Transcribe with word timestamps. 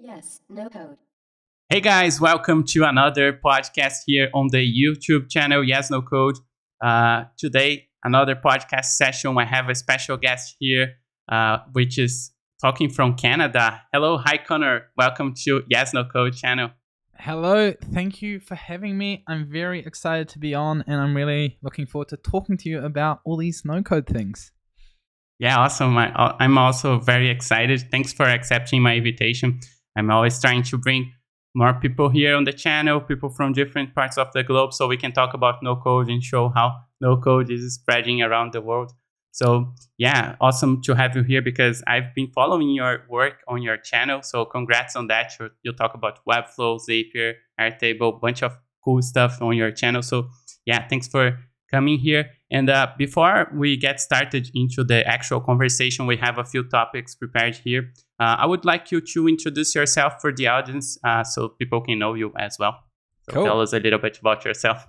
Yes, 0.00 0.40
no 0.48 0.68
code. 0.68 0.98
Hey 1.68 1.80
guys, 1.80 2.20
welcome 2.20 2.64
to 2.64 2.84
another 2.84 3.32
podcast 3.32 4.02
here 4.06 4.28
on 4.34 4.48
the 4.52 4.58
YouTube 4.58 5.28
channel 5.30 5.64
Yes 5.64 5.90
No 5.90 6.02
Code. 6.02 6.36
Uh, 6.84 7.24
today, 7.36 7.88
another 8.04 8.36
podcast 8.36 8.84
session. 8.84 9.36
I 9.38 9.44
have 9.44 9.68
a 9.68 9.74
special 9.74 10.16
guest 10.16 10.56
here, 10.60 10.94
uh, 11.30 11.58
which 11.72 11.98
is 11.98 12.30
talking 12.60 12.90
from 12.90 13.16
Canada. 13.16 13.82
Hello, 13.92 14.18
hi 14.18 14.38
Connor. 14.38 14.88
Welcome 14.96 15.34
to 15.44 15.62
Yes 15.68 15.92
No 15.92 16.04
Code 16.04 16.36
channel. 16.36 16.70
Hello, 17.18 17.72
thank 17.92 18.20
you 18.20 18.38
for 18.38 18.54
having 18.54 18.98
me. 18.98 19.24
I'm 19.26 19.50
very 19.50 19.80
excited 19.80 20.28
to 20.30 20.38
be 20.38 20.54
on, 20.54 20.84
and 20.86 21.00
I'm 21.00 21.16
really 21.16 21.58
looking 21.62 21.86
forward 21.86 22.08
to 22.08 22.18
talking 22.18 22.58
to 22.58 22.68
you 22.68 22.80
about 22.80 23.20
all 23.24 23.38
these 23.38 23.62
no 23.64 23.82
code 23.82 24.06
things. 24.06 24.52
Yeah, 25.38 25.58
awesome. 25.58 25.96
I, 25.98 26.34
I'm 26.38 26.56
also 26.58 26.98
very 26.98 27.28
excited. 27.28 27.90
Thanks 27.90 28.12
for 28.12 28.24
accepting 28.24 28.82
my 28.82 28.96
invitation. 28.96 29.60
I'm 29.96 30.10
always 30.10 30.40
trying 30.40 30.62
to 30.64 30.78
bring 30.78 31.12
more 31.54 31.72
people 31.74 32.10
here 32.10 32.36
on 32.36 32.44
the 32.44 32.52
channel, 32.52 33.00
people 33.00 33.30
from 33.30 33.54
different 33.54 33.94
parts 33.94 34.18
of 34.18 34.30
the 34.32 34.42
globe, 34.42 34.74
so 34.74 34.86
we 34.86 34.96
can 34.96 35.12
talk 35.12 35.32
about 35.32 35.62
no 35.62 35.74
code 35.74 36.08
and 36.08 36.22
show 36.22 36.50
how 36.50 36.76
no 37.00 37.16
code 37.16 37.50
is 37.50 37.74
spreading 37.74 38.22
around 38.22 38.52
the 38.52 38.60
world. 38.60 38.92
So, 39.32 39.74
yeah, 39.98 40.36
awesome 40.40 40.82
to 40.82 40.94
have 40.94 41.14
you 41.14 41.22
here 41.22 41.42
because 41.42 41.82
I've 41.86 42.14
been 42.14 42.28
following 42.28 42.70
your 42.70 43.04
work 43.08 43.42
on 43.48 43.62
your 43.62 43.76
channel. 43.76 44.22
So, 44.22 44.44
congrats 44.44 44.96
on 44.96 45.08
that. 45.08 45.32
You'll, 45.38 45.50
you'll 45.62 45.74
talk 45.74 45.94
about 45.94 46.20
Webflow, 46.26 46.80
Zapier, 46.80 47.34
Airtable, 47.60 48.18
bunch 48.20 48.42
of 48.42 48.56
cool 48.82 49.02
stuff 49.02 49.42
on 49.42 49.56
your 49.56 49.70
channel. 49.70 50.02
So, 50.02 50.30
yeah, 50.64 50.88
thanks 50.88 51.06
for 51.08 51.38
coming 51.76 51.98
here. 51.98 52.30
And 52.50 52.70
uh, 52.70 52.86
before 52.96 53.50
we 53.62 53.76
get 53.76 54.00
started 54.00 54.50
into 54.54 54.82
the 54.84 55.06
actual 55.06 55.40
conversation, 55.40 56.06
we 56.06 56.16
have 56.16 56.38
a 56.38 56.44
few 56.44 56.62
topics 56.78 57.14
prepared 57.14 57.54
here. 57.66 57.82
Uh, 58.18 58.36
I 58.42 58.46
would 58.46 58.64
like 58.64 58.90
you 58.92 59.00
to 59.12 59.28
introduce 59.28 59.74
yourself 59.74 60.12
for 60.22 60.32
the 60.32 60.46
audience 60.56 60.98
uh, 61.04 61.22
so 61.22 61.38
people 61.60 61.80
can 61.82 61.98
know 61.98 62.14
you 62.14 62.32
as 62.38 62.56
well. 62.58 62.74
So 63.24 63.32
Cool. 63.34 63.44
tell 63.44 63.60
us 63.60 63.72
a 63.72 63.80
little 63.80 63.98
bit 63.98 64.18
about 64.20 64.44
yourself. 64.44 64.86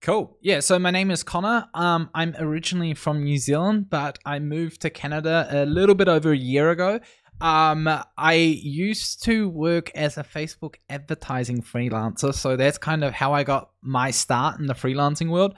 Cool. 0.00 0.36
Yeah, 0.40 0.58
so 0.60 0.78
my 0.80 0.90
name 0.90 1.12
is 1.12 1.22
Connor. 1.22 1.68
Um, 1.74 2.10
I'm 2.14 2.34
originally 2.38 2.94
from 2.94 3.22
New 3.22 3.38
Zealand, 3.38 3.88
but 3.88 4.18
I 4.24 4.40
moved 4.40 4.80
to 4.82 4.90
Canada 4.90 5.46
a 5.50 5.64
little 5.64 5.94
bit 5.94 6.08
over 6.08 6.32
a 6.32 6.36
year 6.36 6.70
ago. 6.70 6.98
Um, 7.40 7.88
I 8.16 8.34
used 8.34 9.24
to 9.24 9.48
work 9.48 9.90
as 9.94 10.16
a 10.16 10.22
Facebook 10.22 10.76
advertising 10.88 11.60
freelancer, 11.60 12.32
so 12.34 12.56
that's 12.56 12.78
kind 12.78 13.02
of 13.04 13.12
how 13.12 13.32
I 13.32 13.42
got 13.42 13.70
my 13.82 14.10
start 14.12 14.60
in 14.60 14.66
the 14.66 14.74
freelancing 14.74 15.28
world. 15.28 15.54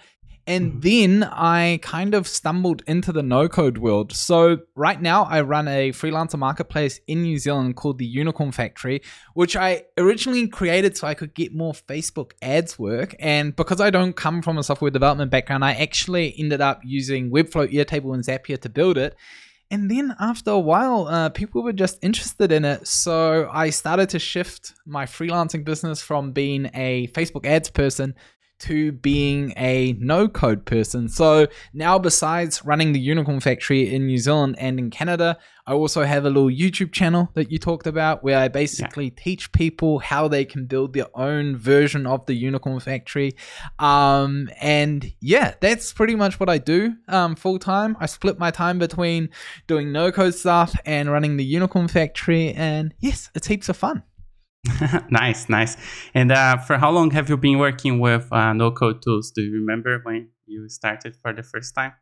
And 0.46 0.82
then 0.82 1.24
I 1.24 1.78
kind 1.82 2.14
of 2.14 2.28
stumbled 2.28 2.82
into 2.86 3.12
the 3.12 3.22
no 3.22 3.48
code 3.48 3.78
world. 3.78 4.12
So, 4.12 4.58
right 4.74 5.00
now, 5.00 5.24
I 5.24 5.40
run 5.40 5.68
a 5.68 5.90
freelancer 5.92 6.38
marketplace 6.38 7.00
in 7.06 7.22
New 7.22 7.38
Zealand 7.38 7.76
called 7.76 7.98
the 7.98 8.06
Unicorn 8.06 8.52
Factory, 8.52 9.00
which 9.32 9.56
I 9.56 9.84
originally 9.96 10.46
created 10.48 10.96
so 10.96 11.06
I 11.06 11.14
could 11.14 11.34
get 11.34 11.54
more 11.54 11.72
Facebook 11.72 12.32
ads 12.42 12.78
work. 12.78 13.14
And 13.18 13.56
because 13.56 13.80
I 13.80 13.88
don't 13.88 14.14
come 14.14 14.42
from 14.42 14.58
a 14.58 14.62
software 14.62 14.90
development 14.90 15.30
background, 15.30 15.64
I 15.64 15.72
actually 15.72 16.34
ended 16.38 16.60
up 16.60 16.82
using 16.84 17.30
Webflow, 17.30 17.72
Airtable, 17.72 18.12
and 18.12 18.22
Zapier 18.22 18.60
to 18.60 18.68
build 18.68 18.98
it. 18.98 19.16
And 19.70 19.90
then 19.90 20.14
after 20.20 20.50
a 20.50 20.58
while, 20.58 21.08
uh, 21.08 21.30
people 21.30 21.62
were 21.62 21.72
just 21.72 21.98
interested 22.02 22.52
in 22.52 22.64
it. 22.64 22.86
So 22.86 23.48
I 23.50 23.70
started 23.70 24.10
to 24.10 24.18
shift 24.18 24.74
my 24.86 25.06
freelancing 25.06 25.64
business 25.64 26.02
from 26.02 26.32
being 26.32 26.70
a 26.74 27.08
Facebook 27.08 27.46
ads 27.46 27.70
person 27.70 28.14
to 28.64 28.92
being 28.92 29.52
a 29.56 29.94
no 29.98 30.28
code 30.28 30.64
person. 30.64 31.08
So 31.08 31.46
now, 31.72 31.98
besides 31.98 32.64
running 32.64 32.92
the 32.92 33.00
Unicorn 33.00 33.40
Factory 33.40 33.94
in 33.94 34.06
New 34.06 34.18
Zealand 34.18 34.56
and 34.58 34.78
in 34.78 34.90
Canada, 34.90 35.38
I 35.66 35.72
also 35.72 36.02
have 36.04 36.26
a 36.26 36.30
little 36.30 36.50
YouTube 36.50 36.92
channel 36.92 37.30
that 37.34 37.50
you 37.50 37.58
talked 37.58 37.86
about 37.86 38.22
where 38.22 38.38
I 38.38 38.48
basically 38.48 39.10
teach 39.10 39.50
people 39.52 39.98
how 39.98 40.28
they 40.28 40.44
can 40.44 40.66
build 40.66 40.92
their 40.92 41.06
own 41.14 41.56
version 41.56 42.06
of 42.06 42.26
the 42.26 42.34
Unicorn 42.34 42.80
Factory. 42.80 43.32
Um, 43.78 44.50
and 44.60 45.10
yeah, 45.20 45.54
that's 45.60 45.92
pretty 45.92 46.16
much 46.16 46.38
what 46.38 46.50
I 46.50 46.58
do 46.58 46.94
um, 47.08 47.34
full 47.34 47.58
time. 47.58 47.96
I 47.98 48.06
split 48.06 48.38
my 48.38 48.50
time 48.50 48.78
between 48.78 49.30
doing 49.66 49.90
no 49.90 50.12
code 50.12 50.34
stuff 50.34 50.74
and 50.84 51.10
running 51.10 51.38
the 51.38 51.44
Unicorn 51.44 51.88
Factory. 51.88 52.52
And 52.52 52.94
yes, 53.00 53.30
it's 53.34 53.46
heaps 53.46 53.70
of 53.70 53.76
fun. 53.76 54.02
nice, 55.10 55.48
nice. 55.48 55.76
And 56.14 56.32
uh, 56.32 56.58
for 56.58 56.78
how 56.78 56.90
long 56.90 57.10
have 57.10 57.28
you 57.28 57.36
been 57.36 57.58
working 57.58 58.00
with 58.00 58.32
uh, 58.32 58.52
no 58.52 58.70
code 58.70 59.02
tools? 59.02 59.30
Do 59.30 59.42
you 59.42 59.52
remember 59.52 60.00
when 60.02 60.30
you 60.46 60.68
started 60.68 61.16
for 61.16 61.32
the 61.32 61.42
first 61.42 61.74
time? 61.74 61.92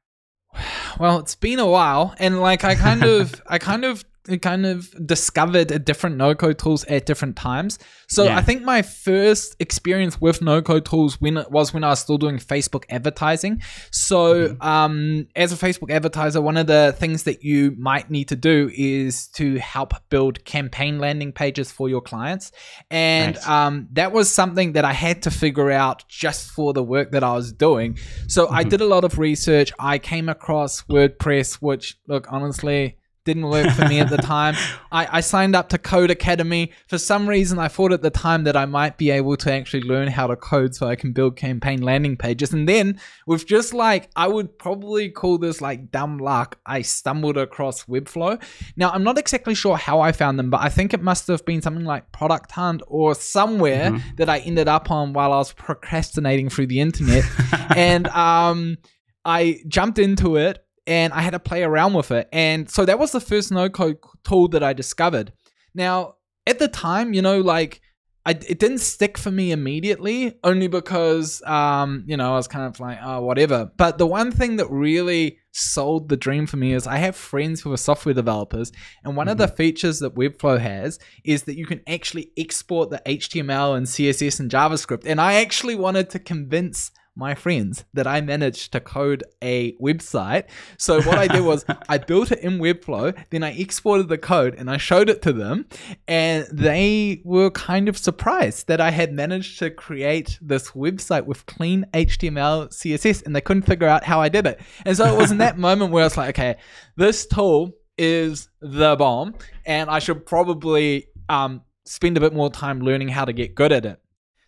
Well, 1.01 1.21
it's 1.21 1.35
been 1.35 1.59
a 1.59 1.67
while, 1.67 2.15
and 2.19 2.41
like 2.41 2.65
I 2.65 2.75
kind 2.75 3.03
of, 3.03 3.41
I 3.47 3.59
kind 3.59 3.87
of, 3.87 4.05
kind 4.41 4.65
of 4.67 4.89
discovered 5.07 5.71
a 5.73 5.79
different 5.79 6.17
no-code 6.17 6.59
tools 6.59 6.85
at 6.85 7.07
different 7.07 7.35
times. 7.37 7.79
So 8.09 8.25
Yeah. 8.25 8.37
I 8.39 8.43
think 8.43 8.63
my 8.63 8.83
first 8.83 9.57
experience 9.59 10.21
with 10.21 10.41
no-code 10.41 10.85
tools 10.85 11.21
when 11.21 11.37
it 11.37 11.51
was 11.51 11.75
when 11.75 11.83
I 11.83 11.89
was 11.89 12.01
still 12.01 12.19
doing 12.19 12.39
Facebook 12.39 12.85
advertising. 12.89 13.63
So 13.91 14.57
um, 14.61 15.27
as 15.35 15.53
a 15.53 15.57
Facebook 15.57 15.91
advertiser, 15.91 16.41
one 16.41 16.57
of 16.57 16.67
the 16.67 16.95
things 16.97 17.25
that 17.25 17.43
you 17.43 17.75
might 17.79 18.11
need 18.11 18.29
to 18.29 18.37
do 18.37 18.71
is 18.77 19.27
to 19.29 19.57
help 19.59 19.93
build 20.09 20.45
campaign 20.45 20.99
landing 20.99 21.33
pages 21.33 21.73
for 21.73 21.89
your 21.89 22.01
clients, 22.01 22.53
and 22.91 23.35
Nice. 23.35 23.49
um, 23.49 23.89
that 23.93 24.13
was 24.13 24.31
something 24.31 24.73
that 24.73 24.85
I 24.85 24.93
had 24.93 25.23
to 25.23 25.31
figure 25.31 25.71
out 25.71 26.05
just 26.09 26.51
for 26.51 26.73
the 26.73 26.83
work 26.83 27.11
that 27.13 27.25
I 27.25 27.33
was 27.33 27.53
doing. 27.53 27.99
So 28.29 28.49
I 28.51 28.63
Mhm. 28.65 28.71
did 28.71 28.81
a 28.81 28.87
lot 28.87 29.05
of 29.05 29.19
research. 29.19 29.73
I 29.79 29.99
came 29.99 30.29
across 30.29 30.83
WordPress, 30.83 31.55
which, 31.57 31.97
look, 32.07 32.27
honestly, 32.31 32.97
didn't 33.25 33.49
work 33.49 33.71
for 33.73 33.87
me 33.89 34.01
at 34.01 34.09
the 34.11 34.17
time. 34.35 34.55
I, 34.91 35.19
I 35.19 35.21
signed 35.21 35.55
up 35.55 35.69
to 35.71 35.79
Codecademy. 35.79 36.73
For 36.89 36.99
some 36.99 37.29
reason, 37.29 37.59
I 37.59 37.69
thought 37.69 37.93
at 37.93 38.03
the 38.03 38.11
time 38.11 38.45
that 38.45 38.57
I 38.57 38.65
might 38.67 38.99
be 38.99 39.11
able 39.11 39.37
to 39.39 39.53
actually 39.53 39.83
learn 39.85 40.09
how 40.09 40.27
to 40.27 40.37
code 40.37 40.75
so 40.75 40.89
I 40.89 40.97
can 40.97 41.13
build 41.13 41.37
campaign 41.37 41.83
landing 41.83 42.17
pages. 42.17 42.53
And 42.53 42.69
then, 42.69 43.01
with 43.27 43.47
just 43.47 43.73
like, 43.73 44.11
I 44.17 44.27
would 44.27 44.59
probably 44.59 45.09
call 45.11 45.39
this 45.39 45.61
like 45.61 45.91
dumb 45.91 46.19
luck, 46.19 46.59
I 46.67 46.83
stumbled 46.83 47.37
across 47.37 47.85
Webflow. 47.85 48.43
Now, 48.77 48.91
I'm 48.91 49.05
not 49.05 49.19
exactly 49.19 49.55
sure 49.55 49.77
how 49.77 50.01
I 50.01 50.13
found 50.13 50.39
them, 50.39 50.51
but 50.51 50.61
I 50.61 50.69
think 50.69 50.93
it 50.93 51.03
must 51.03 51.27
have 51.29 51.45
been 51.45 51.63
something 51.63 51.85
like 51.85 52.11
Product 52.13 52.51
Hunt 52.53 52.83
or 52.87 53.15
somewhere 53.15 53.91
Mhm. 53.91 54.17
that 54.17 54.29
I 54.29 54.39
ended 54.39 54.69
up 54.69 54.91
on 54.91 55.13
while 55.13 55.33
I 55.33 55.39
was 55.39 55.53
procrastinating 55.53 56.49
through 56.49 56.67
the 56.67 56.81
internet. 56.81 57.25
and 57.77 58.09
um, 58.09 58.79
I 59.25 59.61
jumped 59.69 59.99
into 59.99 60.37
it 60.37 60.62
and 60.87 61.13
I 61.13 61.21
had 61.21 61.31
to 61.31 61.39
play 61.39 61.63
around 61.63 61.95
with 61.95 62.11
it. 62.11 62.29
And 62.33 62.71
so 62.71 62.85
that 62.85 62.99
was 62.99 63.13
the 63.13 63.21
first 63.21 63.53
no 63.53 63.69
code 63.69 63.99
tool 64.25 64.49
that 64.49 64.63
I 64.63 64.73
discovered. 64.73 65.33
Now, 65.75 66.17
at 66.47 66.59
the 66.59 66.69
time, 66.69 67.13
you 67.15 67.23
know, 67.23 67.41
like, 67.41 67.81
I, 68.25 68.31
it 68.31 68.61
didn't 68.61 68.79
stick 68.79 69.19
for 69.19 69.33
me 69.33 69.51
immediately, 69.51 70.39
only 70.45 70.69
because, 70.69 71.43
um, 71.43 72.05
you 72.07 72.17
know, 72.17 72.35
I 72.35 72.37
was 72.37 72.47
kind 72.47 72.67
of 72.67 72.79
like, 72.79 72.99
oh, 73.03 73.21
whatever. 73.23 73.73
But 73.77 73.99
the 73.99 74.07
one 74.07 74.31
thing 74.31 74.57
that 74.57 74.71
really 74.71 75.39
sold 75.51 76.09
the 76.09 76.17
dream 76.17 76.47
for 76.47 76.57
me 76.57 76.73
is 76.73 76.87
I 76.87 76.99
have 76.99 77.17
friends 77.17 77.61
who 77.61 77.73
are 77.73 77.77
software 77.77 78.15
developers, 78.15 78.71
and 79.03 79.17
one 79.17 79.27
of 79.27 79.39
the 79.39 79.49
features 79.49 79.99
that 80.01 80.15
Webflow 80.15 80.61
has 80.61 81.01
is 81.25 81.43
that 81.45 81.57
you 81.57 81.67
can 81.67 81.81
actually 81.89 82.31
export 82.37 82.91
the 82.91 83.03
HTML 83.05 83.77
and 83.77 83.87
CSS 83.87 84.39
and 84.39 84.51
JavaScript. 84.51 85.05
And 85.05 85.21
I 85.21 85.41
actually 85.41 85.75
wanted 85.75 86.09
to 86.11 86.21
convince 86.21 86.93
my 87.15 87.35
friends 87.35 87.85
that 87.93 88.07
I 88.07 88.21
managed 88.21 88.73
to 88.73 88.81
code 88.81 89.23
a 89.43 89.73
website. 89.75 90.45
So 90.79 91.03
what 91.03 91.19
I 91.19 91.27
did 91.27 91.43
was 91.43 91.65
I 91.89 91.99
built 91.99 92.33
it 92.33 92.41
in 92.41 92.59
Webflow, 92.59 93.17
then 93.31 93.43
I 93.43 93.53
exported 93.53 94.09
the 94.09 94.19
code 94.19 94.55
and 94.55 94.71
I 94.71 94.77
showed 94.77 95.09
it 95.09 95.23
to 95.23 95.33
them, 95.33 95.67
and 96.09 96.47
they 96.53 97.23
were 97.25 97.51
kind 97.51 97.89
of 97.89 97.99
surprised 97.99 98.69
that 98.69 98.81
I 98.81 98.91
had 98.91 99.13
managed 99.13 99.59
to 99.59 99.71
create 99.71 100.39
this 100.41 100.71
website 100.71 101.27
with 101.27 101.47
clean 101.47 101.87
HTML, 101.93 102.69
CSS, 102.69 103.25
and 103.25 103.37
they 103.37 103.41
couldn't 103.41 103.63
figure 103.63 103.89
out 103.89 104.05
how 104.05 104.21
I 104.21 104.29
did 104.29 104.47
it. 104.47 104.61
And 104.85 104.97
so 104.97 105.05
it 105.05 105.17
was 105.17 105.31
in 105.31 105.39
that 105.39 105.59
moment 105.69 105.93
where 105.93 106.03
I 106.03 106.07
was 106.07 106.17
like, 106.17 106.31
okay, 106.31 106.59
this 106.97 107.27
tool 107.27 107.73
is 107.99 108.49
the 108.61 108.97
bomb, 108.97 109.35
and 109.67 109.91
I 109.91 109.99
should 109.99 110.25
probably 110.25 111.09
um, 111.29 111.63
spend 111.85 112.17
a 112.17 112.21
bit 112.21 112.33
more 112.33 112.51
time 112.51 112.81
learning 112.81 113.09
how 113.09 113.25
to 113.25 113.33
get 113.33 113.55
good 113.55 113.73
at 113.73 113.85
it. 113.85 114.02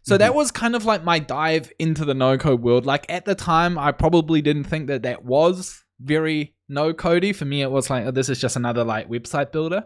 So 0.05 0.19
that 0.19 0.35
was 0.35 0.51
kind 0.51 0.77
of 0.77 0.85
like 0.85 1.03
my 1.03 1.19
dive 1.19 1.73
into 1.79 2.05
the 2.05 2.13
no 2.13 2.37
code 2.37 2.61
world. 2.61 2.85
Like 2.85 3.07
at 3.09 3.25
the 3.25 3.35
time, 3.35 3.79
I 3.79 3.91
probably 3.91 4.43
didn't 4.43 4.65
think 4.65 4.89
that 4.89 5.03
that 5.03 5.25
was 5.25 5.83
very 5.99 6.55
no 6.69 6.93
codey. 6.93 7.35
For 7.35 7.47
me, 7.47 7.63
it 7.63 7.71
was 7.71 7.89
like, 7.89 8.05
oh, 8.05 8.11
this 8.11 8.29
is 8.29 8.39
just 8.39 8.57
another 8.57 8.85
like 8.85 9.09
website 9.09 9.51
builder. 9.51 9.85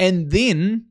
And 0.00 0.30
then 0.32 0.86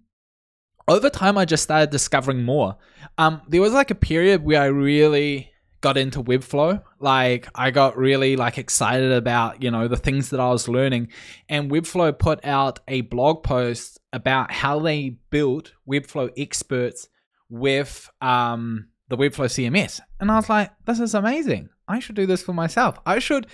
over 0.87 1.09
time, 1.09 1.37
I 1.37 1.43
just 1.43 1.63
started 1.63 1.89
discovering 1.89 2.43
more. 2.43 2.77
Um, 3.17 3.41
there 3.49 3.61
was 3.61 3.73
like 3.73 3.91
a 3.91 3.95
period 3.95 4.43
where 4.43 4.61
I 4.61 4.67
really 4.67 5.51
got 5.81 5.97
into 5.97 6.23
Webflow. 6.23 6.81
Like 6.99 7.49
I 7.55 7.71
got 7.71 7.97
really 7.97 8.37
like 8.37 8.57
excited 8.57 9.11
about, 9.11 9.61
you 9.61 9.69
know, 9.69 9.89
the 9.89 9.97
things 9.97 10.29
that 10.29 10.39
I 10.39 10.49
was 10.49 10.69
learning. 10.69 11.09
And 11.49 11.69
Webflow 11.69 12.17
put 12.17 12.43
out 12.45 12.79
a 12.87 13.01
blog 13.01 13.43
post 13.43 13.99
about 14.13 14.51
how 14.51 14.79
they 14.79 15.17
built 15.29 15.73
Webflow 15.87 16.31
experts 16.37 17.09
with 17.49 18.09
um 18.21 18.87
the 19.07 19.17
Webflow 19.17 19.45
CMS. 19.45 19.99
And 20.19 20.31
I 20.31 20.35
was 20.35 20.49
like, 20.49 20.71
this 20.85 20.99
is 20.99 21.13
amazing. 21.13 21.69
I 21.87 21.99
should 21.99 22.15
do 22.15 22.25
this 22.25 22.41
for 22.41 22.53
myself. 22.53 22.97
I 23.05 23.19
should 23.19 23.47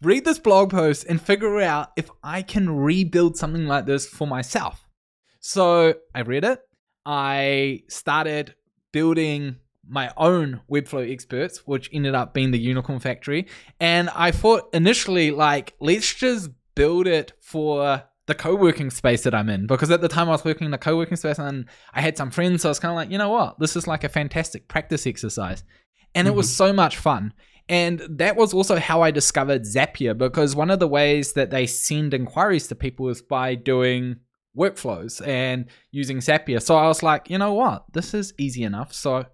read 0.00 0.24
this 0.24 0.38
blog 0.38 0.70
post 0.70 1.04
and 1.08 1.20
figure 1.20 1.60
out 1.60 1.90
if 1.96 2.10
I 2.22 2.42
can 2.42 2.70
rebuild 2.70 3.36
something 3.36 3.66
like 3.66 3.86
this 3.86 4.06
for 4.06 4.26
myself. 4.26 4.88
So 5.40 5.94
I 6.14 6.22
read 6.22 6.44
it. 6.44 6.60
I 7.04 7.82
started 7.88 8.54
building 8.92 9.56
my 9.86 10.10
own 10.16 10.62
Webflow 10.70 11.10
experts, 11.10 11.66
which 11.66 11.90
ended 11.92 12.14
up 12.14 12.32
being 12.32 12.50
the 12.50 12.58
Unicorn 12.58 13.00
Factory. 13.00 13.46
And 13.78 14.08
I 14.14 14.30
thought 14.30 14.70
initially, 14.72 15.30
like, 15.30 15.74
let's 15.80 16.14
just 16.14 16.50
build 16.74 17.06
it 17.06 17.32
for 17.40 18.02
the 18.26 18.34
co-working 18.34 18.90
space 18.90 19.22
that 19.24 19.34
I'm 19.34 19.48
in 19.48 19.66
because 19.66 19.90
at 19.90 20.00
the 20.00 20.08
time 20.08 20.28
I 20.28 20.32
was 20.32 20.44
working 20.44 20.64
in 20.64 20.70
the 20.70 20.78
co-working 20.78 21.16
space 21.16 21.38
and 21.38 21.66
I 21.92 22.00
had 22.00 22.16
some 22.16 22.30
friends 22.30 22.62
so 22.62 22.68
I 22.68 22.70
was 22.70 22.78
kind 22.78 22.90
of 22.90 22.96
like 22.96 23.10
you 23.10 23.18
know 23.18 23.30
what? 23.30 23.58
This 23.58 23.76
is 23.76 23.86
like 23.86 24.04
a 24.04 24.08
fantastic 24.08 24.68
practice 24.68 25.06
exercise. 25.06 25.62
And 26.14 26.26
mm-hmm. 26.26 26.34
it 26.34 26.36
was 26.36 26.54
so 26.54 26.72
much 26.72 26.96
fun. 26.96 27.34
And 27.68 28.00
that 28.08 28.36
was 28.36 28.54
also 28.54 28.76
how 28.76 29.02
I 29.02 29.10
discovered 29.10 29.62
Zapier 29.62 30.16
because 30.16 30.54
one 30.54 30.70
of 30.70 30.78
the 30.78 30.88
ways 30.88 31.32
that 31.32 31.50
they 31.50 31.66
send 31.66 32.14
inquiries 32.14 32.68
to 32.68 32.74
people 32.74 33.08
is 33.08 33.22
by 33.22 33.54
doing 33.54 34.16
workflows 34.56 35.26
and 35.26 35.66
using 35.90 36.18
Zapier. 36.18 36.62
So 36.62 36.76
I 36.76 36.86
was 36.86 37.02
like 37.02 37.28
you 37.28 37.38
know 37.38 37.52
what? 37.52 37.84
This 37.92 38.14
is 38.14 38.32
easy 38.38 38.62
enough. 38.62 38.92
So 38.94 39.26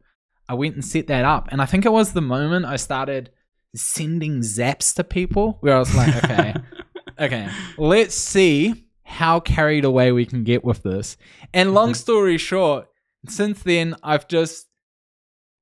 I 0.48 0.54
went 0.54 0.74
and 0.74 0.84
set 0.84 1.06
that 1.06 1.24
up. 1.24 1.48
And 1.52 1.62
I 1.62 1.66
think 1.66 1.86
it 1.86 1.92
was 1.92 2.12
the 2.12 2.20
moment 2.20 2.66
I 2.66 2.76
started 2.76 3.30
sending 3.74 4.40
zaps 4.40 4.92
to 4.96 5.04
people 5.04 5.58
where 5.60 5.76
I 5.76 5.78
was 5.78 5.94
like 5.94 6.24
okay 6.24 6.54
okay, 7.20 7.48
let's 7.76 8.14
see 8.14 8.86
how 9.02 9.40
carried 9.40 9.84
away 9.84 10.12
we 10.12 10.24
can 10.24 10.44
get 10.44 10.64
with 10.64 10.82
this. 10.82 11.16
And 11.52 11.74
long 11.74 11.94
story 11.94 12.38
short, 12.38 12.88
since 13.28 13.62
then, 13.62 13.96
I've 14.02 14.28
just 14.28 14.66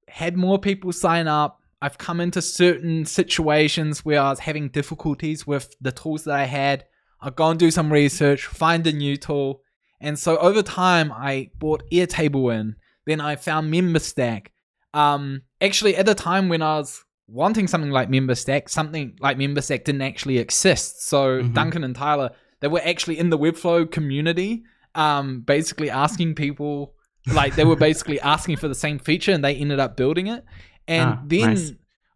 had 0.09 0.37
more 0.37 0.59
people 0.59 0.93
sign 0.93 1.27
up. 1.27 1.61
I've 1.81 1.99
come 1.99 2.21
into 2.21 2.43
certain 2.43 3.07
situations 3.07 4.05
where 4.05 4.21
I 4.21 4.31
was 4.31 4.41
having 4.41 4.69
difficulties 4.69 5.47
with 5.47 5.75
the 5.81 5.93
tools 5.93 6.25
that 6.25 6.35
I 6.35 6.45
had. 6.45 6.85
I'll 7.21 7.31
go 7.31 7.51
and 7.51 7.59
do 7.59 7.71
some 7.71 7.93
research, 7.93 8.47
find 8.47 8.87
a 8.87 8.93
new 8.93 9.17
tool. 9.17 9.63
And 10.01 10.19
so 10.19 10.37
over 10.39 10.63
time, 10.63 11.13
I 11.13 11.51
bought 11.59 11.83
Airtable 11.91 12.55
in. 12.55 12.77
Then 13.07 13.21
I 13.21 13.37
found 13.37 13.73
MemberStack. 13.73 14.49
Um, 14.95 15.43
actually, 15.61 15.97
at 15.97 16.07
the 16.07 16.15
time 16.15 16.49
when 16.49 16.63
I 16.63 16.77
was 16.79 17.05
wanting 17.29 17.69
something 17.69 17.91
like 17.91 18.09
MemberStack, 18.09 18.69
something 18.69 19.17
like 19.21 19.37
MemberStack 19.37 19.85
didn't 19.85 20.03
actually 20.03 20.39
exist. 20.39 21.07
So 21.07 21.43
mm-hmm. 21.43 21.53
Duncan 21.53 21.85
and 21.85 21.95
Tyler, 21.95 22.31
they 22.61 22.69
were 22.69 22.81
actually 22.85 23.19
in 23.19 23.31
the 23.31 23.39
Webflow 23.39 23.91
community, 23.91 24.65
um, 24.95 25.41
basically 25.41 25.91
asking 25.91 26.35
people, 26.35 26.95
like 27.33 27.55
they 27.55 27.65
were 27.65 27.77
basically 27.77 28.19
asking 28.35 28.57
for 28.57 28.67
the 28.67 28.75
same 28.75 28.99
feature, 28.99 29.33
and 29.33 29.45
they 29.45 29.55
ended 29.55 29.79
up 29.79 29.97
building 29.97 30.27
it. 30.27 30.45
And 30.89 31.11
ah, 31.11 31.23
then 31.25 31.55
nice. 31.55 31.73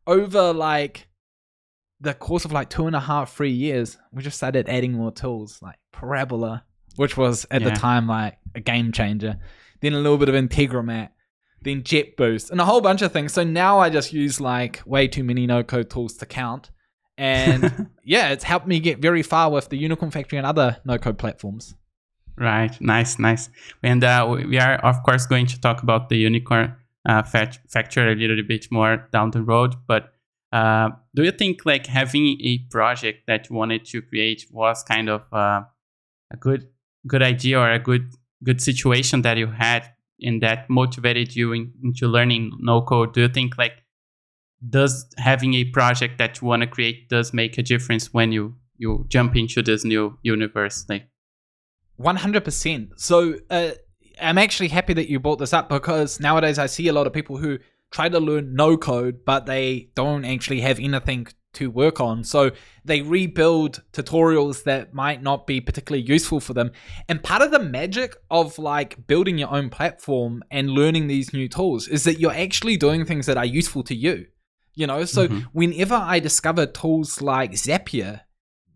over 0.07 0.53
like 0.55 1.07
the 2.01 2.15
course 2.15 2.45
of 2.45 2.53
like 2.53 2.71
two 2.71 2.87
and 2.87 2.97
a 2.97 3.01
half, 3.01 3.35
three 3.35 3.53
years, 3.53 3.99
we 4.13 4.23
just 4.23 4.39
started 4.39 4.69
adding 4.69 4.93
more 4.93 5.13
tools 5.13 5.61
like 5.61 5.77
Parabola, 5.93 6.65
which 6.97 7.17
was 7.17 7.47
at 7.51 7.61
yeah. 7.61 7.69
the 7.69 7.77
time 7.77 8.09
like 8.09 8.39
a 8.55 8.61
game 8.61 8.93
changer. 8.93 9.39
Then 9.83 9.93
a 9.93 9.99
little 9.99 10.19
bit 10.19 10.29
of 10.29 10.35
Integromat 10.35 11.11
then 11.65 11.83
JetBoost, 11.83 12.51
and 12.51 12.61
a 12.61 12.65
whole 12.65 12.81
bunch 12.81 13.03
of 13.03 13.13
things. 13.13 13.33
So 13.33 13.45
now 13.45 13.79
I 13.79 13.91
just 13.91 14.13
use 14.13 14.41
like 14.41 14.83
way 14.87 15.09
too 15.09 15.25
many 15.25 15.47
no 15.47 15.63
code 15.63 15.91
tools 15.91 16.15
to 16.19 16.27
count. 16.27 16.71
And 17.19 17.89
yeah, 18.05 18.31
it's 18.31 18.45
helped 18.45 18.67
me 18.67 18.81
get 18.81 18.99
very 18.99 19.23
far 19.23 19.51
with 19.51 19.69
the 19.69 19.77
Unicorn 19.77 20.11
Factory 20.11 20.39
and 20.39 20.47
other 20.47 20.79
no 20.85 20.99
code 20.99 21.19
platforms. 21.19 21.75
Right. 22.37 22.79
Nice, 22.81 23.19
nice. 23.19 23.51
And 23.83 24.03
uh, 24.03 24.27
we 24.49 24.59
are, 24.59 24.77
of 24.77 25.03
course, 25.03 25.27
going 25.27 25.47
to 25.47 25.61
talk 25.61 25.83
about 25.83 26.09
the 26.09 26.17
Unicorn 26.17 26.75
uh, 27.07 27.23
Factory 27.23 28.13
a 28.13 28.15
little 28.15 28.43
bit 28.47 28.67
more 28.71 29.09
down 29.13 29.31
the 29.31 29.43
road. 29.43 29.75
But 29.87 30.13
uh, 30.53 30.91
do 31.15 31.23
you 31.23 31.31
think 31.31 31.65
like 31.65 31.87
having 31.87 32.39
a 32.41 32.59
project 32.71 33.27
that 33.27 33.49
you 33.49 33.57
wanted 33.57 33.85
to 33.87 34.03
create 34.03 34.47
was 34.51 34.83
kind 34.83 35.09
of 35.09 35.23
uh, 35.33 35.63
a 36.31 36.37
good 36.39 36.69
good 37.07 37.23
idea 37.23 37.59
or 37.59 37.71
a 37.71 37.79
good 37.79 38.13
good 38.45 38.61
situation 38.61 39.23
that 39.23 39.37
you 39.37 39.47
had 39.47 39.91
and 40.21 40.43
that 40.43 40.69
motivated 40.69 41.35
you 41.35 41.53
in, 41.53 41.73
into 41.83 42.07
learning 42.07 42.53
no 42.61 42.83
code? 42.83 43.15
Do 43.15 43.23
you 43.23 43.29
think 43.29 43.59
like 43.59 43.73
does 44.69 45.07
having 45.19 45.55
a 45.55 45.65
project 45.65 46.19
that 46.19 46.41
you 46.41 46.49
want 46.49 46.63
to 46.63 46.67
create 46.69 47.09
does 47.09 47.33
make 47.33 47.59
a 47.59 47.63
difference 47.63 48.13
when 48.13 48.33
you 48.33 48.55
you 48.77 49.05
jump 49.09 49.37
into 49.37 49.63
this 49.63 49.85
new 49.85 50.19
universe 50.23 50.85
like? 50.89 51.09
100% 52.01 52.91
so 52.97 53.35
uh, 53.51 53.71
i'm 54.21 54.39
actually 54.39 54.69
happy 54.69 54.93
that 54.95 55.09
you 55.09 55.21
brought 55.21 55.39
this 55.39 55.53
up 55.53 55.69
because 55.69 56.21
nowadays 56.21 56.59
i 56.59 56.67
see 56.67 56.89
a 56.89 56.93
lot 56.93 57.07
of 57.07 57.13
people 57.13 57.37
who 57.37 57.59
try 57.91 58.09
to 58.09 58.19
learn 58.19 58.55
no 58.55 58.77
code 58.77 59.25
but 59.25 59.47
they 59.47 59.91
don't 59.95 60.25
actually 60.25 60.61
have 60.61 60.81
anything 60.81 61.27
to 61.55 61.71
work 61.71 62.01
on. 62.01 62.25
So 62.25 62.51
they 62.85 63.03
rebuild 63.03 63.83
tutorials 63.93 64.65
that 64.65 64.95
might 64.95 65.23
not 65.23 65.47
be 65.47 65.61
particularly 65.61 66.05
useful 66.05 66.41
for 66.41 66.55
them. 66.55 66.73
And 67.09 67.23
part 67.23 67.43
of 67.43 67.51
the 67.51 67.59
magic 67.59 68.17
of 68.31 68.59
like 68.59 69.07
building 69.07 69.39
your 69.39 69.53
own 69.53 69.71
platform 69.71 70.43
and 70.51 70.71
learning 70.71 71.07
these 71.07 71.33
new 71.33 71.49
tools 71.49 71.89
is 71.89 72.05
that 72.05 72.19
you're 72.19 72.33
actually 72.33 72.77
doing 72.77 73.05
things 73.05 73.27
that 73.27 73.37
are 73.37 73.45
useful 73.45 73.83
to 73.85 73.95
you. 73.95 74.27
You 74.75 74.87
know, 74.87 75.05
so 75.05 75.29
mm-hmm. 75.29 75.41
whenever 75.53 75.95
I 75.95 76.19
discovered 76.19 76.73
tools 76.73 77.21
like 77.21 77.53
Zapier, 77.53 78.23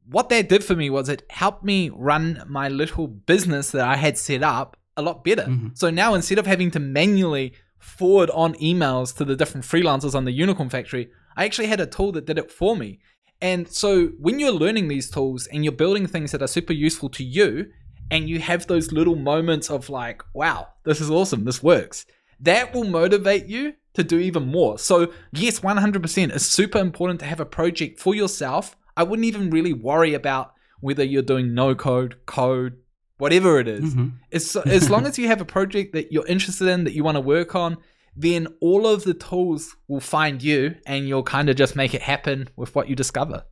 what 0.04 0.28
that 0.28 0.48
did 0.48 0.62
for 0.62 0.76
me 0.76 0.90
was 0.90 1.08
it 1.08 1.24
helped 1.30 1.64
me 1.64 1.88
run 1.88 2.44
my 2.46 2.68
little 2.68 3.06
business 3.06 3.70
that 3.70 3.88
I 3.88 3.96
had 3.96 4.18
set 4.18 4.42
up 4.42 4.76
a 4.96 5.02
lot 5.02 5.24
better. 5.24 5.44
Mm-hmm. 5.44 5.68
So 5.74 5.88
now 5.90 6.14
instead 6.14 6.38
of 6.38 6.46
having 6.46 6.70
to 6.72 6.80
manually 6.80 7.54
forward 7.78 8.30
on 8.30 8.54
emails 8.54 9.16
to 9.16 9.24
the 9.24 9.36
different 9.36 9.66
freelancers 9.66 10.14
on 10.14 10.24
the 10.24 10.32
Unicorn 10.32 10.68
Factory, 10.68 11.08
I 11.36 11.44
actually 11.44 11.66
had 11.66 11.80
a 11.80 11.86
tool 11.86 12.12
that 12.12 12.26
did 12.26 12.38
it 12.38 12.50
for 12.50 12.76
me. 12.76 12.98
And 13.40 13.68
so 13.68 14.06
when 14.18 14.38
you're 14.38 14.52
learning 14.52 14.88
these 14.88 15.10
tools 15.10 15.46
and 15.46 15.62
you're 15.64 15.72
building 15.72 16.06
things 16.06 16.32
that 16.32 16.42
are 16.42 16.48
super 16.48 16.72
useful 16.72 17.10
to 17.10 17.24
you, 17.24 17.66
and 18.10 18.28
you 18.28 18.38
have 18.40 18.66
those 18.66 18.92
little 18.92 19.16
moments 19.16 19.70
of 19.70 19.90
like, 19.90 20.22
wow, 20.32 20.68
this 20.84 21.00
is 21.00 21.10
awesome, 21.10 21.44
this 21.44 21.62
works, 21.62 22.06
that 22.40 22.72
will 22.72 22.84
motivate 22.84 23.46
you 23.46 23.74
to 23.94 24.04
do 24.04 24.18
even 24.18 24.46
more. 24.46 24.78
So, 24.78 25.12
yes, 25.32 25.60
100%, 25.60 26.34
it's 26.34 26.46
super 26.46 26.78
important 26.78 27.20
to 27.20 27.26
have 27.26 27.40
a 27.40 27.46
project 27.46 27.98
for 27.98 28.14
yourself. 28.14 28.76
I 28.96 29.02
wouldn't 29.02 29.26
even 29.26 29.50
really 29.50 29.72
worry 29.72 30.14
about 30.14 30.52
whether 30.80 31.02
you're 31.02 31.22
doing 31.22 31.54
no 31.54 31.74
code, 31.74 32.16
code, 32.26 32.76
whatever 33.18 33.58
it 33.58 33.68
is. 33.68 33.94
Mm-hmm. 33.94 34.08
As, 34.32 34.54
as 34.56 34.90
long 34.90 35.06
as 35.06 35.18
you 35.18 35.26
have 35.28 35.40
a 35.40 35.46
project 35.46 35.92
that 35.94 36.12
you're 36.12 36.26
interested 36.26 36.68
in, 36.68 36.84
that 36.84 36.92
you 36.92 37.02
want 37.02 37.16
to 37.16 37.20
work 37.20 37.54
on, 37.54 37.78
then 38.16 38.48
all 38.60 38.86
of 38.86 39.04
the 39.04 39.14
tools 39.14 39.76
will 39.88 40.00
find 40.00 40.42
you 40.42 40.76
and 40.86 41.06
you'll 41.06 41.22
kind 41.22 41.50
of 41.50 41.56
just 41.56 41.76
make 41.76 41.94
it 41.94 42.02
happen 42.02 42.48
with 42.56 42.74
what 42.74 42.88
you 42.88 42.96
discover. 42.96 43.44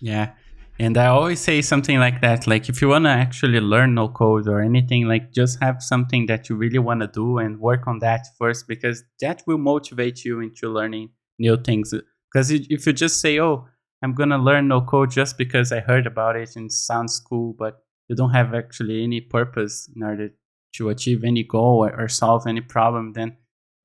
Yeah. 0.00 0.32
And 0.80 0.96
I 0.96 1.06
always 1.06 1.40
say 1.40 1.60
something 1.60 1.98
like 1.98 2.20
that. 2.20 2.46
Like, 2.46 2.68
if 2.68 2.80
you 2.80 2.88
want 2.88 3.04
to 3.06 3.10
actually 3.10 3.58
learn 3.60 3.94
no 3.94 4.08
code 4.08 4.46
or 4.46 4.60
anything, 4.60 5.08
like, 5.08 5.32
just 5.32 5.60
have 5.60 5.82
something 5.82 6.26
that 6.26 6.48
you 6.48 6.54
really 6.54 6.78
want 6.78 7.00
to 7.00 7.08
do 7.08 7.38
and 7.38 7.58
work 7.58 7.88
on 7.88 7.98
that 7.98 8.26
first 8.38 8.68
because 8.68 9.02
that 9.20 9.42
will 9.46 9.58
motivate 9.58 10.24
you 10.24 10.40
into 10.40 10.68
learning 10.68 11.10
new 11.38 11.56
things. 11.56 11.92
Because 12.32 12.52
if 12.52 12.86
you 12.86 12.92
just 12.92 13.20
say, 13.20 13.40
oh, 13.40 13.66
I'm 14.02 14.14
going 14.14 14.28
to 14.28 14.38
learn 14.38 14.68
no 14.68 14.80
code 14.80 15.10
just 15.10 15.36
because 15.36 15.72
I 15.72 15.80
heard 15.80 16.06
about 16.06 16.36
it 16.36 16.54
and 16.54 16.66
it 16.66 16.72
sounds 16.72 17.18
cool, 17.18 17.56
but 17.58 17.82
you 18.08 18.14
don't 18.14 18.30
have 18.30 18.54
actually 18.54 19.02
any 19.02 19.20
purpose 19.20 19.90
in 19.94 20.04
order 20.04 20.30
to 20.74 20.88
achieve 20.90 21.24
any 21.24 21.42
goal 21.42 21.84
or, 21.84 22.00
or 22.00 22.08
solve 22.08 22.46
any 22.46 22.60
problem, 22.60 23.14
then 23.14 23.36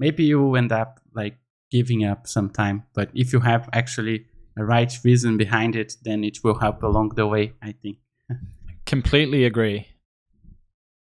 maybe 0.04 0.24
you 0.26 0.56
end 0.56 0.74
up 0.74 1.00
like 1.16 1.38
giving 1.72 2.04
up 2.04 2.28
sometime. 2.28 2.84
But 2.94 3.10
if 3.14 3.32
you 3.32 3.40
have 3.40 3.70
actually 3.72 4.26
a 4.58 4.64
right 4.66 4.92
reason 5.06 5.38
behind 5.38 5.76
it, 5.76 5.96
then 6.04 6.24
it 6.26 6.44
will 6.44 6.60
help 6.60 6.84
along 6.84 7.14
the 7.16 7.26
way, 7.26 7.54
I 7.62 7.72
think. 7.82 7.98
Completely 8.86 9.46
agree. 9.46 9.88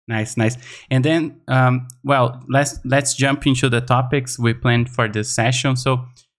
Nice, 0.08 0.36
nice. 0.36 0.56
And 0.90 1.04
then, 1.04 1.40
um, 1.48 1.86
well, 2.02 2.42
let's 2.48 2.80
let's 2.84 3.14
jump 3.14 3.46
into 3.46 3.68
the 3.68 3.82
topics 3.82 4.38
we 4.38 4.52
planned 4.54 4.88
for 4.88 5.06
this 5.06 5.28
session. 5.40 5.76
So, 5.76 5.90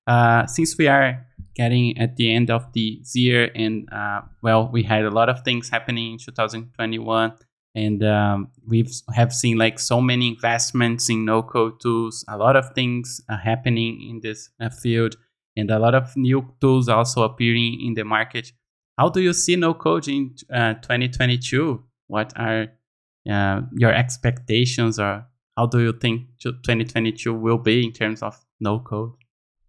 uh, 0.08 0.48
since 0.48 0.78
we 0.78 0.88
are 0.88 1.26
getting 1.56 1.98
at 1.98 2.16
the 2.18 2.34
end 2.34 2.50
of 2.50 2.66
the 2.74 3.00
year, 3.14 3.52
and 3.56 3.88
uh, 3.94 4.22
well, 4.42 4.70
we 4.74 4.82
had 4.84 5.06
a 5.06 5.12
lot 5.12 5.30
of 5.30 5.44
things 5.44 5.70
happening 5.70 6.14
in 6.14 6.18
2021 6.18 7.34
and 7.76 8.04
um, 8.04 8.50
we've 8.68 8.92
have 9.14 9.34
seen 9.34 9.58
like 9.58 9.80
so 9.80 10.02
many 10.02 10.30
investments 10.30 11.10
in 11.10 11.26
no 11.26 11.44
code 11.44 11.80
tools. 11.80 12.26
A 12.28 12.38
lot 12.38 12.56
of 12.56 12.74
things 12.74 13.22
are 13.30 13.38
happening 13.38 14.02
in 14.10 14.20
this 14.22 14.50
uh, 14.60 14.70
field 14.70 15.16
and 15.56 15.70
a 15.70 15.80
lot 15.80 15.96
of 15.96 16.16
new 16.16 16.54
tools 16.62 16.90
also 16.90 17.24
appearing 17.24 17.80
in 17.82 17.94
the 17.94 18.04
market. 18.04 18.52
How 18.98 19.10
do 19.10 19.22
you 19.22 19.34
see 19.34 19.56
no 19.56 19.74
code 19.74 20.08
in 20.08 20.36
uh, 20.54 20.74
2022 20.76 21.84
what 22.08 22.34
are 22.36 22.68
uh, 23.30 23.62
your 23.74 23.94
expectations 23.94 25.00
or 25.00 25.26
how 25.56 25.66
do 25.68 25.80
you 25.80 25.94
think 25.94 26.28
2022 26.42 27.34
will 27.34 27.58
be 27.58 27.86
in 27.86 27.92
terms 27.92 28.22
of 28.22 28.46
no 28.60 28.80
code 28.80 29.12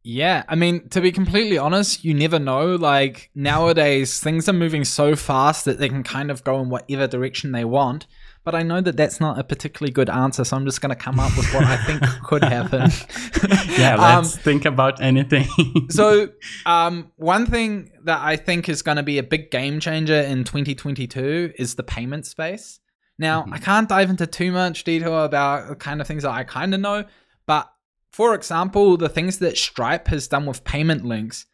yeah, 0.02 0.44
I 0.48 0.54
mean, 0.54 0.88
to 0.90 1.00
be 1.00 1.12
completely 1.12 1.58
honest, 1.58 2.04
you 2.04 2.14
never 2.14 2.38
know. 2.38 2.76
Like 2.76 3.30
nowadays, 3.34 4.20
things 4.20 4.48
are 4.48 4.52
moving 4.54 4.84
so 4.84 5.14
fast 5.16 5.64
that 5.66 5.78
they 5.78 5.88
can 5.88 6.02
kind 6.02 6.30
of 6.30 6.42
go 6.44 6.60
in 6.60 6.70
whatever 6.70 7.06
direction 7.06 7.52
they 7.52 7.64
want. 7.64 8.06
But 8.42 8.54
I 8.54 8.62
know 8.62 8.80
that 8.80 8.96
that's 8.96 9.20
not 9.20 9.38
a 9.38 9.44
particularly 9.44 9.92
good 9.92 10.08
answer, 10.08 10.44
so 10.44 10.56
I'm 10.56 10.64
just 10.64 10.80
going 10.80 10.88
to 10.88 10.96
come 10.96 11.20
up 11.20 11.36
with 11.36 11.52
what 11.52 11.62
I 11.64 11.76
think 11.84 12.00
could 12.24 12.42
happen. 12.42 12.90
yeah, 13.78 13.96
let's 13.98 14.34
um, 14.34 14.42
think 14.42 14.64
about 14.64 15.02
anything. 15.02 15.46
so, 15.90 16.30
um, 16.64 17.12
one 17.16 17.44
thing 17.44 17.90
that 18.04 18.20
I 18.22 18.36
think 18.36 18.70
is 18.70 18.80
going 18.80 18.96
to 18.96 19.02
be 19.02 19.18
a 19.18 19.22
big 19.22 19.50
game 19.50 19.78
changer 19.78 20.14
in 20.22 20.44
2022 20.44 21.52
is 21.58 21.74
the 21.74 21.82
payment 21.82 22.24
space. 22.24 22.80
Now, 23.18 23.42
Mhm. 23.42 23.52
I 23.52 23.58
can't 23.58 23.88
dive 23.90 24.08
into 24.08 24.26
too 24.26 24.50
much 24.52 24.84
detail 24.84 25.22
about 25.24 25.68
the 25.68 25.74
kind 25.76 26.00
of 26.00 26.06
things 26.06 26.22
that 26.22 26.30
I 26.30 26.44
kind 26.44 26.72
of 26.72 26.80
know, 26.80 27.04
but 27.46 27.70
for 28.10 28.34
example, 28.34 28.96
the 28.96 29.08
things 29.08 29.38
that 29.38 29.56
Stripe 29.56 30.08
has 30.08 30.28
done 30.28 30.46
with 30.46 30.64
payment 30.64 31.04
links 31.04 31.46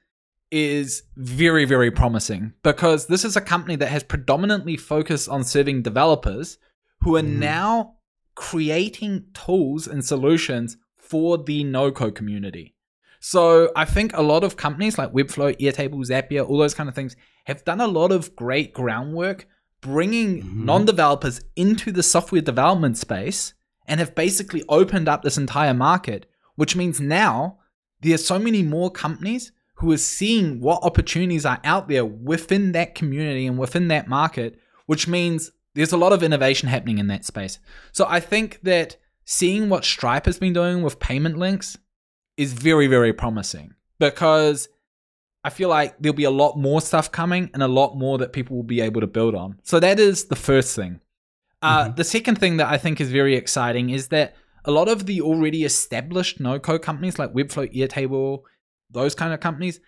is 0.50 1.02
very, 1.16 1.64
very 1.64 1.90
promising 1.90 2.52
because 2.62 3.06
this 3.06 3.24
is 3.24 3.36
a 3.36 3.40
company 3.40 3.76
that 3.76 3.88
has 3.88 4.02
predominantly 4.02 4.76
focused 4.76 5.28
on 5.28 5.42
serving 5.44 5.82
developers 5.82 6.58
who 7.00 7.16
are 7.16 7.22
Mhm. 7.22 7.38
now 7.38 7.94
creating 8.34 9.24
tools 9.34 9.86
and 9.86 10.04
solutions 10.04 10.76
for 10.96 11.36
the 11.38 11.64
no 11.64 11.90
code 11.90 12.14
community. 12.14 12.74
So 13.18 13.72
I 13.74 13.84
think 13.84 14.12
a 14.14 14.22
lot 14.22 14.44
of 14.44 14.56
companies 14.56 14.98
like 14.98 15.12
Webflow, 15.12 15.58
Airtable, 15.58 16.04
Zapier, 16.06 16.48
all 16.48 16.58
those 16.58 16.74
kind 16.74 16.88
of 16.88 16.94
things 16.94 17.16
have 17.44 17.64
done 17.64 17.80
a 17.80 17.86
lot 17.86 18.12
of 18.12 18.36
great 18.36 18.72
groundwork 18.72 19.46
bringing 19.80 20.42
Mhm. 20.42 20.64
non-developers 20.64 21.40
into 21.54 21.90
the 21.92 22.02
software 22.02 22.40
development 22.42 22.98
space 22.98 23.54
and 23.86 24.00
have 24.00 24.14
basically 24.14 24.62
opened 24.68 25.08
up 25.08 25.22
this 25.22 25.36
entire 25.38 25.74
market, 25.74 26.26
which 26.56 26.76
means 26.76 27.00
now 27.00 27.58
there 28.00 28.14
are 28.14 28.18
so 28.18 28.38
many 28.38 28.62
more 28.62 28.90
companies 28.90 29.52
who 29.76 29.92
are 29.92 29.98
seeing 29.98 30.60
what 30.60 30.82
opportunities 30.82 31.44
are 31.44 31.60
out 31.64 31.88
there 31.88 32.04
within 32.04 32.72
that 32.72 32.94
community 32.94 33.46
and 33.46 33.58
within 33.58 33.88
that 33.88 34.08
market, 34.08 34.58
which 34.86 35.06
means 35.06 35.52
there's 35.74 35.92
a 35.92 35.96
lot 35.98 36.12
of 36.12 36.22
innovation 36.22 36.68
happening 36.68 36.98
in 36.98 37.08
that 37.08 37.24
space. 37.24 37.58
So 37.92 38.06
I 38.08 38.20
think 38.20 38.60
that 38.62 38.96
seeing 39.24 39.68
what 39.68 39.84
Stripe 39.84 40.24
has 40.26 40.38
been 40.38 40.54
doing 40.54 40.82
with 40.82 40.98
payment 40.98 41.36
links 41.38 41.76
is 42.36 42.54
very, 42.54 42.86
very 42.86 43.12
promising 43.12 43.74
because 43.98 44.68
I 45.44 45.50
feel 45.50 45.68
like 45.68 45.96
there'll 46.00 46.16
be 46.16 46.24
a 46.24 46.30
lot 46.30 46.56
more 46.56 46.80
stuff 46.80 47.12
coming 47.12 47.50
and 47.52 47.62
a 47.62 47.68
lot 47.68 47.96
more 47.96 48.18
that 48.18 48.32
people 48.32 48.56
will 48.56 48.62
be 48.62 48.80
able 48.80 49.00
to 49.02 49.06
build 49.06 49.34
on. 49.34 49.60
So 49.62 49.78
that 49.80 50.00
is 50.00 50.24
the 50.24 50.36
first 50.36 50.74
thing. 50.74 51.00
Uh, 51.62 51.86
Mhm. 51.88 51.96
The 51.96 52.04
second 52.04 52.36
thing 52.38 52.56
that 52.58 52.68
I 52.68 52.78
think 52.78 53.00
is 53.00 53.10
very 53.10 53.36
exciting 53.36 53.90
is 53.90 54.08
that 54.08 54.34
a 54.66 54.70
lot 54.70 54.88
of 54.88 55.06
the 55.06 55.20
already 55.20 55.64
established 55.64 56.40
no 56.40 56.58
code 56.58 56.82
companies 56.82 57.18
like 57.18 57.32
Webflow, 57.32 57.74
Airtable, 57.74 58.42
those 58.90 59.14
kind 59.14 59.32
of 59.32 59.40
companies 59.40 59.80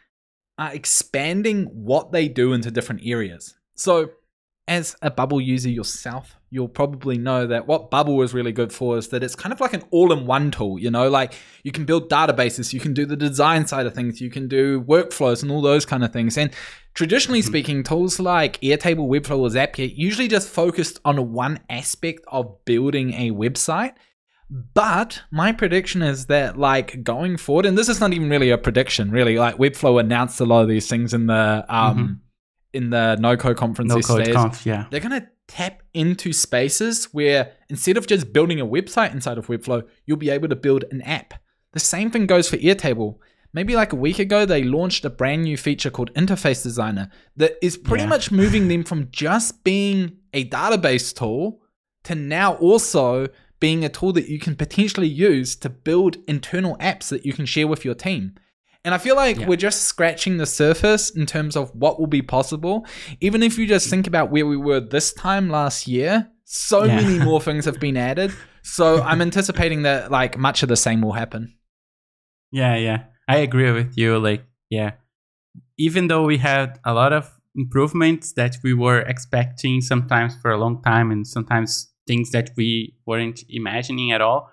are 0.56 0.72
expanding 0.72 1.64
what 1.66 2.12
they 2.12 2.28
do 2.28 2.52
into 2.52 2.70
different 2.70 3.02
areas. 3.04 3.54
So, 3.74 4.10
as 4.66 4.94
a 5.00 5.10
Bubble 5.10 5.40
user 5.40 5.70
yourself, 5.70 6.36
you'll 6.50 6.68
probably 6.68 7.16
know 7.16 7.46
that 7.46 7.66
what 7.66 7.90
Bubble 7.90 8.20
is 8.20 8.34
really 8.34 8.52
good 8.52 8.70
for 8.70 8.98
is 8.98 9.08
that 9.08 9.22
it's 9.22 9.34
kind 9.34 9.52
of 9.52 9.60
like 9.60 9.72
an 9.72 9.82
all 9.90 10.12
in 10.12 10.26
one 10.26 10.50
tool. 10.50 10.78
You 10.78 10.90
know, 10.90 11.08
like 11.08 11.32
you 11.62 11.72
can 11.72 11.86
build 11.86 12.10
databases, 12.10 12.74
you 12.74 12.80
can 12.80 12.92
do 12.92 13.06
the 13.06 13.16
design 13.16 13.66
side 13.66 13.86
of 13.86 13.94
things, 13.94 14.20
you 14.20 14.30
can 14.30 14.46
do 14.46 14.82
workflows 14.82 15.42
and 15.42 15.50
all 15.50 15.62
those 15.62 15.86
kind 15.86 16.04
of 16.04 16.12
things. 16.12 16.36
And 16.36 16.50
traditionally 16.92 17.40
Mhm. 17.40 17.46
speaking, 17.46 17.82
tools 17.82 18.20
like 18.20 18.60
Airtable, 18.60 19.08
Webflow, 19.08 19.38
or 19.38 19.48
Zapier 19.48 19.90
usually 19.96 20.28
just 20.28 20.48
focused 20.48 21.00
on 21.04 21.32
one 21.32 21.60
aspect 21.70 22.20
of 22.28 22.62
building 22.66 23.14
a 23.14 23.30
website. 23.30 23.94
But 24.50 25.22
my 25.30 25.52
prediction 25.52 26.00
is 26.02 26.26
that, 26.26 26.58
like 26.58 27.02
going 27.04 27.36
forward, 27.36 27.66
and 27.66 27.76
this 27.76 27.88
is 27.88 28.00
not 28.00 28.12
even 28.14 28.30
really 28.30 28.50
a 28.50 28.58
prediction, 28.58 29.10
really. 29.10 29.36
Like 29.38 29.56
Webflow 29.56 30.00
announced 30.00 30.40
a 30.40 30.44
lot 30.44 30.62
of 30.62 30.68
these 30.68 30.88
things 30.88 31.12
in 31.12 31.26
the 31.26 31.64
um 31.68 31.98
Mhm. 31.98 32.18
in 32.72 32.90
the 32.90 33.16
no 33.16 33.36
code 33.36 33.56
conference 33.56 33.90
No 33.90 34.00
code 34.00 34.20
yesterday. 34.20 34.32
conf, 34.32 34.66
yeah. 34.66 34.86
They're 34.90 35.00
gonna 35.00 35.26
tap 35.48 35.82
into 35.94 36.32
spaces 36.32 37.06
where 37.12 37.52
instead 37.68 37.96
of 37.96 38.06
just 38.06 38.32
building 38.32 38.60
a 38.60 38.66
website 38.66 39.12
inside 39.12 39.38
of 39.38 39.46
Webflow, 39.48 39.82
you'll 40.06 40.16
be 40.18 40.30
able 40.30 40.48
to 40.48 40.56
build 40.56 40.84
an 40.90 41.02
app. 41.02 41.34
The 41.72 41.80
same 41.80 42.10
thing 42.10 42.26
goes 42.26 42.48
for 42.48 42.56
Airtable. 42.56 43.16
Maybe 43.54 43.74
like 43.74 43.92
a 43.94 43.96
week 43.96 44.18
ago, 44.18 44.44
they 44.44 44.62
launched 44.62 45.04
a 45.06 45.10
brand 45.10 45.42
new 45.44 45.56
feature 45.56 45.90
called 45.90 46.12
Interface 46.14 46.62
Designer 46.62 47.10
that 47.36 47.52
is 47.62 47.76
pretty 47.78 48.04
Yeah. 48.04 48.10
much 48.10 48.30
moving 48.30 48.68
them 48.68 48.84
from 48.84 49.08
just 49.10 49.64
being 49.64 50.12
a 50.34 50.46
database 50.48 51.14
tool 51.16 51.60
to 52.04 52.14
now 52.14 52.54
also 52.56 53.28
being 53.60 53.84
a 53.84 53.88
tool 53.88 54.12
that 54.12 54.28
you 54.28 54.38
can 54.38 54.56
potentially 54.56 55.08
use 55.08 55.56
to 55.56 55.68
build 55.68 56.16
internal 56.26 56.76
apps 56.76 57.08
that 57.08 57.26
you 57.26 57.32
can 57.32 57.46
share 57.46 57.66
with 57.66 57.84
your 57.84 57.94
team. 57.94 58.34
And 58.84 58.94
I 58.94 58.98
feel 58.98 59.16
like 59.16 59.40
Yeah. 59.40 59.48
we're 59.48 59.56
just 59.56 59.82
scratching 59.82 60.36
the 60.36 60.46
surface 60.46 61.10
in 61.10 61.26
terms 61.26 61.56
of 61.56 61.74
what 61.74 61.98
will 61.98 62.06
be 62.06 62.22
possible. 62.22 62.86
Even 63.20 63.42
if 63.42 63.58
you 63.58 63.66
just 63.66 63.88
mm. 63.88 63.90
think 63.90 64.06
about 64.06 64.30
where 64.30 64.46
we 64.46 64.56
were 64.56 64.80
this 64.80 65.12
time 65.12 65.50
last 65.50 65.88
year, 65.88 66.28
so 66.44 66.84
Yeah. 66.84 66.96
many 67.00 67.18
more 67.24 67.40
things 67.40 67.64
have 67.64 67.80
been 67.80 67.96
added. 67.96 68.32
So 68.62 69.02
I'm 69.02 69.20
anticipating 69.20 69.82
that 69.82 70.10
like 70.10 70.38
much 70.38 70.62
of 70.62 70.68
the 70.68 70.76
same 70.76 71.00
will 71.00 71.12
happen. 71.12 71.54
Yeah, 72.50 72.76
yeah. 72.76 73.04
I 73.28 73.38
agree 73.38 73.72
with 73.72 73.98
you. 73.98 74.18
Like, 74.18 74.44
yeah. 74.70 74.92
Even 75.76 76.08
though 76.08 76.24
we 76.24 76.38
had 76.38 76.78
a 76.84 76.94
lot 76.94 77.12
of 77.12 77.30
improvements 77.54 78.32
that 78.34 78.56
we 78.62 78.72
were 78.72 79.00
expecting 79.00 79.80
sometimes 79.80 80.36
for 80.40 80.50
a 80.50 80.58
long 80.58 80.82
time 80.82 81.10
and 81.10 81.26
sometimes 81.26 81.92
things 82.08 82.32
that 82.32 82.50
we 82.56 82.96
weren't 83.06 83.44
imagining 83.48 84.10
at 84.10 84.20
all, 84.20 84.50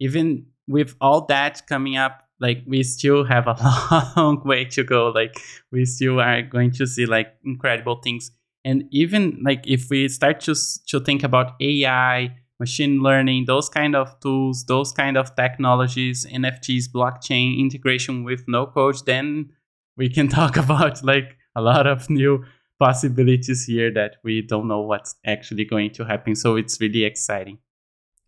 even 0.00 0.46
with 0.66 0.94
all 1.00 1.26
that 1.26 1.66
coming 1.66 1.98
up, 1.98 2.22
like 2.40 2.62
we 2.66 2.82
still 2.82 3.24
have 3.24 3.46
a 3.46 4.12
long 4.16 4.42
way 4.44 4.64
to 4.64 4.82
go. 4.82 5.08
Like 5.08 5.34
we 5.70 5.84
still 5.84 6.20
are 6.20 6.40
going 6.42 6.70
to 6.72 6.86
see 6.86 7.04
like 7.04 7.34
incredible 7.44 8.00
things. 8.02 8.30
And 8.64 8.84
even 8.90 9.42
like 9.44 9.66
if 9.66 9.90
we 9.90 10.08
start 10.08 10.40
to 10.42 10.54
to 10.88 11.00
think 11.00 11.22
about 11.22 11.54
AI, 11.60 12.34
machine 12.60 13.00
learning, 13.02 13.44
those 13.46 13.68
kind 13.68 13.96
of 13.96 14.18
tools, 14.20 14.64
those 14.66 14.92
kind 14.92 15.16
of 15.16 15.34
technologies, 15.34 16.26
NFTs, 16.26 16.84
blockchain 16.94 17.58
integration 17.58 18.24
with 18.24 18.44
no 18.46 18.66
code, 18.66 18.96
then 19.04 19.50
we 19.96 20.08
can 20.08 20.28
talk 20.38 20.56
about 20.56 21.04
like 21.04 21.36
a 21.56 21.60
lot 21.60 21.86
of 21.86 22.08
new 22.08 22.44
possibilities 22.82 23.64
here 23.64 23.92
that 23.94 24.16
we 24.24 24.42
don't 24.42 24.66
know 24.66 24.80
what's 24.80 25.14
actually 25.24 25.64
going 25.64 25.92
to 25.92 26.04
happen. 26.04 26.34
So 26.34 26.56
it's 26.56 26.80
really 26.80 27.04
exciting. 27.04 27.58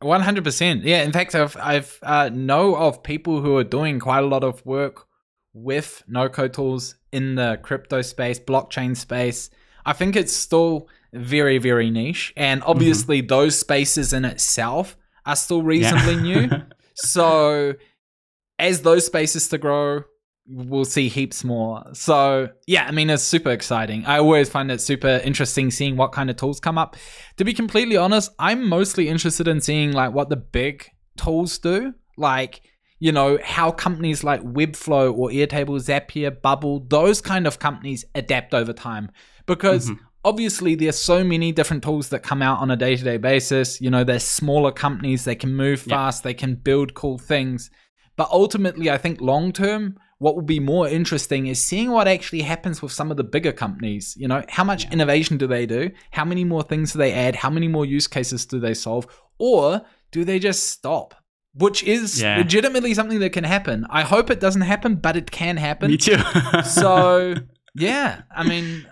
One 0.00 0.20
hundred 0.20 0.44
percent. 0.44 0.84
Yeah. 0.84 1.02
In 1.02 1.12
fact, 1.12 1.34
I've 1.34 1.56
I've 1.56 1.98
uh, 2.02 2.30
know 2.32 2.76
of 2.76 3.02
people 3.02 3.40
who 3.40 3.56
are 3.56 3.64
doing 3.64 3.98
quite 3.98 4.22
a 4.22 4.26
lot 4.26 4.44
of 4.44 4.64
work 4.64 5.06
with 5.54 6.04
no 6.06 6.28
code 6.28 6.52
tools 6.52 6.94
in 7.10 7.34
the 7.34 7.58
crypto 7.62 8.02
space, 8.02 8.38
blockchain 8.38 8.96
space. 8.96 9.50
I 9.84 9.92
think 9.92 10.14
it's 10.14 10.32
still 10.32 10.88
very 11.12 11.58
very 11.58 11.90
niche, 11.90 12.32
and 12.36 12.62
obviously 12.64 13.22
those 13.22 13.58
spaces 13.58 14.12
in 14.12 14.24
itself 14.24 14.96
are 15.26 15.36
still 15.36 15.62
reasonably 15.62 16.16
new. 16.16 16.48
So 16.96 17.74
as 18.56 18.82
those 18.82 19.04
spaces 19.06 19.48
to 19.48 19.58
grow, 19.58 20.04
we'll 20.46 20.84
see 20.84 21.08
heaps 21.08 21.42
more. 21.44 21.82
So 21.94 22.48
yeah, 22.66 22.84
I 22.86 22.90
mean 22.90 23.08
it's 23.10 23.22
super 23.22 23.50
exciting. 23.50 24.04
I 24.04 24.18
always 24.18 24.48
find 24.48 24.70
it 24.70 24.80
super 24.80 25.20
interesting 25.24 25.70
seeing 25.70 25.96
what 25.96 26.12
kind 26.12 26.28
of 26.30 26.36
tools 26.36 26.60
come 26.60 26.78
up. 26.78 26.96
To 27.38 27.44
be 27.44 27.52
completely 27.54 27.96
honest, 27.96 28.30
I'm 28.38 28.68
mostly 28.68 29.08
interested 29.08 29.48
in 29.48 29.60
seeing 29.60 29.92
like 29.92 30.12
what 30.12 30.28
the 30.28 30.36
big 30.36 30.86
tools 31.16 31.58
do. 31.58 31.94
Like, 32.16 32.60
you 33.00 33.10
know, 33.12 33.38
how 33.42 33.70
companies 33.70 34.22
like 34.22 34.42
Webflow 34.42 35.16
or 35.16 35.30
Airtable, 35.30 35.80
Zapier, 35.80 36.40
Bubble, 36.40 36.86
those 36.88 37.20
kind 37.20 37.46
of 37.46 37.58
companies 37.58 38.04
adapt 38.14 38.54
over 38.54 38.72
time. 38.72 39.10
Because 39.46 39.90
Mhm. 39.90 39.98
obviously 40.24 40.74
there's 40.74 40.98
so 40.98 41.24
many 41.24 41.52
different 41.52 41.82
tools 41.82 42.08
that 42.10 42.22
come 42.22 42.40
out 42.42 42.60
on 42.60 42.70
a 42.70 42.76
day-to-day 42.76 43.16
basis. 43.18 43.80
You 43.80 43.90
know, 43.90 44.04
they're 44.04 44.18
smaller 44.20 44.72
companies, 44.72 45.24
they 45.24 45.34
can 45.34 45.54
move 45.54 45.84
Yeah. 45.86 45.96
fast, 45.96 46.22
they 46.22 46.34
can 46.34 46.54
build 46.54 46.94
cool 46.94 47.18
things. 47.18 47.70
But 48.16 48.28
ultimately, 48.30 48.90
I 48.90 48.96
think 48.98 49.20
long 49.20 49.52
term, 49.52 49.96
what 50.18 50.34
will 50.34 50.42
be 50.42 50.60
more 50.60 50.88
interesting 50.88 51.46
is 51.46 51.62
seeing 51.64 51.90
what 51.90 52.06
actually 52.08 52.42
happens 52.42 52.80
with 52.82 52.92
some 52.92 53.10
of 53.10 53.16
the 53.16 53.24
bigger 53.24 53.52
companies. 53.52 54.14
You 54.16 54.28
know, 54.28 54.42
how 54.48 54.64
much 54.64 54.84
Yeah. 54.84 54.92
innovation 54.92 55.36
do 55.38 55.46
they 55.46 55.66
do? 55.66 55.90
How 56.12 56.24
many 56.24 56.44
more 56.44 56.62
things 56.62 56.92
do 56.92 56.98
they 56.98 57.12
add? 57.12 57.36
How 57.36 57.50
many 57.50 57.68
more 57.68 57.84
use 57.84 58.06
cases 58.06 58.46
do 58.46 58.60
they 58.60 58.74
solve? 58.74 59.06
Or 59.38 59.82
do 60.12 60.24
they 60.24 60.38
just 60.38 60.68
stop? 60.70 61.14
Which 61.54 61.82
is 61.84 62.20
Yeah. 62.20 62.36
legitimately 62.38 62.94
something 62.94 63.20
that 63.20 63.30
can 63.32 63.44
happen. 63.44 63.86
I 63.90 64.02
hope 64.02 64.30
it 64.30 64.40
doesn't 64.40 64.62
happen, 64.62 64.96
but 64.96 65.16
it 65.16 65.30
can 65.30 65.56
happen. 65.56 65.90
Me 65.90 65.96
too. 65.96 66.18
so, 66.64 67.34
yeah, 67.74 68.22
I 68.34 68.42
mean, 68.44 68.86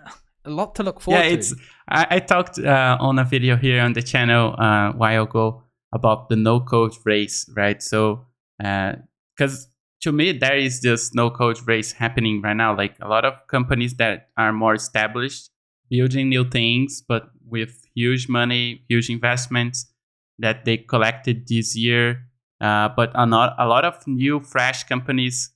a 0.45 0.50
lot 0.50 0.75
to 0.76 0.83
look 0.83 1.00
forward 1.00 1.21
yeah, 1.23 1.29
to. 1.31 1.35
it's. 1.35 1.55
I, 1.88 2.07
I 2.11 2.19
talked 2.21 2.59
uh, 2.59 2.97
on 3.00 3.19
a 3.19 3.25
video 3.25 3.57
here 3.57 3.81
on 3.83 3.93
the 3.93 4.02
channel 4.02 4.55
uh, 4.59 4.91
a 4.91 4.97
while 4.97 5.23
ago 5.25 5.62
about 5.93 6.29
the 6.29 6.37
no 6.37 6.61
code 6.61 6.95
race, 7.05 7.49
right? 7.57 7.83
So, 7.83 8.26
because 8.59 9.69
to 10.02 10.12
me, 10.12 10.32
there 10.32 10.56
is 10.56 10.80
this 10.80 11.14
no 11.14 11.30
code 11.30 11.59
race 11.66 11.92
happening 11.92 12.42
right 12.42 12.56
now. 12.56 12.76
Like 12.76 12.97
a 13.00 13.09
lot 13.09 13.25
of 13.25 13.35
companies 13.47 13.94
that 13.94 14.28
are 14.37 14.52
more 14.52 14.75
established, 14.75 15.50
building 15.88 16.28
new 16.28 16.44
things, 16.44 17.02
but 17.06 17.30
with 17.49 17.87
huge 17.94 18.28
money, 18.28 18.85
huge 18.88 19.09
investments 19.11 19.87
that 20.38 20.64
they 20.64 20.76
collected 20.76 21.47
this 21.49 21.76
year. 21.76 22.26
Uh, 22.61 22.88
but 22.94 23.11
a 23.14 23.26
lot, 23.26 23.54
a 23.59 23.66
lot 23.66 23.85
of 23.85 24.06
new, 24.06 24.40
fresh 24.40 24.85
companies 24.85 25.50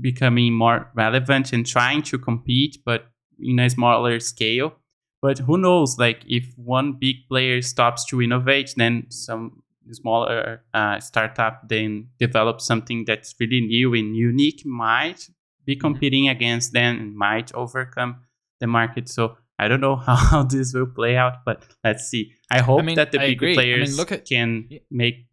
becoming 0.00 0.52
more 0.52 0.90
relevant 0.94 1.52
and 1.52 1.66
trying 1.66 2.02
to 2.02 2.18
compete, 2.18 2.78
but 2.84 3.10
in 3.40 3.58
a 3.58 3.68
smaller 3.68 4.20
scale. 4.20 4.74
But 5.20 5.38
who 5.40 5.58
knows? 5.58 5.98
Like 5.98 6.22
if 6.28 6.46
one 6.56 6.92
big 6.92 7.28
player 7.28 7.60
stops 7.62 8.04
to 8.06 8.22
innovate, 8.22 8.74
then 8.76 9.06
some 9.08 9.62
smaller 9.94 10.62
uh, 10.74 10.98
startup 11.00 11.68
then 11.68 12.08
develop 12.18 12.60
something 12.60 13.04
that's 13.06 13.34
really 13.40 13.60
new 13.60 13.94
and 13.94 14.16
unique 14.16 14.62
might 14.64 15.28
be 15.64 15.76
competing 15.76 16.28
against 16.28 16.72
them 16.72 16.98
and 16.98 17.14
might 17.16 17.52
overcome 17.54 18.16
the 18.60 18.66
market. 18.66 19.08
So 19.08 19.36
I 19.58 19.68
don't 19.68 19.80
know 19.80 19.96
how, 20.06 20.42
this 20.44 20.72
will 20.74 20.86
play 20.86 21.16
out, 21.16 21.44
but 21.44 21.64
let's 21.84 22.04
see. 22.08 22.32
I 22.50 22.60
hope 22.60 22.80
I 22.80 22.82
mean, 22.84 22.96
that 22.96 23.12
the 23.12 23.20
I 23.20 23.26
big 23.28 23.36
agree. 23.36 23.52
I 23.52 23.56
mean, 23.56 23.56
players 23.74 23.96
look 23.98 24.12
at- 24.12 24.24
can 24.24 24.66
Yeah. 24.70 24.78
make 24.90 25.27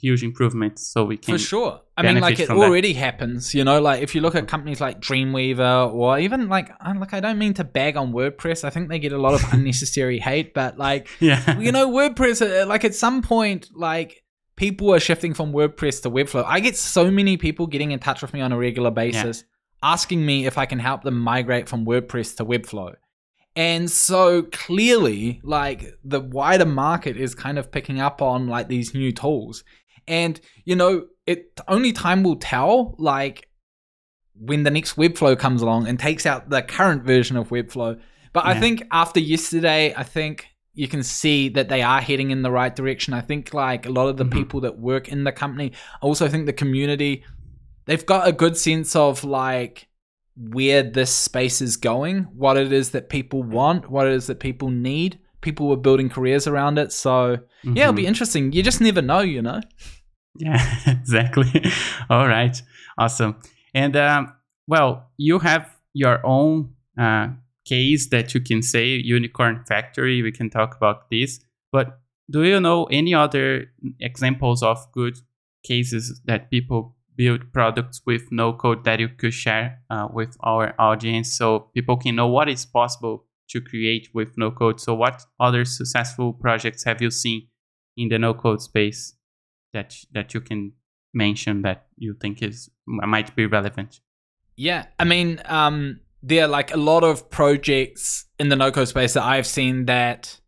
huge 0.00 0.22
improvements 0.22 0.86
so 0.86 1.04
we 1.04 1.16
can 1.16 1.34
For 1.34 1.38
sure. 1.38 1.80
I 1.96 2.02
mean, 2.02 2.20
like 2.20 2.38
it 2.38 2.46
from 2.46 2.58
that. 2.58 2.66
already 2.68 2.92
happens. 2.92 3.54
You 3.54 3.64
know, 3.64 3.80
like 3.80 4.02
if 4.02 4.14
you 4.14 4.20
look 4.20 4.34
at 4.36 4.46
companies 4.46 4.80
like 4.80 5.00
Dreamweaver 5.00 5.92
or 5.92 6.18
even 6.18 6.48
like, 6.48 6.70
I- 6.80 6.92
like 6.92 7.12
I 7.14 7.20
don't 7.20 7.38
mean 7.38 7.54
to 7.54 7.64
bag 7.64 7.96
on 7.96 8.12
WordPress. 8.12 8.64
I 8.64 8.70
think 8.70 8.88
they 8.88 8.98
get 8.98 9.12
a 9.12 9.18
lot 9.18 9.34
of 9.34 9.44
unnecessary 9.52 10.18
hate, 10.18 10.54
but 10.54 10.78
like 10.78 11.08
yeah 11.20 11.58
you 11.58 11.72
know, 11.72 11.90
WordPress, 11.90 12.62
uh, 12.62 12.66
like 12.66 12.84
at 12.84 12.94
some 12.94 13.22
point, 13.22 13.68
like 13.74 14.22
people 14.56 14.92
are 14.94 15.00
shifting 15.00 15.34
from 15.34 15.52
WordPress 15.52 16.02
to 16.02 16.10
Webflow. 16.10 16.44
I 16.46 16.60
get 16.60 16.76
so 16.76 17.10
many 17.10 17.36
people 17.36 17.66
getting 17.66 17.90
in 17.92 17.98
touch 17.98 18.22
with 18.22 18.32
me 18.32 18.40
on 18.40 18.52
a 18.52 18.58
regular 18.58 18.90
basis, 18.90 19.44
asking 19.82 20.24
me 20.24 20.46
if 20.46 20.58
I 20.58 20.66
can 20.66 20.78
help 20.78 21.02
them 21.02 21.18
migrate 21.18 21.68
from 21.68 21.84
WordPress 21.86 22.36
to 22.36 22.44
Webflow. 22.44 22.94
And 23.56 23.90
so 23.90 24.42
clearly, 24.42 25.40
like 25.42 25.94
the 26.04 26.20
wider 26.20 26.64
market 26.66 27.16
is 27.16 27.34
kind 27.34 27.58
of 27.58 27.72
picking 27.72 28.00
up 28.00 28.22
on 28.22 28.46
like 28.46 28.68
these 28.68 28.94
new 28.94 29.10
tools. 29.10 29.64
And, 30.08 30.40
you 30.64 30.74
know, 30.74 31.06
it 31.26 31.60
only 31.68 31.92
time 31.92 32.22
will 32.22 32.36
tell, 32.36 32.96
like, 32.98 33.48
when 34.34 34.62
the 34.62 34.70
next 34.70 34.96
Webflow 34.96 35.38
comes 35.38 35.62
along 35.62 35.88
and 35.88 35.98
takes 35.98 36.24
out 36.24 36.48
the 36.48 36.62
current 36.62 37.04
version 37.04 37.36
of 37.36 37.48
Webflow. 37.48 38.00
But 38.32 38.46
I 38.46 38.58
think 38.60 38.84
after 38.92 39.20
yesterday, 39.20 39.92
I 39.96 40.04
think 40.04 40.46
you 40.74 40.86
can 40.86 41.02
see 41.02 41.48
that 41.48 41.68
they 41.68 41.82
are 41.82 42.00
heading 42.00 42.30
in 42.30 42.42
the 42.42 42.50
right 42.52 42.74
direction. 42.74 43.12
I 43.12 43.20
think 43.20 43.52
like 43.52 43.86
a 43.86 43.90
lot 43.90 44.08
of 44.08 44.16
the 44.16 44.24
Mhm. 44.24 44.32
people 44.32 44.60
that 44.60 44.78
work 44.78 45.08
in 45.08 45.24
the 45.24 45.32
company, 45.32 45.72
I 46.00 46.06
also 46.06 46.28
think 46.28 46.46
the 46.46 46.52
community, 46.52 47.24
they've 47.86 48.06
got 48.06 48.28
a 48.28 48.32
good 48.32 48.56
sense 48.56 48.94
of 48.94 49.24
like 49.24 49.88
where 50.36 50.84
this 50.84 51.10
space 51.10 51.60
is 51.60 51.76
going, 51.76 52.28
what 52.32 52.56
it 52.56 52.72
is 52.72 52.90
that 52.90 53.08
people 53.08 53.42
want, 53.42 53.90
what 53.90 54.06
it 54.06 54.12
is 54.12 54.28
that 54.28 54.38
people 54.38 54.70
need. 54.70 55.18
People 55.40 55.66
were 55.66 55.76
building 55.76 56.08
careers 56.08 56.46
around 56.46 56.78
it. 56.78 56.92
So 56.92 57.38
yeah, 57.64 57.84
it'll 57.84 57.94
be 57.94 58.06
interesting. 58.06 58.52
You 58.52 58.62
just 58.62 58.80
never 58.80 59.02
know, 59.02 59.20
you 59.20 59.42
know? 59.42 59.60
Yeah, 60.38 60.62
exactly. 60.86 61.64
All 62.08 62.26
right, 62.28 62.60
awesome. 62.96 63.36
And 63.74 63.96
um, 63.96 64.32
well, 64.66 65.10
you 65.16 65.40
have 65.40 65.76
your 65.94 66.24
own 66.24 66.74
uh, 66.98 67.28
case 67.64 68.08
that 68.08 68.34
you 68.34 68.40
can 68.40 68.62
say 68.62 68.86
Unicorn 68.96 69.64
Factory. 69.66 70.22
We 70.22 70.32
can 70.32 70.48
talk 70.50 70.76
about 70.76 71.10
this. 71.10 71.40
But 71.72 72.00
do 72.30 72.44
you 72.44 72.60
know 72.60 72.84
any 72.84 73.14
other 73.14 73.66
examples 74.00 74.62
of 74.62 74.90
good 74.92 75.18
cases 75.64 76.20
that 76.24 76.50
people 76.50 76.94
build 77.16 77.52
products 77.52 78.00
with 78.06 78.30
no 78.30 78.52
code 78.52 78.84
that 78.84 79.00
you 79.00 79.08
could 79.08 79.34
share 79.34 79.80
uh, 79.90 80.06
with 80.12 80.36
our 80.40 80.72
audience 80.78 81.36
so 81.36 81.68
people 81.74 81.96
can 81.96 82.14
know 82.14 82.28
what 82.28 82.48
is 82.48 82.64
possible 82.64 83.24
to 83.50 83.60
create 83.60 84.08
with 84.14 84.38
no 84.38 84.52
code? 84.52 84.80
So, 84.80 84.94
what 84.94 85.24
other 85.40 85.64
successful 85.64 86.32
projects 86.32 86.84
have 86.84 87.02
you 87.02 87.10
seen 87.10 87.48
in 87.96 88.08
the 88.08 88.18
no 88.20 88.34
code 88.34 88.62
space? 88.62 89.17
That 89.72 89.96
that 90.12 90.34
you 90.34 90.40
can 90.40 90.72
mention 91.14 91.62
that 91.62 91.86
you 91.96 92.14
think 92.14 92.42
is 92.42 92.70
might 92.86 93.34
be 93.34 93.46
relevant 93.46 94.00
Yeah, 94.56 94.86
I 94.98 95.04
mean, 95.04 95.40
um, 95.44 96.00
there 96.22 96.44
are 96.44 96.48
like 96.48 96.74
a 96.74 96.76
lot 96.76 97.04
of 97.04 97.30
projects 97.30 98.26
in 98.40 98.48
the 98.48 98.56
no 98.56 98.72
code 98.72 98.88
space 98.88 99.14
that 99.14 99.22
I've 99.22 99.46
seen 99.46 99.86
that 99.86 100.40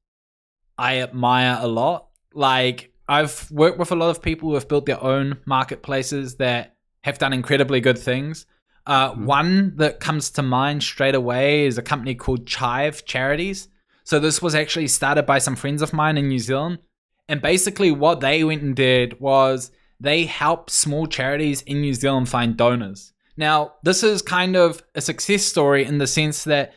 I 0.77 1.00
admire 1.00 1.59
a 1.61 1.69
lot. 1.69 2.09
Like, 2.35 2.93
I've 3.09 3.49
worked 3.50 3.79
with 3.79 3.93
a 3.93 3.95
lot 3.95 4.11
of 4.11 4.21
people 4.21 4.49
who 4.49 4.55
have 4.55 4.67
built 4.67 4.87
their 4.87 5.03
own 5.03 5.39
marketplaces 5.47 6.37
that 6.37 6.75
have 7.03 7.19
done 7.19 7.33
incredibly 7.33 7.81
good 7.81 7.99
things. 7.99 8.47
Uh, 8.87 9.12
Mhm. 9.12 9.25
One 9.27 9.77
that 9.77 10.00
comes 10.00 10.31
to 10.31 10.43
mind 10.43 10.83
straight 10.83 11.15
away 11.15 11.67
is 11.67 11.79
a 11.79 11.83
company 11.83 12.15
called 12.17 12.47
Chive 12.47 13.05
Charities. 13.05 13.69
So, 14.05 14.19
this 14.19 14.43
was 14.43 14.55
actually 14.57 14.89
started 14.89 15.25
by 15.25 15.39
some 15.39 15.55
friends 15.55 15.83
of 15.83 15.93
mine 15.93 16.19
in 16.19 16.27
New 16.29 16.39
Zealand. 16.41 16.79
And 17.31 17.41
basically, 17.41 17.93
what 17.93 18.19
they 18.19 18.43
went 18.43 18.63
and 18.63 18.75
did 18.75 19.21
was 19.21 19.71
they 20.01 20.25
helped 20.25 20.69
small 20.69 21.07
charities 21.07 21.63
in 21.63 21.81
New 21.81 21.95
Zealand 21.95 22.28
find 22.28 22.57
donors. 22.57 23.13
Now, 23.37 23.75
this 23.85 24.02
is 24.02 24.21
kind 24.21 24.57
of 24.57 24.83
a 24.97 25.00
success 25.00 25.45
story 25.45 25.85
in 25.85 25.99
the 25.99 26.09
sense 26.09 26.43
that 26.43 26.73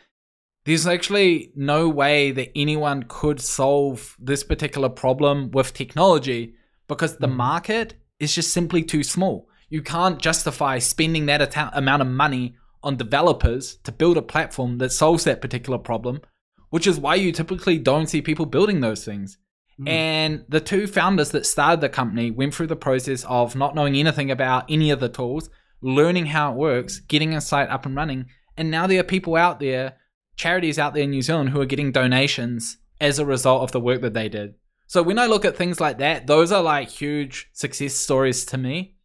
there's 0.66 0.86
actually 0.86 1.52
no 1.56 1.90
way 1.90 2.30
that 2.32 2.52
anyone 2.56 3.06
could 3.08 3.42
solve 3.42 4.16
this 4.20 4.44
particular 4.44 4.90
problem 4.90 5.50
with 5.50 5.74
technology 5.74 6.54
because 6.88 7.18
the 7.18 7.28
Mhm. 7.28 7.36
market 7.36 7.96
is 8.20 8.36
just 8.36 8.54
simply 8.54 8.84
too 8.84 9.02
small. 9.02 9.50
You 9.72 9.82
can't 9.82 10.22
justify 10.22 10.78
spending 10.78 11.26
that 11.26 11.58
amount 11.74 12.04
of 12.04 12.08
money 12.08 12.54
on 12.84 12.96
developers 12.96 13.78
to 13.86 13.92
build 13.92 14.18
a 14.18 14.22
platform 14.22 14.78
that 14.78 14.92
solves 14.92 15.24
that 15.24 15.42
particular 15.42 15.80
problem, 15.80 16.22
which 16.70 16.86
is 16.86 17.00
why 17.00 17.16
you 17.16 17.32
typically 17.32 17.80
don't 17.80 18.08
see 18.08 18.22
people 18.22 18.46
building 18.46 18.82
those 18.82 19.04
things. 19.04 19.40
Mm. 19.80 19.90
And 19.90 20.46
the 20.50 20.60
two 20.60 20.88
founders 20.88 21.32
that 21.32 21.46
started 21.46 21.82
the 21.82 21.90
company 21.90 22.32
went 22.32 22.54
through 22.54 22.68
the 22.68 22.76
process 22.76 23.24
of 23.26 23.56
not 23.56 23.76
knowing 23.76 23.96
anything 23.96 24.32
about 24.32 24.66
any 24.70 24.92
of 24.92 25.00
the 25.00 25.10
tools, 25.10 25.50
learning 25.82 26.28
how 26.28 26.52
it 26.52 26.58
works, 26.58 27.00
getting 27.00 27.34
a 27.34 27.42
site 27.42 27.70
up 27.70 27.86
and 27.86 27.96
running. 27.96 28.28
And 28.56 28.70
now 28.70 28.88
there 28.88 29.00
are 29.00 29.04
people 29.04 29.36
out 29.36 29.60
there, 29.60 29.98
charities 30.36 30.78
out 30.78 30.94
there 30.94 31.04
in 31.04 31.12
New 31.12 31.22
Zealand, 31.22 31.50
who 31.50 31.62
are 31.62 31.66
getting 31.66 31.92
donations 31.92 32.78
as 33.02 33.20
a 33.20 33.26
result 33.26 33.64
of 33.64 33.72
the 33.72 33.80
work 33.80 34.02
that 34.02 34.14
they 34.14 34.30
did. 34.30 34.56
So 34.88 35.02
when 35.02 35.18
I 35.18 35.26
look 35.26 35.44
at 35.44 35.58
things 35.58 35.82
like 35.82 35.98
that, 35.98 36.28
those 36.28 36.52
are 36.52 36.62
like 36.62 36.90
huge 36.90 37.50
success 37.54 37.96
stories 37.96 38.46
to 38.46 38.58
me. 38.58 38.96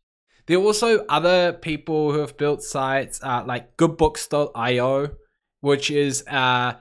There 0.46 0.58
are 0.58 0.62
also 0.62 1.04
other 1.06 1.52
people 1.52 2.12
who 2.12 2.20
have 2.20 2.36
built 2.36 2.62
sites 2.62 3.20
uh, 3.22 3.44
like 3.46 3.76
goodbooks.io, 3.76 5.10
which 5.60 5.90
is 5.90 6.26
uh, 6.26 6.74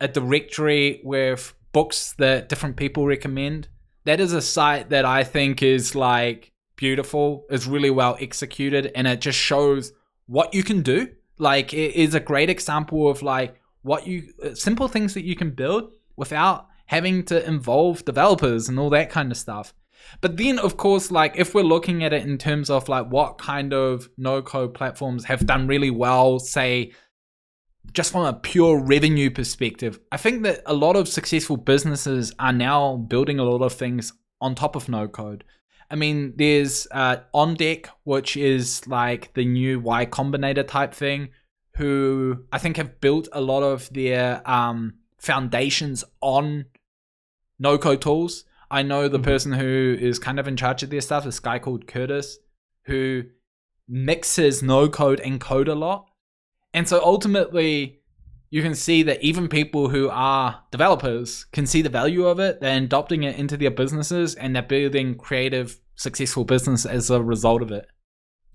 a 0.00 0.08
directory 0.08 1.00
with 1.04 1.54
books 1.76 2.14
that 2.14 2.48
different 2.48 2.74
people 2.74 3.04
recommend. 3.06 3.68
That 4.06 4.18
is 4.18 4.32
a 4.32 4.40
site 4.40 4.88
that 4.88 5.04
I 5.04 5.24
think 5.24 5.62
is 5.62 5.94
like 5.94 6.50
beautiful, 6.76 7.44
is 7.50 7.66
really 7.66 7.90
well 7.90 8.16
executed, 8.18 8.90
and 8.94 9.06
it 9.06 9.20
just 9.20 9.38
shows 9.38 9.92
what 10.26 10.54
you 10.54 10.62
can 10.62 10.80
do. 10.80 11.08
Like 11.38 11.74
it 11.74 11.94
is 11.94 12.14
a 12.14 12.28
great 12.30 12.48
example 12.48 13.10
of 13.10 13.20
like 13.20 13.60
what 13.82 14.06
you 14.06 14.32
uh, 14.42 14.54
simple 14.54 14.88
things 14.88 15.12
that 15.12 15.26
you 15.26 15.36
can 15.36 15.50
build 15.50 15.92
without 16.16 16.66
having 16.86 17.22
to 17.24 17.46
involve 17.46 18.06
developers 18.06 18.70
and 18.70 18.78
all 18.78 18.88
that 18.90 19.10
kind 19.10 19.30
of 19.30 19.36
stuff. 19.36 19.74
But 20.22 20.38
then, 20.38 20.58
of 20.58 20.78
course, 20.78 21.10
like 21.10 21.34
if 21.36 21.54
we're 21.54 21.72
looking 21.74 22.04
at 22.04 22.14
it 22.14 22.22
in 22.22 22.38
terms 22.38 22.70
of 22.70 22.88
like 22.88 23.06
what 23.08 23.36
kind 23.36 23.74
of 23.74 24.08
no 24.16 24.40
code 24.40 24.72
platforms 24.72 25.24
have 25.24 25.44
done 25.44 25.66
really 25.66 25.90
well, 25.90 26.38
say 26.38 26.92
just 27.92 28.12
from 28.12 28.24
a 28.26 28.32
pure 28.32 28.78
revenue 28.78 29.30
perspective, 29.30 29.98
I 30.12 30.16
think 30.16 30.42
that 30.42 30.62
a 30.66 30.74
lot 30.74 30.96
of 30.96 31.08
successful 31.08 31.56
businesses 31.56 32.32
are 32.38 32.52
now 32.52 32.96
building 32.96 33.38
a 33.38 33.44
lot 33.44 33.64
of 33.64 33.72
things 33.72 34.12
on 34.40 34.54
top 34.54 34.76
of 34.76 34.88
no 34.88 35.08
code. 35.08 35.44
I 35.90 35.94
mean, 35.94 36.34
there's 36.36 36.86
uh, 36.90 37.18
On 37.32 37.54
Deck, 37.54 37.88
which 38.04 38.36
is 38.36 38.86
like 38.88 39.32
the 39.34 39.44
new 39.44 39.78
Y 39.80 40.04
Combinator 40.06 40.66
type 40.66 40.92
thing, 40.92 41.28
who 41.76 42.44
I 42.52 42.58
think 42.58 42.76
have 42.76 43.00
built 43.00 43.28
a 43.32 43.40
lot 43.40 43.62
of 43.62 43.92
their 43.92 44.42
um, 44.50 44.94
foundations 45.18 46.04
on 46.20 46.66
no 47.58 47.78
code 47.78 48.02
tools. 48.02 48.44
I 48.70 48.82
know 48.82 49.08
the 49.08 49.18
Mhm. 49.20 49.24
person 49.24 49.52
who 49.52 49.96
is 49.98 50.18
kind 50.18 50.40
of 50.40 50.48
in 50.48 50.56
charge 50.56 50.82
of 50.82 50.90
their 50.90 51.00
stuff, 51.00 51.24
this 51.24 51.38
guy 51.38 51.58
called 51.60 51.86
Curtis, 51.86 52.38
who 52.86 53.24
mixes 53.88 54.62
no 54.62 54.88
code 54.88 55.20
and 55.20 55.40
code 55.40 55.68
a 55.68 55.74
lot. 55.74 56.08
And 56.76 56.86
so 56.86 57.02
ultimately, 57.02 58.00
you 58.50 58.62
can 58.62 58.74
see 58.74 59.02
that 59.02 59.22
even 59.22 59.48
people 59.48 59.88
who 59.88 60.10
are 60.10 60.62
developers 60.70 61.46
can 61.52 61.66
see 61.66 61.82
the 61.82 61.88
value 61.88 62.26
of 62.26 62.38
it. 62.38 62.60
They're 62.60 62.76
adopting 62.76 63.22
it 63.22 63.38
into 63.38 63.56
their 63.56 63.70
businesses 63.70 64.34
and 64.34 64.54
they're 64.54 64.62
building 64.62 65.16
creative, 65.16 65.80
successful 65.96 66.44
business 66.44 66.84
as 66.84 67.10
a 67.10 67.22
result 67.22 67.62
of 67.62 67.72
it. 67.72 67.86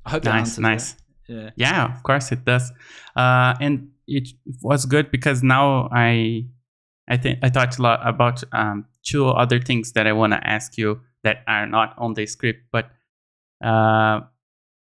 I 0.05 0.11
hope 0.11 0.23
that 0.23 0.35
nice 0.35 0.57
nice 0.57 0.93
it. 0.93 1.33
Yeah. 1.33 1.49
yeah 1.55 1.95
of 1.95 2.03
course 2.03 2.31
it 2.31 2.45
does 2.45 2.71
uh, 3.15 3.53
and 3.59 3.89
it 4.07 4.29
was 4.61 4.85
good 4.85 5.11
because 5.11 5.43
now 5.43 5.89
i 5.91 6.45
i 7.07 7.17
think 7.17 7.39
i 7.43 7.49
talked 7.49 7.77
a 7.77 7.81
lot 7.81 7.99
about 8.07 8.43
um, 8.51 8.85
two 9.03 9.27
other 9.27 9.59
things 9.59 9.91
that 9.93 10.07
i 10.07 10.11
want 10.11 10.33
to 10.33 10.39
ask 10.43 10.77
you 10.77 11.01
that 11.23 11.43
are 11.47 11.67
not 11.67 11.93
on 11.97 12.15
the 12.15 12.25
script 12.25 12.61
but 12.71 12.89
uh, 13.63 14.21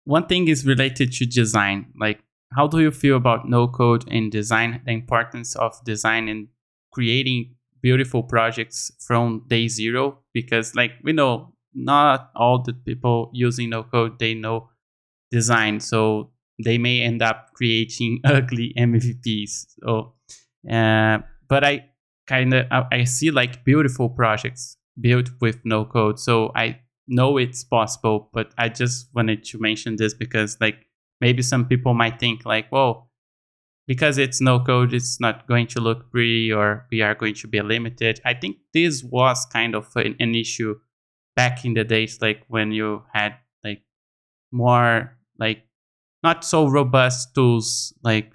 one 0.04 0.28
thing 0.28 0.48
is 0.48 0.65
related 0.65 1.13
to 1.13 1.26
design 1.26 1.93
like 1.98 2.19
how 2.56 2.68
do 2.68 2.80
you 2.80 2.91
feel 2.91 3.18
about 3.18 3.50
no 3.50 3.68
code 3.68 4.06
and 4.10 4.32
design 4.32 4.82
the 4.86 4.91
importance 4.91 5.56
of 5.56 5.84
design 5.84 6.28
and 6.28 6.48
creating 6.91 7.56
beautiful 7.82 8.24
projects 8.24 8.91
from 9.06 9.44
day 9.48 9.68
zero? 9.68 10.20
Because 10.34 10.76
like 10.76 10.91
we 11.04 11.13
know 11.13 11.56
not 11.76 12.32
all 12.36 12.62
the 12.63 12.74
people 12.74 13.30
using 13.34 13.70
no 13.70 13.84
code 13.84 14.18
they 14.18 14.34
know 14.34 14.70
design 15.30 15.80
so 15.80 16.32
they 16.63 16.78
may 16.78 17.02
end 17.02 17.22
up 17.22 17.50
creating 17.54 18.22
ugly 18.26 18.74
mvps 18.78 19.65
so 19.84 20.13
uh, 20.72 21.18
but 21.50 21.63
i 21.63 21.84
kind 22.28 22.54
of 22.54 22.65
I, 22.72 22.86
I 22.91 23.04
see 23.04 23.30
like 23.30 23.65
beautiful 23.65 24.10
projects 24.10 24.78
built 25.00 25.30
with 25.41 25.60
no 25.65 25.84
code 25.84 26.18
so 26.18 26.52
i 26.56 26.80
know 27.08 27.38
it's 27.38 27.63
possible 27.63 28.30
but 28.34 28.54
i 28.58 28.70
just 28.70 29.10
wanted 29.13 29.44
to 29.44 29.60
mention 29.60 29.98
this 29.98 30.13
because 30.13 30.58
like 30.62 30.85
maybe 31.21 31.41
some 31.41 31.65
people 31.65 31.93
might 31.93 32.19
think 32.19 32.45
like 32.45 32.71
well 32.71 33.10
because 33.88 34.17
it's 34.17 34.41
no 34.41 34.60
code, 34.60 34.93
it's 34.93 35.19
not 35.19 35.47
going 35.47 35.67
to 35.67 35.80
look 35.80 36.12
pretty 36.12 36.51
or 36.51 36.88
we 36.91 37.01
are 37.01 37.13
going 37.13 37.36
to 37.36 37.47
be 37.47 37.62
limited. 37.62 38.19
I 38.25 38.34
think 38.34 38.58
this 38.73 39.04
was 39.04 39.45
kind 39.45 39.75
of 39.75 39.88
an, 39.95 40.15
an 40.19 40.34
issue 40.34 40.75
back 41.36 41.65
in 41.65 41.73
the 41.75 41.84
days, 41.84 42.19
like 42.21 42.43
when 42.47 42.71
you 42.71 43.04
had 43.13 43.36
like 43.63 43.84
more 44.51 45.15
like 45.38 45.63
not 46.23 46.43
so 46.43 46.67
robust 46.67 47.36
tools 47.36 47.93
like 48.04 48.34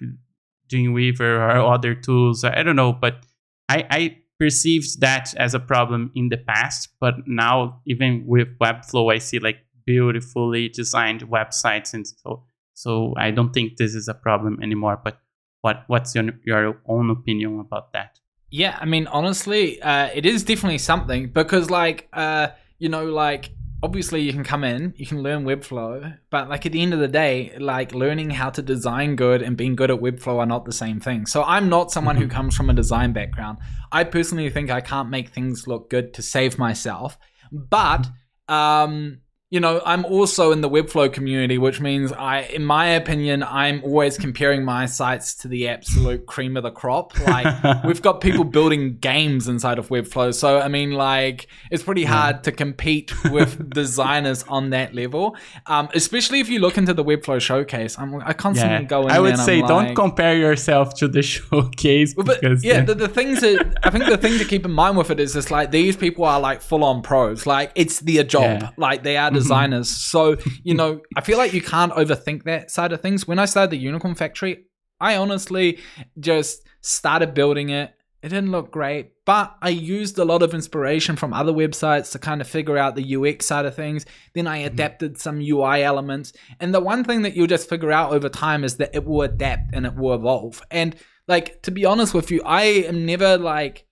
Dreamweaver 0.69 1.19
or 1.19 1.73
other 1.73 1.93
tools. 1.93 2.43
I 2.45 2.63
don't 2.63 2.77
know, 2.77 2.93
but 2.93 3.25
I, 3.67 3.85
I 3.89 4.17
perceived 4.39 5.01
that 5.01 5.33
as 5.35 5.53
a 5.53 5.59
problem 5.59 6.11
in 6.15 6.29
the 6.29 6.37
past. 6.37 6.89
But 7.01 7.15
now, 7.27 7.81
even 7.85 8.23
with 8.25 8.47
Webflow, 8.59 9.13
I 9.13 9.17
see 9.17 9.39
like 9.39 9.57
beautifully 9.85 10.69
designed 10.69 11.23
websites, 11.23 11.93
and 11.93 12.07
so 12.07 12.43
so 12.81 13.13
I 13.15 13.29
don't 13.29 13.53
think 13.53 13.77
this 13.77 13.93
is 13.93 14.07
a 14.07 14.15
problem 14.15 14.59
anymore. 14.61 14.99
But 15.03 15.19
what 15.61 15.83
what's 15.87 16.15
your 16.15 16.31
your 16.43 16.81
own 16.87 17.11
opinion 17.11 17.59
about 17.59 17.93
that? 17.93 18.19
Yeah, 18.49 18.77
I 18.81 18.85
mean, 18.85 19.07
honestly, 19.07 19.81
uh, 19.81 20.09
it 20.13 20.25
is 20.25 20.43
definitely 20.43 20.79
something 20.79 21.29
because, 21.31 21.69
like, 21.69 22.09
uh, 22.11 22.49
you 22.79 22.89
know, 22.89 23.05
like 23.05 23.51
obviously 23.83 24.21
you 24.21 24.33
can 24.33 24.43
come 24.43 24.63
in, 24.63 24.93
you 24.97 25.05
can 25.05 25.21
learn 25.23 25.45
Webflow, 25.45 26.17
but 26.29 26.49
like 26.49 26.65
at 26.65 26.71
the 26.71 26.81
end 26.81 26.93
of 26.93 26.99
the 26.99 27.07
day, 27.07 27.55
like 27.59 27.93
learning 27.93 28.31
how 28.31 28.49
to 28.49 28.61
design 28.61 29.15
good 29.15 29.41
and 29.41 29.55
being 29.55 29.75
good 29.75 29.91
at 29.91 29.99
Webflow 29.99 30.39
are 30.39 30.45
not 30.45 30.65
the 30.65 30.73
same 30.73 30.99
thing. 30.99 31.25
So 31.25 31.43
I'm 31.43 31.69
not 31.69 31.91
someone 31.91 32.15
who 32.15 32.25
mm-hmm. 32.25 32.35
comes 32.35 32.55
from 32.57 32.69
a 32.69 32.73
design 32.73 33.13
background. 33.13 33.59
I 33.91 34.03
personally 34.03 34.49
think 34.49 34.69
I 34.69 34.81
can't 34.81 35.09
make 35.09 35.29
things 35.29 35.67
look 35.67 35.89
good 35.89 36.13
to 36.15 36.21
save 36.21 36.57
myself, 36.57 37.17
but 37.51 38.07
um 38.47 39.20
you 39.51 39.59
know, 39.59 39.81
I'm 39.85 40.05
also 40.05 40.53
in 40.53 40.61
the 40.61 40.69
Webflow 40.69 41.11
community, 41.11 41.57
which 41.57 41.81
means 41.81 42.13
I, 42.13 42.43
in 42.43 42.63
my 42.63 42.85
opinion, 42.87 43.43
I'm 43.43 43.83
always 43.83 44.17
comparing 44.17 44.63
my 44.63 44.85
sites 44.85 45.35
to 45.35 45.49
the 45.49 45.67
absolute 45.67 46.25
cream 46.25 46.55
of 46.55 46.63
the 46.63 46.71
crop. 46.71 47.13
Like 47.31 47.83
we've 47.85 48.01
got 48.01 48.19
people 48.19 48.43
building 48.43 48.97
games 48.97 49.47
inside 49.47 49.79
of 49.79 49.87
Webflow. 49.89 50.33
So, 50.33 50.59
I 50.59 50.67
mean, 50.67 50.91
like 50.91 51.47
it's 51.69 51.83
pretty 51.83 52.03
hard 52.03 52.37
yeah. 52.37 52.41
to 52.41 52.51
compete 52.51 53.13
with 53.25 53.69
designers 53.73 54.43
on 54.43 54.71
that 54.71 54.93
level. 54.93 55.37
Um, 55.67 55.87
especially 55.93 56.39
if 56.39 56.49
you 56.49 56.59
look 56.59 56.77
into 56.77 56.93
the 56.93 57.03
Webflow 57.03 57.39
showcase. 57.39 57.97
I'm, 57.97 58.21
I 58.21 58.33
constantly 58.33 58.79
yeah. 58.79 58.83
go 58.83 59.03
in 59.03 59.11
I 59.11 59.19
would 59.19 59.37
say 59.37 59.61
don't 59.61 59.87
like, 59.87 59.95
compare 59.95 60.35
yourself 60.35 60.93
to 60.95 61.07
the 61.07 61.21
showcase. 61.35 62.13
But 62.13 62.25
because 62.25 62.63
yeah, 62.65 62.81
the, 62.81 62.95
the 62.95 63.07
things 63.07 63.41
that 63.41 63.77
I 63.83 63.89
think 63.89 64.05
the 64.05 64.17
thing 64.17 64.37
to 64.39 64.45
keep 64.45 64.65
in 64.65 64.71
mind 64.71 64.97
with 64.97 65.11
it 65.11 65.19
is 65.19 65.33
just 65.33 65.51
like 65.51 65.71
these 65.71 65.95
people 65.95 66.25
are 66.25 66.39
like 66.39 66.61
full 66.61 66.83
on 66.83 67.01
pros. 67.01 67.45
Like 67.45 67.71
it's 67.75 67.99
their 67.99 68.23
job. 68.23 68.61
Yeah. 68.61 68.69
Like 68.77 69.03
they 69.03 69.17
are 69.17 69.31
designers. 69.41 69.89
so, 70.11 70.37
you 70.63 70.73
know, 70.73 71.01
I 71.15 71.21
feel 71.21 71.37
like 71.37 71.53
you 71.53 71.61
can't 71.61 71.91
overthink 71.93 72.43
that 72.43 72.71
side 72.71 72.91
of 72.91 73.01
things. 73.01 73.27
When 73.27 73.39
I 73.39 73.45
started 73.45 73.71
the 73.71 73.77
Unicorn 73.77 74.15
Factory, 74.15 74.65
I 74.99 75.17
honestly 75.17 75.79
just 76.19 76.61
started 76.81 77.33
building 77.33 77.69
it. 77.69 77.93
It 78.21 78.29
didn't 78.29 78.51
look 78.51 78.69
great, 78.69 79.13
but 79.25 79.55
I 79.63 79.69
used 79.69 80.19
a 80.19 80.25
lot 80.25 80.43
of 80.43 80.53
inspiration 80.53 81.15
from 81.15 81.33
other 81.33 81.51
websites 81.51 82.11
to 82.11 82.19
kind 82.19 82.39
of 82.39 82.47
figure 82.47 82.77
out 82.77 82.95
the 82.95 83.15
UX 83.15 83.47
side 83.47 83.65
of 83.65 83.75
things. 83.75 84.05
Then 84.35 84.45
I 84.45 84.59
mm-hmm. 84.59 84.67
adapted 84.67 85.19
some 85.19 85.41
UI 85.41 85.81
elements. 85.81 86.33
And 86.59 86.71
the 86.71 86.79
one 86.79 87.03
thing 87.03 87.23
that 87.23 87.35
you'll 87.35 87.47
just 87.47 87.67
figure 87.67 87.91
out 87.91 88.13
over 88.13 88.29
time 88.29 88.63
is 88.63 88.77
that 88.77 88.93
it 88.93 89.05
will 89.05 89.23
adapt 89.23 89.73
and 89.73 89.87
it 89.87 89.95
will 89.95 90.13
evolve. 90.13 90.61
And 90.69 90.95
like 91.27 91.63
to 91.63 91.71
be 91.71 91.83
honest 91.85 92.13
with 92.13 92.29
you, 92.29 92.43
I 92.45 92.61
am 92.61 93.07
never 93.07 93.39
like 93.39 93.87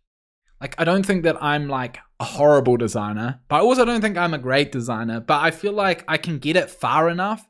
like 0.61 0.75
I 0.77 0.83
don't 0.83 1.05
think 1.05 1.23
that 1.23 1.41
I'm 1.41 1.67
like 1.67 1.99
a 2.19 2.25
horrible 2.25 2.77
designer, 2.77 3.39
but 3.47 3.57
I 3.57 3.59
also 3.59 3.85
don't 3.85 4.01
think 4.01 4.17
I'm 4.17 4.33
a 4.33 4.39
great 4.39 4.71
designer. 4.71 5.19
But 5.19 5.41
I 5.41 5.51
feel 5.51 5.73
like 5.73 6.03
I 6.07 6.17
can 6.17 6.39
get 6.39 6.55
it 6.55 6.69
far 6.69 7.09
enough 7.09 7.47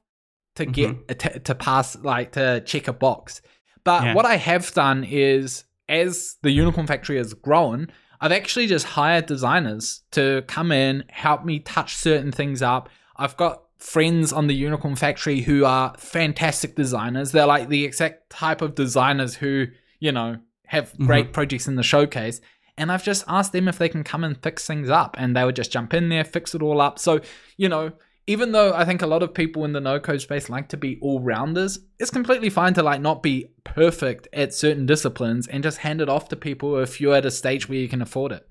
to 0.55 0.65
mm-hmm. 0.65 0.71
get 1.07 1.19
to, 1.19 1.39
to 1.39 1.55
pass, 1.55 1.95
like 1.97 2.33
to 2.33 2.61
check 2.61 2.87
a 2.87 2.93
box. 2.93 3.41
But 3.83 4.03
yeah. 4.03 4.13
what 4.13 4.25
I 4.25 4.35
have 4.35 4.71
done 4.73 5.03
is, 5.03 5.63
as 5.87 6.37
the 6.43 6.51
Unicorn 6.51 6.85
Factory 6.85 7.17
has 7.17 7.33
grown, 7.33 7.87
I've 8.21 8.31
actually 8.31 8.67
just 8.67 8.85
hired 8.85 9.25
designers 9.25 10.01
to 10.11 10.43
come 10.47 10.71
in, 10.71 11.05
help 11.09 11.45
me 11.45 11.59
touch 11.59 11.95
certain 11.95 12.31
things 12.31 12.61
up. 12.61 12.89
I've 13.15 13.37
got 13.37 13.63
friends 13.77 14.33
on 14.33 14.47
the 14.47 14.53
Unicorn 14.53 14.97
Factory 14.97 15.41
who 15.41 15.65
are 15.65 15.95
fantastic 15.97 16.75
designers. 16.75 17.31
They're 17.31 17.47
like 17.47 17.69
the 17.69 17.85
exact 17.85 18.29
type 18.29 18.61
of 18.61 18.75
designers 18.75 19.35
who, 19.35 19.67
you 19.99 20.11
know, 20.11 20.37
have 20.67 20.95
great 20.99 21.25
mm-hmm. 21.25 21.33
projects 21.33 21.67
in 21.67 21.75
the 21.75 21.83
showcase 21.83 22.41
and 22.79 22.91
I've 22.91 23.03
just 23.03 23.23
asked 23.27 23.51
them 23.51 23.67
if 23.67 23.77
they 23.77 23.89
can 23.89 24.03
come 24.03 24.23
and 24.23 24.41
fix 24.41 24.65
things 24.65 24.89
up, 24.89 25.15
and 25.19 25.35
they 25.35 25.43
would 25.43 25.55
just 25.55 25.71
jump 25.71 25.93
in 25.93 26.09
there, 26.09 26.23
fix 26.23 26.55
it 26.55 26.63
all 26.63 26.81
up. 26.81 26.97
So, 26.97 27.21
you 27.57 27.69
know, 27.69 27.91
even 28.25 28.51
though 28.51 28.73
I 28.73 28.85
think 28.85 29.01
a 29.01 29.07
lot 29.07 29.23
of 29.23 29.33
people 29.33 29.65
in 29.65 29.73
the 29.73 29.81
no 29.81 29.99
code 29.99 30.21
space 30.21 30.49
like 30.49 30.69
to 30.69 30.77
be 30.77 30.99
all 31.01 31.19
rounders, 31.19 31.79
it's 31.99 32.11
completely 32.11 32.49
fine 32.49 32.73
to 32.75 32.83
like 32.83 33.01
not 33.01 33.23
be 33.23 33.47
perfect 33.63 34.27
at 34.33 34.53
certain 34.53 34.85
disciplines 34.85 35.47
and 35.47 35.63
just 35.63 35.79
hand 35.79 35.99
it 35.99 36.09
off 36.09 36.29
to 36.29 36.35
people 36.35 36.77
if 36.77 37.01
you're 37.01 37.15
at 37.15 37.25
a 37.25 37.31
stage 37.31 37.67
where 37.67 37.79
you 37.79 37.89
can 37.89 38.01
afford 38.01 38.31
it. 38.31 38.47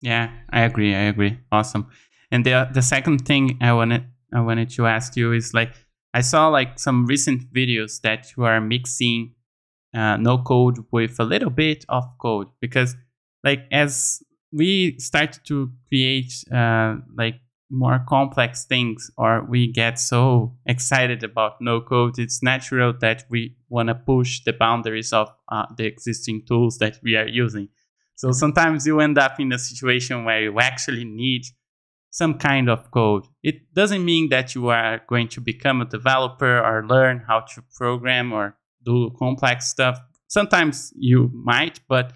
Yeah, 0.00 0.30
I 0.50 0.60
agree. 0.60 0.94
I 0.94 1.02
agree. 1.02 1.38
Awesome. 1.50 1.88
And 2.30 2.46
the 2.46 2.68
the 2.72 2.82
second 2.82 3.26
thing 3.26 3.58
I 3.60 3.72
wanted 3.72 4.04
I 4.32 4.40
wanted 4.40 4.70
to 4.70 4.86
ask 4.86 5.16
you 5.16 5.32
is 5.32 5.52
like 5.52 5.72
I 6.12 6.20
saw 6.20 6.48
like 6.48 6.78
some 6.78 7.06
recent 7.06 7.52
videos 7.52 8.00
that 8.02 8.32
you 8.36 8.44
are 8.44 8.60
mixing 8.60 9.34
uh, 9.92 10.16
no 10.18 10.38
code 10.38 10.84
with 10.90 11.18
a 11.18 11.24
little 11.24 11.50
bit 11.50 11.84
of 11.88 12.04
code 12.18 12.48
because 12.60 12.96
like 13.44 13.66
as 13.70 14.22
we 14.52 14.98
start 14.98 15.38
to 15.44 15.70
create 15.88 16.32
uh, 16.52 16.96
like 17.16 17.36
more 17.70 18.04
complex 18.08 18.64
things 18.64 19.10
or 19.16 19.44
we 19.48 19.70
get 19.70 19.98
so 19.98 20.56
excited 20.66 21.24
about 21.24 21.60
no 21.60 21.80
code 21.80 22.18
it's 22.18 22.42
natural 22.42 22.92
that 23.00 23.24
we 23.30 23.56
want 23.68 23.88
to 23.88 23.94
push 23.94 24.40
the 24.44 24.52
boundaries 24.52 25.12
of 25.12 25.28
uh, 25.50 25.66
the 25.76 25.84
existing 25.84 26.44
tools 26.46 26.78
that 26.78 26.98
we 27.02 27.16
are 27.16 27.26
using. 27.26 27.68
So 28.14 28.30
sometimes 28.30 28.86
you 28.86 29.00
end 29.00 29.18
up 29.18 29.40
in 29.40 29.52
a 29.52 29.58
situation 29.58 30.24
where 30.24 30.42
you 30.42 30.60
actually 30.60 31.04
need 31.04 31.42
some 32.10 32.38
kind 32.38 32.70
of 32.70 32.92
code. 32.92 33.26
It 33.42 33.74
doesn't 33.74 34.04
mean 34.04 34.28
that 34.28 34.54
you 34.54 34.68
are 34.68 35.02
going 35.08 35.26
to 35.28 35.40
become 35.40 35.80
a 35.80 35.84
developer 35.84 36.58
or 36.60 36.86
learn 36.86 37.24
how 37.26 37.40
to 37.40 37.62
program 37.74 38.32
or 38.32 38.56
do 38.84 39.10
complex 39.18 39.68
stuff. 39.68 39.98
Sometimes 40.28 40.92
you 40.96 41.30
might 41.34 41.80
but 41.88 42.12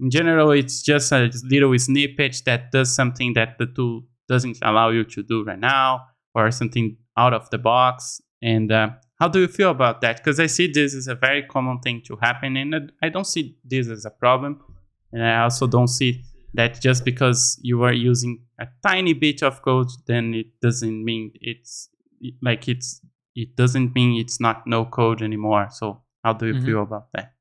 in 0.00 0.10
general, 0.10 0.50
it's 0.50 0.82
just 0.82 1.12
a 1.12 1.30
little 1.44 1.76
snippet 1.78 2.42
that 2.46 2.72
does 2.72 2.94
something 2.94 3.34
that 3.34 3.58
the 3.58 3.66
tool 3.66 4.02
doesn't 4.28 4.58
allow 4.62 4.90
you 4.90 5.04
to 5.04 5.22
do 5.22 5.44
right 5.44 5.58
now, 5.58 6.06
or 6.34 6.50
something 6.50 6.96
out 7.16 7.32
of 7.32 7.48
the 7.50 7.58
box. 7.58 8.20
And 8.42 8.72
uh, 8.72 8.90
how 9.20 9.28
do 9.28 9.40
you 9.40 9.48
feel 9.48 9.70
about 9.70 10.00
that? 10.00 10.16
Because 10.16 10.40
I 10.40 10.46
see 10.46 10.70
this 10.70 10.94
is 10.94 11.06
a 11.06 11.14
very 11.14 11.42
common 11.44 11.78
thing 11.80 12.02
to 12.06 12.18
happen, 12.20 12.56
and 12.56 12.92
I 13.02 13.08
don't 13.08 13.26
see 13.26 13.56
this 13.64 13.88
as 13.88 14.04
a 14.04 14.10
problem. 14.10 14.60
And 15.12 15.24
I 15.24 15.42
also 15.42 15.66
don't 15.66 15.88
see 15.88 16.24
that 16.54 16.80
just 16.80 17.04
because 17.04 17.58
you 17.62 17.82
are 17.84 17.92
using 17.92 18.42
a 18.60 18.66
tiny 18.82 19.12
bit 19.12 19.42
of 19.42 19.62
code, 19.62 19.88
then 20.06 20.34
it 20.34 20.46
doesn't 20.60 21.04
mean 21.04 21.32
it's 21.40 21.88
like 22.42 22.68
it's 22.68 23.00
it 23.36 23.56
doesn't 23.56 23.94
mean 23.94 24.20
it's 24.20 24.40
not 24.40 24.66
no 24.66 24.84
code 24.84 25.22
anymore. 25.22 25.68
So 25.70 26.02
how 26.24 26.32
do 26.32 26.46
you 26.46 26.54
mm-hmm. 26.54 26.66
feel 26.66 26.82
about 26.82 27.12
that? 27.12 27.32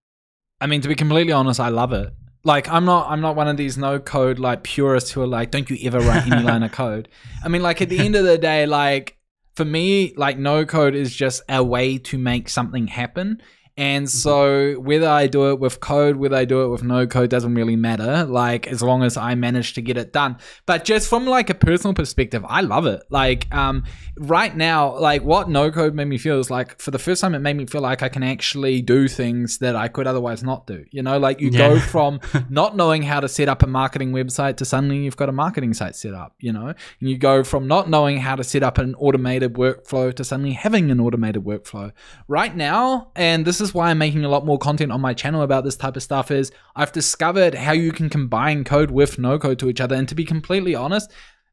I 0.61 0.67
mean, 0.67 0.81
to 0.81 0.87
be 0.87 0.95
completely 0.95 1.33
honest, 1.33 1.59
I 1.59 1.69
love 1.69 1.93
it 1.93 2.13
like 2.43 2.67
i'm 2.69 2.85
not 2.85 3.09
i'm 3.09 3.21
not 3.21 3.35
one 3.35 3.47
of 3.47 3.57
these 3.57 3.77
no 3.77 3.99
code 3.99 4.39
like 4.39 4.63
purists 4.63 5.11
who 5.11 5.21
are 5.21 5.27
like 5.27 5.51
don't 5.51 5.69
you 5.69 5.77
ever 5.83 5.99
write 5.99 6.27
any 6.27 6.43
line 6.43 6.63
of 6.63 6.71
code. 6.83 7.07
I 7.43 7.47
mean 7.47 7.61
like 7.61 7.81
at 7.81 7.89
the 7.89 7.99
end 7.99 8.15
of 8.15 8.25
the 8.25 8.37
day 8.37 8.65
like 8.65 9.17
for 9.55 9.65
me 9.65 10.13
like 10.17 10.37
no 10.37 10.65
code 10.65 10.95
is 10.95 11.15
just 11.15 11.41
a 11.47 11.63
way 11.63 11.97
to 11.99 12.17
make 12.17 12.49
something 12.49 12.87
happen 12.87 13.41
and 13.75 14.05
mm-hmm. 14.05 14.17
so 14.17 14.79
whether 14.79 15.07
I 15.07 15.25
do 15.27 15.49
it 15.49 15.59
with 15.59 15.79
code, 15.79 16.17
whether 16.17 16.35
I 16.35 16.45
do 16.45 16.63
it 16.63 16.67
with 16.67 16.83
no 16.83 17.07
code 17.07 17.29
doesn't 17.29 17.55
really 17.55 17.75
matter. 17.75 18.23
Like 18.25 18.67
as 18.67 18.83
long 18.83 19.03
as 19.03 19.17
I 19.17 19.33
manage 19.35 19.73
to 19.73 19.81
get 19.81 19.97
it 19.97 20.13
done. 20.13 20.37
But 20.65 20.85
just 20.85 21.09
from 21.09 21.25
like 21.25 21.49
a 21.49 21.55
personal 21.55 21.93
perspective, 21.95 22.45
I 22.47 22.61
love 22.61 22.85
it. 22.85 23.01
Like 23.09 23.53
um 23.53 23.83
right 24.17 24.55
now, 24.55 24.97
like 24.99 25.23
what 25.23 25.49
no 25.49 25.71
code 25.71 25.95
made 25.95 26.05
me 26.05 26.19
feel 26.19 26.39
is 26.39 26.51
like 26.51 26.79
for 26.79 26.91
the 26.91 26.99
first 26.99 27.21
time 27.21 27.33
it 27.33 27.39
made 27.39 27.55
me 27.55 27.65
feel 27.65 27.81
like 27.81 28.03
I 28.03 28.09
can 28.09 28.21
actually 28.21 28.81
do 28.81 29.07
things 29.07 29.57
that 29.57 29.75
I 29.75 29.87
could 29.87 30.05
otherwise 30.05 30.43
not 30.43 30.67
do. 30.67 30.85
You 30.91 31.01
know, 31.01 31.17
like 31.17 31.41
you 31.41 31.49
yeah. 31.49 31.69
go 31.69 31.79
from 31.79 32.19
not 32.49 32.75
knowing 32.75 33.01
how 33.01 33.21
to 33.21 33.27
set 33.27 33.49
up 33.49 33.63
a 33.63 33.67
marketing 33.67 34.11
website 34.11 34.57
to 34.57 34.65
suddenly 34.65 34.97
you've 34.97 35.17
got 35.17 35.29
a 35.29 35.33
marketing 35.33 35.73
site 35.73 35.95
set 35.95 36.13
up, 36.13 36.35
you 36.39 36.53
know? 36.53 36.67
And 36.67 37.09
you 37.09 37.17
go 37.17 37.43
from 37.43 37.67
not 37.67 37.89
knowing 37.89 38.17
how 38.17 38.35
to 38.35 38.43
set 38.43 38.61
up 38.61 38.77
an 38.77 38.93
automated 38.95 39.53
workflow 39.53 40.13
to 40.13 40.23
suddenly 40.23 40.53
having 40.53 40.91
an 40.91 40.99
automated 40.99 41.43
workflow. 41.43 41.91
Right 42.27 42.55
now, 42.55 43.11
and 43.15 43.45
this 43.47 43.61
is 43.61 43.62
why 43.71 43.91
I'm 43.91 43.99
making 43.99 44.25
a 44.25 44.29
lot 44.29 44.47
more 44.47 44.57
content 44.57 44.91
on 44.91 44.99
my 44.99 45.13
channel 45.13 45.43
about 45.43 45.63
this 45.63 45.75
type 45.75 45.95
of 45.95 46.01
stuff 46.01 46.31
is 46.31 46.51
I've 46.75 46.91
discovered 46.91 47.53
how 47.53 47.73
you 47.73 47.91
can 47.91 48.09
combine 48.09 48.63
code 48.63 48.89
with 48.89 49.19
no 49.19 49.37
code 49.37 49.59
to 49.59 49.69
each 49.69 49.79
other. 49.79 49.95
And 49.95 50.09
to 50.09 50.15
be 50.15 50.25
completely 50.25 50.73
honest, 50.73 51.11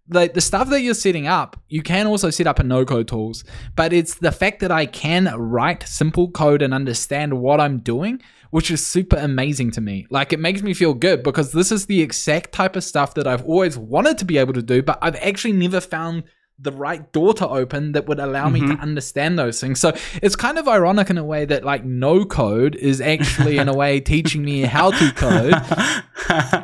the, 0.09 0.31
the 0.33 0.41
stuff 0.41 0.71
that 0.71 0.81
you're 0.81 0.95
setting 0.95 1.27
up, 1.27 1.61
you 1.69 1.83
can 1.83 2.07
also 2.07 2.31
set 2.31 2.47
up 2.47 2.59
in 2.59 2.69
no 2.69 2.85
code 2.87 3.09
tools. 3.09 3.45
But 3.77 3.93
it's 3.93 4.15
the 4.15 4.33
fact 4.33 4.61
that 4.61 4.73
I 4.73 4.87
can 4.87 5.27
write 5.37 5.87
simple 5.87 6.31
code 6.31 6.63
and 6.63 6.73
understand 6.73 7.41
what 7.41 7.61
I'm 7.61 7.81
doing, 7.81 8.21
which 8.51 8.71
is 8.71 8.85
super 8.85 9.17
amazing 9.17 9.71
to 9.73 9.81
me. 9.81 10.07
Like 10.11 10.33
it 10.33 10.41
makes 10.41 10.63
me 10.63 10.75
feel 10.75 10.95
good 10.95 11.23
because 11.23 11.53
this 11.53 11.71
is 11.71 11.87
the 11.87 12.01
exact 12.01 12.53
type 12.53 12.77
of 12.77 12.85
stuff 12.85 13.15
that 13.15 13.27
I've 13.27 13.45
always 13.45 13.77
wanted 13.77 14.19
to 14.19 14.25
be 14.25 14.39
able 14.39 14.55
to 14.55 14.63
do, 14.63 14.83
but 14.83 14.99
I've 15.03 15.17
actually 15.17 15.53
never 15.53 15.81
found 15.81 16.25
the 16.63 16.73
right 16.73 17.11
door 17.13 17.33
to 17.35 17.49
open 17.49 17.93
that 17.93 18.07
would 18.07 18.19
allow 18.21 18.49
me 18.51 18.61
to 18.61 18.67
Mhm. 18.67 18.81
understand 18.81 19.39
those 19.39 19.61
things. 19.61 19.81
So 19.81 19.93
it's 20.23 20.37
kind 20.37 20.59
of 20.59 20.69
ironic 20.69 21.09
in 21.09 21.17
a 21.17 21.25
way 21.25 21.45
that 21.47 21.65
like 21.65 21.85
no 21.87 22.25
code 22.27 22.75
is 22.75 23.01
actually 23.01 23.57
in 23.57 23.69
a 23.69 23.75
way 23.75 23.99
teaching 24.15 24.45
me 24.45 24.63
how 24.63 24.91
to 24.91 25.13
code. 25.13 25.55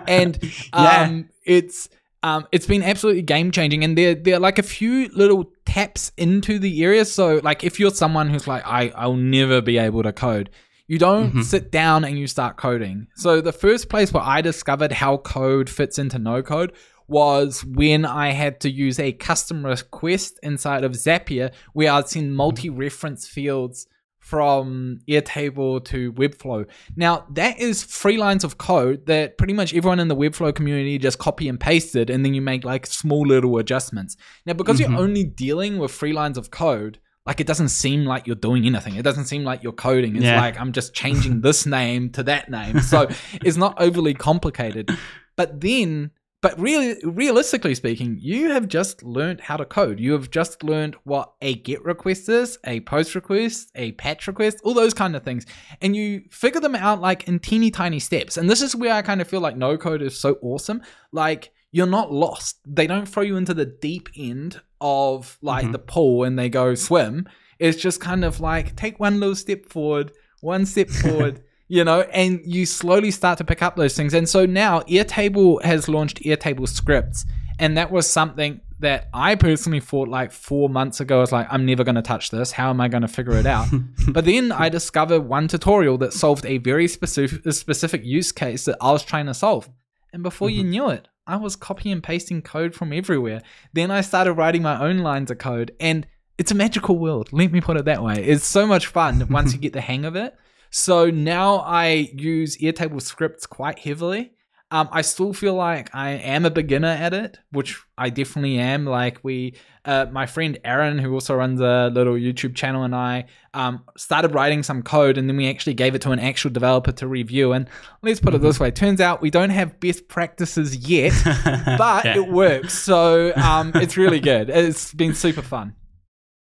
And 0.09 0.38
Yeah. 0.74 1.02
um 1.02 1.28
it's 1.44 1.88
um 2.22 2.46
it's 2.52 2.66
been 2.66 2.82
absolutely 2.82 3.22
game 3.22 3.50
changing 3.50 3.85
and 3.85 3.96
there 3.96 4.14
there 4.14 4.37
are 4.37 4.40
like 4.40 4.59
a 4.59 4.62
few 4.62 5.09
little 5.14 5.50
taps 5.64 6.12
into 6.16 6.59
the 6.59 6.82
area. 6.85 7.04
So 7.04 7.40
like 7.42 7.64
if 7.64 7.78
you're 7.80 7.90
someone 7.90 8.28
who's 8.28 8.46
like 8.46 8.62
I 8.66 8.92
I'll 8.96 9.14
never 9.16 9.61
be 9.61 9.78
able 9.78 10.02
to 10.02 10.12
code, 10.12 10.50
you 10.88 10.98
don't 10.98 11.32
Mhm. 11.35 11.42
sit 11.44 11.70
down 11.72 12.04
and 12.04 12.18
you 12.18 12.26
start 12.26 12.56
coding. 12.56 13.06
So 13.16 13.40
the 13.40 13.52
first 13.52 13.88
place 13.88 14.12
where 14.12 14.22
I 14.22 14.40
discovered 14.40 14.92
how 14.92 15.16
code 15.18 15.68
fits 15.70 15.98
into 15.98 16.18
no 16.18 16.42
code 16.42 16.72
was 17.09 17.64
when 17.64 18.05
I 18.05 18.33
had 18.33 18.61
to 18.61 18.71
use 18.71 18.99
a 18.99 19.12
custom 19.12 19.64
request 19.64 20.38
inside 20.42 20.85
of 20.85 20.92
Zapier 20.92 21.53
where 21.73 21.92
I'd 21.92 22.09
send 22.09 22.35
multi-reference 22.37 23.27
fields 23.29 23.87
from 24.19 24.99
Airtable 25.09 25.85
to 25.85 26.12
Webflow. 26.14 26.66
Now, 26.97 27.27
that 27.35 27.61
is 27.61 27.85
three 27.85 28.16
lines 28.16 28.42
of 28.42 28.59
code 28.59 29.07
that 29.07 29.38
pretty 29.38 29.53
much 29.53 29.73
everyone 29.73 30.01
in 30.01 30.09
the 30.09 30.16
Webflow 30.16 30.53
community 30.53 30.99
just 30.99 31.19
copy 31.19 31.49
and 31.49 31.61
pasted, 31.61 32.11
and 32.11 32.25
then 32.25 32.35
you 32.35 32.42
make 32.42 32.64
like 32.64 32.87
small 32.87 33.25
little 33.25 33.57
adjustments. 33.59 34.16
Now, 34.45 34.55
because 34.55 34.79
Mhm. 34.81 34.90
you're 34.90 34.99
only 34.99 35.23
dealing 35.23 35.79
with 35.79 35.92
three 35.92 36.12
lines 36.12 36.37
of 36.37 36.51
code, 36.51 36.99
like 37.25 37.38
it 37.40 37.47
doesn't 37.47 37.69
seem 37.69 38.05
like 38.05 38.27
you're 38.27 38.35
doing 38.35 38.66
anything. 38.66 38.97
It 38.97 39.03
doesn't 39.03 39.27
seem 39.27 39.45
like 39.45 39.62
you're 39.62 39.73
coding. 39.73 40.16
It's 40.16 40.25
Yeah. 40.25 40.40
like 40.40 40.59
I'm 40.61 40.73
just 40.73 40.92
changing 40.92 41.42
this 41.42 41.64
name 41.79 42.11
to 42.11 42.25
that 42.25 42.51
name. 42.51 42.81
So 42.81 43.09
it's 43.45 43.57
not 43.57 43.81
overly 43.81 44.14
complicated. 44.14 44.90
But 45.37 45.61
then 45.61 46.12
but 46.42 46.59
really 46.61 46.96
realistically 47.03 47.75
speaking, 47.75 48.18
you 48.20 48.51
have 48.51 48.68
just 48.68 49.03
learned 49.03 49.40
how 49.40 49.57
to 49.57 49.64
code. 49.64 49.99
You 49.99 50.12
have 50.12 50.31
just 50.31 50.62
learned 50.62 50.94
what 51.05 51.33
a 51.40 51.55
get 51.55 51.83
request 51.85 52.29
is, 52.29 52.59
a 52.64 52.81
post 52.81 53.14
request, 53.14 53.70
a 53.75 53.92
patch 53.92 54.27
request, 54.27 54.61
all 54.62 54.75
those 54.75 54.94
kind 54.94 55.16
of 55.16 55.22
things. 55.25 55.46
And 55.81 55.96
you 55.96 56.22
figure 56.31 56.61
them 56.61 56.75
out 56.75 57.01
like 57.01 57.27
in 57.27 57.38
teeny 57.38 57.70
tiny 57.70 57.99
steps. 57.99 58.37
And 58.37 58.49
this 58.51 58.62
is 58.62 58.77
where 58.77 58.92
I 58.94 59.03
kind 59.03 59.20
of 59.20 59.29
feel 59.29 59.40
like 59.40 59.57
no 59.57 59.77
code 59.77 60.03
is 60.03 60.18
so 60.20 60.38
awesome. 60.42 60.83
Like 61.11 61.53
you're 61.72 61.87
not 61.87 62.12
lost. 62.12 62.59
They 62.66 62.87
don't 62.87 63.07
throw 63.09 63.22
you 63.22 63.37
into 63.37 63.55
the 63.55 63.66
deep 63.66 64.09
end 64.16 64.61
of 64.81 65.38
like 65.42 65.66
Mhm. 65.66 65.72
the 65.72 65.79
pool 65.79 66.22
and 66.25 66.38
they 66.38 66.49
go 66.49 66.75
swim. 66.75 67.27
It's 67.59 67.81
just 67.81 68.01
kind 68.01 68.25
of 68.25 68.40
like 68.40 68.77
take 68.77 69.01
one 69.01 69.18
little 69.20 69.35
step 69.35 69.66
forward, 69.66 70.12
one 70.42 70.66
step 70.66 70.90
forward, 70.90 71.40
you 71.68 71.85
know, 71.85 72.02
and 72.02 72.40
you 72.44 72.66
slowly 72.66 73.11
start 73.11 73.38
to 73.38 73.44
pick 73.44 73.62
up 73.62 73.76
those 73.76 73.96
things. 73.96 74.14
And 74.14 74.29
so 74.29 74.46
now 74.46 74.81
Airtable 74.83 75.62
has 75.62 75.88
launched 75.88 76.22
Airtable 76.22 76.68
scripts. 76.68 77.26
And 77.59 77.76
that 77.76 77.90
was 77.90 78.09
something 78.09 78.61
that 78.79 79.09
I 79.14 79.35
personally 79.35 79.81
thought 79.81 80.09
like 80.09 80.31
four 80.31 80.68
months 80.68 81.00
ago. 81.00 81.18
I 81.18 81.20
was 81.20 81.33
like, 81.33 81.46
I'm 81.50 81.64
never 81.64 81.83
going 81.83 81.94
to 81.94 82.02
touch 82.02 82.31
this. 82.31 82.52
How 82.52 82.70
am 82.70 82.81
I 82.81 82.88
going 82.88 83.02
to 83.02 83.09
figure 83.09 83.35
it 83.35 83.46
out? 83.46 83.68
but 84.09 84.26
then 84.26 84.52
I 84.52 84.68
discovered 84.68 85.20
one 85.20 85.48
tutorial 85.48 85.98
that 85.98 86.12
solved 86.12 86.44
a 86.44 86.59
very 86.59 86.87
specific, 86.87 87.50
specific 87.52 88.05
use 88.05 88.33
case 88.33 88.66
that 88.66 88.76
I 88.81 88.92
was 88.92 89.02
trying 89.02 89.26
to 89.26 89.35
solve. 89.35 89.68
And 90.12 90.22
before 90.22 90.50
you 90.50 90.62
mm-hmm. 90.62 90.70
knew 90.70 90.90
it, 90.90 91.09
I 91.26 91.37
was 91.37 91.57
copy 91.57 91.90
and 91.90 92.02
pasting 92.02 92.42
code 92.42 92.74
from 92.74 92.92
everywhere. 92.92 93.42
Then 93.72 93.90
I 93.90 94.02
started 94.02 94.35
writing 94.35 94.62
my 94.62 94.79
own 94.81 94.98
lines 94.98 95.31
of 95.31 95.38
code. 95.38 95.74
And 95.81 96.07
it's 96.38 96.52
a 96.52 96.55
magical 96.55 96.98
world. 96.98 97.31
Let 97.33 97.50
me 97.50 97.61
put 97.61 97.79
it 97.79 97.87
that 97.87 98.02
way. 98.02 98.22
It's 98.22 98.46
so 98.46 98.66
much 98.66 98.87
fun 98.87 99.26
once 99.31 99.55
you 99.55 99.59
get 99.59 99.72
the 99.72 99.81
hang 99.81 100.05
of 100.05 100.16
it. 100.16 100.37
So 100.70 101.11
now 101.11 101.57
I 101.59 102.11
use 102.14 102.57
Airtable 102.59 103.02
scripts 103.02 103.46
quite 103.46 103.79
heavily. 103.79 104.33
Um, 104.72 104.88
I 104.90 105.02
still 105.02 105.33
feel 105.33 105.55
like 105.55 105.94
I 105.94 106.11
am 106.11 106.44
a 106.44 106.50
beginner 106.50 106.88
at 106.88 107.14
it, 107.14 107.38
which 107.52 107.81
I 107.96 108.11
definitely 108.11 108.59
am. 108.59 108.85
Like 108.85 109.20
we, 109.22 109.55
uh, 109.85 110.07
my 110.11 110.26
friend 110.26 110.59
Aaron, 110.64 110.98
who 110.98 111.14
also 111.14 111.37
runs 111.37 111.61
a 111.61 111.88
little 111.94 112.14
YouTube 112.14 112.57
channel, 112.57 112.83
and 112.83 112.92
I 112.92 113.26
um, 113.55 113.85
started 113.96 114.35
writing 114.35 114.64
some 114.64 114.83
code, 114.83 115.18
and 115.18 115.29
then 115.29 115.37
we 115.37 115.48
actually 115.48 115.74
gave 115.74 115.94
it 115.94 116.02
to 116.02 116.11
an 116.11 116.18
actual 116.18 116.50
developer 116.50 116.90
to 116.90 117.07
review. 117.07 117.52
And 117.52 117.68
let's 118.02 118.18
put 118.18 118.35
it 118.35 118.40
this 118.40 118.59
way: 118.59 118.72
turns 118.72 119.00
out 119.00 119.22
we 119.22 119.31
don't 119.31 119.50
have 119.50 119.79
best 119.79 120.09
practices 120.09 120.74
yet, 120.88 121.12
but 121.79 122.05
Yeah. 122.05 122.16
it 122.16 122.29
works. 122.29 122.74
So 122.74 123.33
um, 123.37 123.70
it's 123.76 123.96
really 123.96 124.18
good. 124.18 124.50
It's 124.50 124.92
been 124.92 125.14
super 125.14 125.42
fun. 125.42 125.74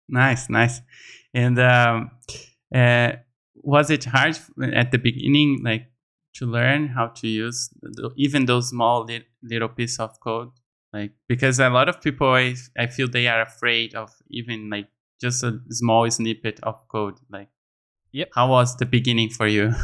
Nice, 0.08 0.52
nice. 0.52 0.82
And 1.34 1.58
um, 1.60 2.12
uh, 2.74 3.14
was 3.66 3.90
it 3.90 4.06
hard 4.06 4.38
at 4.74 4.92
the 4.92 4.98
beginning, 4.98 5.62
like 5.64 5.88
to 6.36 6.46
learn 6.46 6.88
how 6.88 7.08
to 7.08 7.28
use 7.28 7.70
the, 7.82 8.12
even 8.16 8.46
those 8.46 8.70
small 8.70 9.04
lit, 9.06 9.26
little 9.44 9.70
piece 9.70 10.00
of 10.00 10.20
code? 10.20 10.52
Like 10.94 11.12
because 11.28 11.60
a 11.60 11.70
lot 11.70 11.90
of 11.90 12.02
people, 12.02 12.30
I, 12.30 12.56
I 12.78 12.88
feel 12.88 13.10
they 13.10 13.28
are 13.28 13.42
afraid 13.42 13.96
of 13.96 14.12
even 14.30 14.70
like 14.70 14.88
just 15.20 15.44
a 15.44 15.60
small 15.70 16.10
snippet 16.10 16.60
of 16.64 16.88
code. 16.88 17.20
Like, 17.30 17.50
Yep. 18.16 18.30
How 18.34 18.50
was 18.50 18.78
the 18.78 18.86
beginning 18.86 19.30
for 19.30 19.48
you? 19.48 19.74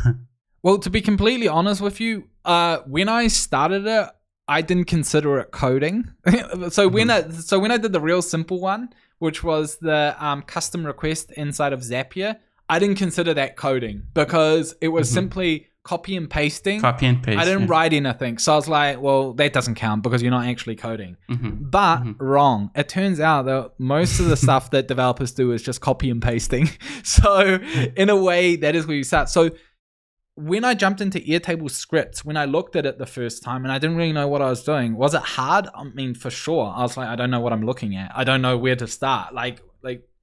Well, 0.63 0.77
to 0.77 0.91
be 0.91 1.01
completely 1.01 1.47
honest 1.47 1.81
with 1.81 1.99
you, 1.99 2.25
uh, 2.45 2.81
when 2.85 3.09
I 3.09 3.29
started 3.29 3.87
it, 3.87 4.09
I 4.47 4.61
didn't 4.61 4.85
consider 4.85 5.39
it 5.39 5.49
coding. 5.49 6.11
so 6.69 6.87
when 6.87 7.09
I 7.09 7.27
so 7.31 7.57
when 7.57 7.71
I 7.71 7.77
did 7.77 7.93
the 7.93 7.99
real 7.99 8.21
simple 8.21 8.59
one, 8.59 8.89
which 9.17 9.43
was 9.43 9.77
the 9.77 10.15
um, 10.23 10.43
custom 10.43 10.85
request 10.85 11.31
inside 11.31 11.73
of 11.73 11.79
Zapier, 11.79 12.37
I 12.71 12.79
didn't 12.79 12.95
consider 12.97 13.33
that 13.35 13.55
coding 13.57 14.03
because 14.13 14.75
it 14.81 14.87
was 14.87 15.09
Mhm. 15.09 15.13
simply 15.13 15.67
copy 15.83 16.15
and 16.15 16.29
pasting. 16.29 16.79
Copy 16.79 17.05
and 17.07 17.21
paste. 17.23 17.39
I 17.39 17.43
didn't 17.43 17.61
yeah. 17.61 17.67
write 17.69 17.91
anything, 17.93 18.37
so 18.37 18.53
I 18.53 18.55
was 18.55 18.67
like, 18.69 19.01
"Well, 19.01 19.33
that 19.33 19.51
doesn't 19.51 19.75
count 19.75 20.03
because 20.03 20.21
you're 20.21 20.29
not 20.39 20.45
actually 20.45 20.75
coding." 20.75 21.17
Mhm. 21.29 21.71
But 21.71 22.03
Mhm. 22.03 22.15
wrong. 22.19 22.69
It 22.75 22.87
turns 22.87 23.19
out 23.19 23.45
that 23.47 23.71
most 23.79 24.19
of 24.19 24.27
the 24.29 24.37
stuff 24.47 24.69
that 24.71 24.87
developers 24.87 25.31
do 25.31 25.51
is 25.51 25.61
just 25.63 25.81
copy 25.81 26.09
and 26.09 26.21
pasting. 26.21 26.69
So 27.03 27.59
in 27.97 28.09
a 28.09 28.15
way, 28.15 28.55
that 28.57 28.75
is 28.75 28.85
where 28.87 28.95
you 28.97 29.03
start. 29.03 29.27
So 29.29 29.49
when 30.35 30.63
I 30.63 30.73
jumped 30.75 31.01
into 31.01 31.19
Airtable 31.19 31.69
scripts, 31.69 32.23
when 32.23 32.37
I 32.37 32.45
looked 32.45 32.75
at 32.75 32.85
it 32.85 32.97
the 32.99 33.05
first 33.05 33.43
time 33.43 33.63
and 33.65 33.71
I 33.71 33.79
didn't 33.79 33.97
really 33.97 34.13
know 34.13 34.27
what 34.27 34.41
I 34.41 34.49
was 34.49 34.63
doing, 34.63 34.95
was 34.95 35.13
it 35.13 35.21
hard? 35.21 35.67
I 35.75 35.83
mean, 35.83 36.13
for 36.15 36.29
sure. 36.29 36.71
I 36.75 36.81
was 36.83 36.95
like, 36.95 37.07
I 37.09 37.15
don't 37.15 37.31
know 37.31 37.41
what 37.41 37.53
I'm 37.53 37.65
looking 37.65 37.95
at. 37.95 38.11
I 38.15 38.23
don't 38.23 38.41
know 38.41 38.57
where 38.57 38.75
to 38.77 38.87
start. 38.87 39.33
Like 39.33 39.61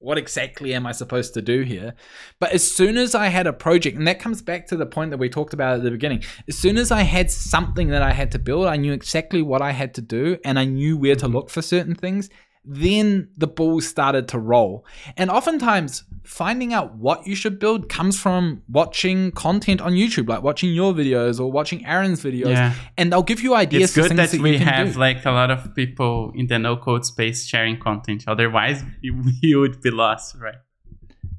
what 0.01 0.19
exactly 0.19 0.75
am 0.75 0.87
I 0.87 0.93
supposed 0.93 1.35
to 1.35 1.43
do 1.43 1.63
here? 1.63 1.95
But 2.39 2.53
as 2.53 2.69
soon 2.69 2.97
as 2.97 3.15
I 3.15 3.27
had 3.27 3.47
a 3.47 3.53
project, 3.53 3.97
and 3.97 4.07
that 4.07 4.21
comes 4.21 4.43
back 4.43 4.67
to 4.69 4.77
the 4.77 4.87
point 4.87 5.11
that 5.11 5.19
we 5.19 5.29
talked 5.29 5.55
about 5.55 5.77
at 5.77 5.83
the 5.83 5.91
beginning, 5.91 6.23
as 6.49 6.57
soon 6.57 6.79
as 6.79 6.93
I 6.93 7.03
had 7.03 7.31
something 7.31 7.89
that 7.89 8.03
I 8.03 8.13
had 8.13 8.31
to 8.33 8.39
build, 8.39 8.67
I 8.67 8.77
knew 8.77 8.93
exactly 8.93 9.43
what 9.43 9.61
I 9.61 9.73
had 9.73 9.95
to 9.95 10.01
do 10.01 10.39
and 10.45 10.59
I 10.59 10.65
knew 10.65 10.97
where 10.97 11.17
to 11.17 11.27
mm-hmm. 11.27 11.35
look 11.35 11.51
for 11.51 11.63
certain 11.63 11.95
things. 11.95 12.31
Then 12.71 13.29
the 13.39 13.47
ball 13.47 13.81
started 13.81 14.29
to 14.29 14.39
roll. 14.39 14.85
And 15.17 15.31
oftentimes, 15.31 16.05
finding 16.23 16.75
out 16.75 16.95
what 16.97 17.27
you 17.27 17.35
should 17.35 17.59
build 17.59 17.89
comes 17.89 18.21
from 18.21 18.63
watching 18.69 19.31
content 19.33 19.81
on 19.81 19.93
YouTube, 19.93 20.29
like 20.29 20.43
watching 20.43 20.75
your 20.75 20.93
videos 20.93 21.41
or 21.41 21.51
watching 21.51 21.87
Aaron's 21.87 22.23
videos. 22.23 22.51
Yeah. 22.51 22.75
And 22.99 23.11
they'll 23.11 23.23
give 23.23 23.41
you 23.41 23.55
ideas 23.55 23.85
It's 23.85 24.09
good 24.09 24.17
that 24.19 24.31
that 24.33 24.41
we 24.43 24.59
have 24.59 24.93
do. 24.93 25.01
like 25.01 25.25
a 25.25 25.31
lot 25.31 25.51
of 25.51 25.75
people 25.75 26.31
in 26.35 26.47
the 26.49 26.59
no 26.59 26.77
code 26.77 27.07
space 27.07 27.47
sharing 27.47 27.81
content. 27.81 28.25
Otherwise, 28.29 28.83
you 29.01 29.61
would 29.61 29.81
be 29.81 29.91
lost, 29.91 30.37
right? 30.39 30.57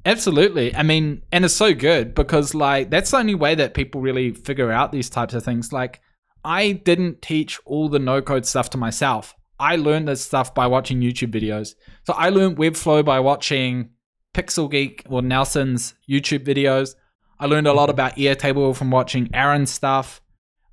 Absolutely. 0.04 0.74
I 0.74 0.82
mean, 0.82 1.22
and 1.30 1.44
it's 1.44 1.54
so 1.54 1.74
good 1.74 2.14
because 2.14 2.54
like 2.54 2.90
that's 2.90 3.12
the 3.12 3.18
only 3.18 3.36
way 3.36 3.54
that 3.54 3.74
people 3.74 4.00
really 4.00 4.32
figure 4.32 4.72
out 4.72 4.90
these 4.90 5.08
types 5.08 5.34
of 5.34 5.44
things. 5.44 5.72
Like 5.72 6.00
I 6.44 6.72
didn't 6.72 7.22
teach 7.22 7.60
all 7.64 7.88
the 7.88 8.00
no 8.00 8.20
code 8.20 8.46
stuff 8.46 8.70
to 8.70 8.78
myself. 8.78 9.36
I 9.60 9.76
learned 9.76 10.08
this 10.08 10.22
stuff 10.22 10.54
by 10.54 10.66
watching 10.66 11.00
YouTube 11.00 11.32
videos. 11.32 11.74
So 12.04 12.14
I 12.14 12.30
learned 12.30 12.56
Webflow 12.56 13.04
by 13.04 13.20
watching 13.20 13.90
Pixel 14.34 14.70
Geek 14.70 15.04
or 15.08 15.22
Nelson's 15.22 15.94
YouTube 16.08 16.44
videos. 16.44 16.94
I 17.38 17.46
learned 17.46 17.66
a 17.66 17.72
lot 17.72 17.90
about 17.90 18.16
Airtable 18.16 18.74
from 18.74 18.90
watching 18.90 19.28
Aaron's 19.34 19.70
stuff. 19.70 20.20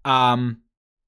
Um, 0.05 0.61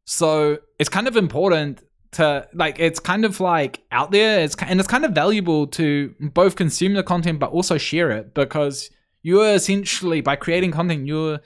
so 0.05 0.57
it's 0.77 0.89
kind 0.89 1.07
of 1.07 1.15
important 1.15 1.81
to 2.11 2.47
like 2.53 2.79
it's 2.79 2.99
kind 2.99 3.23
of 3.23 3.39
like 3.39 3.83
out 3.91 4.11
there 4.11 4.39
it's 4.39 4.55
and 4.61 4.79
it's 4.79 4.89
kind 4.89 5.05
of 5.05 5.11
valuable 5.11 5.67
to 5.67 6.15
both 6.19 6.55
consume 6.55 6.95
the 6.95 7.03
content 7.03 7.39
but 7.39 7.51
also 7.51 7.77
share 7.77 8.09
it 8.09 8.33
because 8.33 8.89
you're 9.21 9.53
essentially 9.53 10.21
by 10.21 10.35
creating 10.35 10.71
content 10.71 11.05
you're 11.05 11.39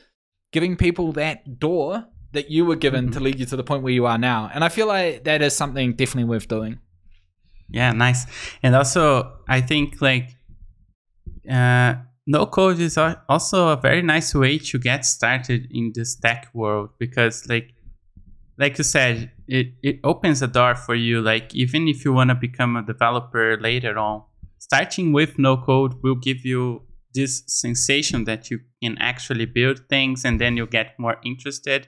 giving 0.53 0.77
people 0.77 1.11
that 1.11 1.59
door 1.59 2.05
that 2.33 2.49
you 2.51 2.65
were 2.65 2.75
given 2.75 3.11
to 3.11 3.19
lead 3.19 3.39
you 3.39 3.45
to 3.45 3.55
the 3.55 3.63
point 3.63 3.83
where 3.83 3.93
you 3.93 4.05
are 4.05 4.17
now 4.17 4.49
and 4.53 4.63
i 4.63 4.69
feel 4.69 4.87
like 4.87 5.23
that 5.23 5.41
is 5.41 5.55
something 5.55 5.93
definitely 5.93 6.29
worth 6.29 6.47
doing 6.47 6.79
Yeah, 7.73 7.91
nice. 7.91 8.25
And 8.61 8.75
also, 8.75 9.39
I 9.49 9.59
think 9.61 10.01
like 10.01 10.35
uh, 11.49 11.95
no 12.25 12.45
code 12.45 12.79
is 12.79 12.97
also 12.97 13.69
a 13.69 13.75
very 13.75 14.01
nice 14.01 14.33
way 14.33 14.59
to 14.59 14.79
get 14.79 15.05
started 15.05 15.67
in 15.71 15.91
this 15.93 16.15
tech 16.15 16.47
world 16.53 16.89
because 16.99 17.47
like 17.49 17.73
like 18.59 18.77
you 18.77 18.83
said, 18.83 19.31
it, 19.47 19.73
it 19.81 19.99
opens 20.03 20.43
a 20.43 20.47
door 20.47 20.75
for 20.75 20.93
you. 20.93 21.21
Like 21.21 21.55
even 21.55 21.87
if 21.87 22.05
you 22.05 22.13
want 22.13 22.29
to 22.29 22.35
become 22.35 22.75
a 22.75 22.83
developer 22.85 23.57
later 23.59 23.97
on, 23.97 24.23
starting 24.59 25.11
with 25.11 25.39
no 25.39 25.57
code 25.57 25.95
will 26.03 26.15
give 26.15 26.45
you 26.45 26.83
this 27.15 27.43
sensation 27.47 28.25
that 28.25 28.51
you 28.51 28.59
can 28.83 28.97
actually 28.99 29.45
build 29.45 29.79
things 29.89 30.23
and 30.23 30.39
then 30.39 30.55
you 30.55 30.67
get 30.67 30.99
more 30.99 31.17
interested 31.25 31.87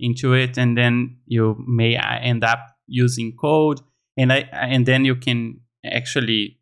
into 0.00 0.32
it 0.34 0.58
and 0.58 0.76
then 0.76 1.16
you 1.26 1.56
may 1.66 1.96
end 1.96 2.44
up 2.44 2.76
using 2.86 3.36
code 3.36 3.80
and 4.16 4.32
I 4.32 4.48
and 4.52 4.86
then 4.86 5.04
you 5.04 5.16
can 5.16 5.60
actually 5.84 6.58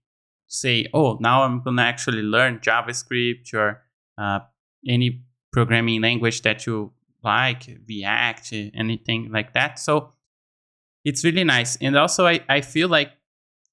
say, 0.48 0.86
oh, 0.94 1.18
now 1.20 1.42
I'm 1.42 1.62
going 1.62 1.76
to 1.76 1.82
actually 1.82 2.22
learn 2.22 2.58
JavaScript 2.58 3.52
or 3.54 3.82
uh, 4.16 4.40
any 4.86 5.22
programming 5.52 6.00
language 6.00 6.42
that 6.42 6.66
you 6.66 6.92
like, 7.22 7.68
React, 7.88 8.54
anything 8.74 9.30
like 9.30 9.52
that. 9.52 9.78
So 9.78 10.12
it's 11.04 11.24
really 11.24 11.44
nice. 11.44 11.76
And 11.76 11.96
also, 11.96 12.26
I, 12.26 12.40
I 12.48 12.60
feel 12.60 12.88
like 12.88 13.12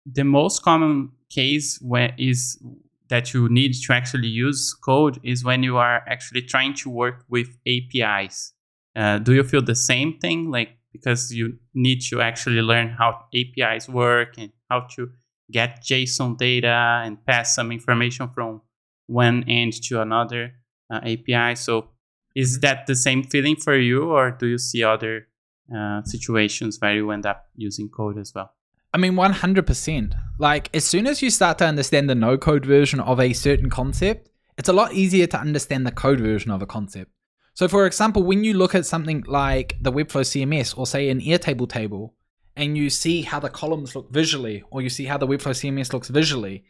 the 0.05 0.23
most 0.23 0.61
common 0.61 1.11
case 1.29 1.79
where 1.81 2.13
is 2.17 2.61
that 3.09 3.33
you 3.33 3.47
need 3.49 3.73
to 3.73 3.93
actually 3.93 4.27
use 4.27 4.73
code 4.73 5.19
is 5.23 5.43
when 5.43 5.63
you 5.63 5.77
are 5.77 6.03
actually 6.07 6.41
trying 6.41 6.73
to 6.73 6.89
work 6.89 7.23
with 7.29 7.57
APIs. 7.67 8.53
Uh, 8.95 9.17
do 9.19 9.33
you 9.33 9.43
feel 9.43 9.61
the 9.61 9.75
same 9.75 10.17
thing? 10.19 10.51
Like, 10.51 10.77
because 10.91 11.33
you 11.33 11.57
need 11.73 12.01
to 12.09 12.21
actually 12.21 12.61
learn 12.61 12.89
how 12.89 13.25
APIs 13.33 13.89
work 13.89 14.35
and 14.37 14.51
how 14.69 14.87
to 14.95 15.09
get 15.51 15.83
JSON 15.83 16.37
data 16.37 17.01
and 17.03 17.23
pass 17.25 17.53
some 17.55 17.71
information 17.71 18.29
from 18.29 18.61
one 19.07 19.43
end 19.47 19.73
to 19.83 20.01
another 20.01 20.53
uh, 20.91 21.01
API. 21.03 21.55
So, 21.55 21.89
is 22.35 22.57
mm-hmm. 22.57 22.61
that 22.61 22.87
the 22.87 22.95
same 22.95 23.23
feeling 23.23 23.55
for 23.55 23.77
you, 23.77 24.11
or 24.11 24.31
do 24.31 24.47
you 24.47 24.57
see 24.57 24.83
other 24.83 25.27
uh, 25.75 26.03
situations 26.03 26.77
where 26.79 26.95
you 26.95 27.11
end 27.11 27.25
up 27.25 27.49
using 27.55 27.89
code 27.89 28.17
as 28.17 28.33
well? 28.33 28.51
I 28.93 28.97
mean, 28.97 29.13
100%. 29.13 30.13
Like, 30.39 30.73
as 30.73 30.85
soon 30.85 31.05
as 31.05 31.21
you 31.21 31.29
start 31.29 31.57
to 31.57 31.65
understand 31.65 32.09
the 32.09 32.15
no 32.15 32.37
code 32.37 32.65
version 32.65 33.01
of 33.01 33.19
a 33.19 33.33
certain 33.33 33.69
concept, 33.69 34.29
it's 34.57 34.69
a 34.69 34.73
lot 34.73 34.93
easier 34.93 35.27
to 35.27 35.37
understand 35.37 35.85
the 35.85 35.91
code 35.91 36.21
version 36.21 36.49
of 36.49 36.61
a 36.61 36.65
concept. 36.65 37.11
So, 37.55 37.69
for 37.69 37.85
example, 37.85 38.21
when 38.21 38.43
you 38.43 38.53
look 38.53 38.75
at 38.75 38.85
something 38.85 39.23
like 39.27 39.77
the 39.79 39.91
Webflow 39.91 40.23
CMS 40.23 40.77
or 40.77 40.85
say 40.85 41.09
an 41.09 41.21
Airtable 41.21 41.69
table, 41.69 42.13
and 42.57 42.77
you 42.77 42.89
see 42.89 43.21
how 43.21 43.39
the 43.39 43.49
columns 43.49 43.95
look 43.95 44.11
visually, 44.11 44.63
or 44.69 44.81
you 44.81 44.89
see 44.89 45.05
how 45.05 45.17
the 45.17 45.25
Webflow 45.25 45.51
CMS 45.51 45.93
looks 45.93 46.09
visually, 46.09 46.65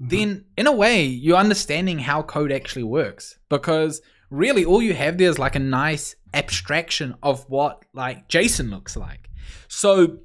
mm-hmm. 0.00 0.08
then 0.08 0.44
in 0.58 0.66
a 0.66 0.72
way, 0.72 1.04
you're 1.04 1.38
understanding 1.38 1.98
how 2.00 2.22
code 2.22 2.52
actually 2.52 2.82
works. 2.82 3.38
Because 3.48 4.02
really, 4.28 4.62
all 4.62 4.82
you 4.82 4.92
have 4.92 5.16
there 5.16 5.30
is 5.30 5.38
like 5.38 5.56
a 5.56 5.58
nice 5.60 6.14
abstraction 6.34 7.14
of 7.22 7.48
what 7.48 7.82
like 7.94 8.28
JSON 8.28 8.70
looks 8.70 8.94
like. 8.94 9.30
So, 9.68 10.18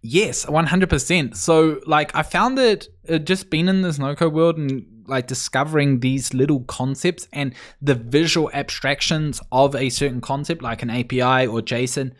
yes, 0.00 0.46
100%. 0.46 1.36
So, 1.36 1.80
like, 1.86 2.14
I 2.16 2.22
found 2.22 2.56
that 2.56 2.88
uh, 3.06 3.18
just 3.18 3.50
being 3.50 3.68
in 3.68 3.82
this 3.82 3.98
no 3.98 4.14
code 4.14 4.32
world 4.32 4.56
and 4.56 4.95
like 5.08 5.26
discovering 5.26 6.00
these 6.00 6.34
little 6.34 6.60
concepts 6.60 7.28
and 7.32 7.54
the 7.80 7.94
visual 7.94 8.50
abstractions 8.52 9.40
of 9.52 9.74
a 9.74 9.88
certain 9.90 10.20
concept, 10.20 10.62
like 10.62 10.82
an 10.82 10.90
API 10.90 11.46
or 11.46 11.60
JSON, 11.60 12.12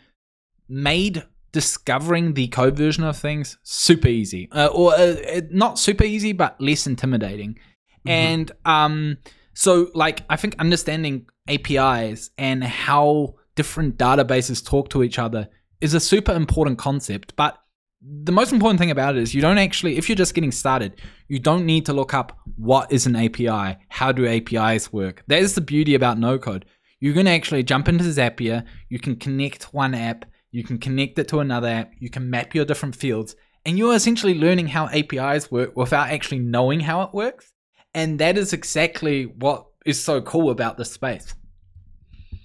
made 0.67 1.23
discovering 1.51 2.33
the 2.33 2.47
code 2.47 2.75
version 2.75 3.03
of 3.03 3.17
things 3.17 3.57
super 3.63 4.07
easy, 4.07 4.49
uh, 4.51 4.67
or 4.67 4.93
uh, 4.93 5.41
not 5.49 5.79
super 5.79 6.03
easy, 6.03 6.33
but 6.33 6.59
less 6.61 6.85
intimidating. 6.87 7.53
Mm-hmm. 7.53 8.09
And 8.09 8.51
um, 8.65 9.17
so, 9.53 9.89
like, 9.93 10.23
I 10.29 10.35
think 10.35 10.55
understanding 10.59 11.27
APIs 11.47 12.29
and 12.37 12.63
how 12.63 13.35
different 13.55 13.97
databases 13.97 14.63
talk 14.63 14.89
to 14.89 15.03
each 15.03 15.17
other 15.17 15.49
is 15.81 15.93
a 15.93 15.99
super 15.99 16.33
important 16.33 16.77
concept, 16.77 17.35
but 17.35 17.57
the 18.01 18.31
most 18.31 18.53
important 18.53 18.79
thing 18.79 18.91
about 18.91 19.15
it 19.15 19.21
is 19.21 19.33
you 19.33 19.41
don't 19.41 19.57
actually, 19.57 19.97
if 19.97 20.07
you're 20.07 20.15
just 20.15 20.33
getting 20.33 20.51
started, 20.51 21.01
you 21.27 21.39
don't 21.39 21.65
need 21.65 21.85
to 21.87 21.93
look 21.93 22.13
up 22.13 22.37
what 22.55 22.91
is 22.91 23.07
an 23.07 23.15
API, 23.15 23.77
how 23.89 24.11
do 24.11 24.27
APIs 24.27 24.93
work. 24.93 25.23
That 25.27 25.39
is 25.39 25.55
the 25.55 25.61
beauty 25.61 25.95
about 25.95 26.19
no 26.19 26.37
code. 26.37 26.65
You 26.99 27.13
can 27.13 27.27
actually 27.27 27.63
jump 27.63 27.87
into 27.87 28.03
Zapier, 28.03 28.65
you 28.89 28.99
can 28.99 29.15
connect 29.15 29.73
one 29.73 29.93
app, 29.93 30.25
you 30.51 30.63
can 30.63 30.77
connect 30.77 31.19
it 31.19 31.27
to 31.29 31.39
another 31.39 31.67
app, 31.67 31.91
you 31.99 32.09
can 32.09 32.29
map 32.29 32.55
your 32.55 32.65
different 32.65 32.95
fields, 32.95 33.35
and 33.65 33.77
you're 33.77 33.95
essentially 33.95 34.33
learning 34.33 34.67
how 34.67 34.87
APIs 34.89 35.51
work 35.51 35.75
without 35.75 36.09
actually 36.09 36.39
knowing 36.39 36.79
how 36.79 37.01
it 37.01 37.13
works. 37.13 37.51
And 37.93 38.19
that 38.19 38.37
is 38.37 38.53
exactly 38.53 39.25
what 39.25 39.65
is 39.85 40.01
so 40.01 40.21
cool 40.21 40.51
about 40.51 40.77
this 40.77 40.91
space. 40.91 41.33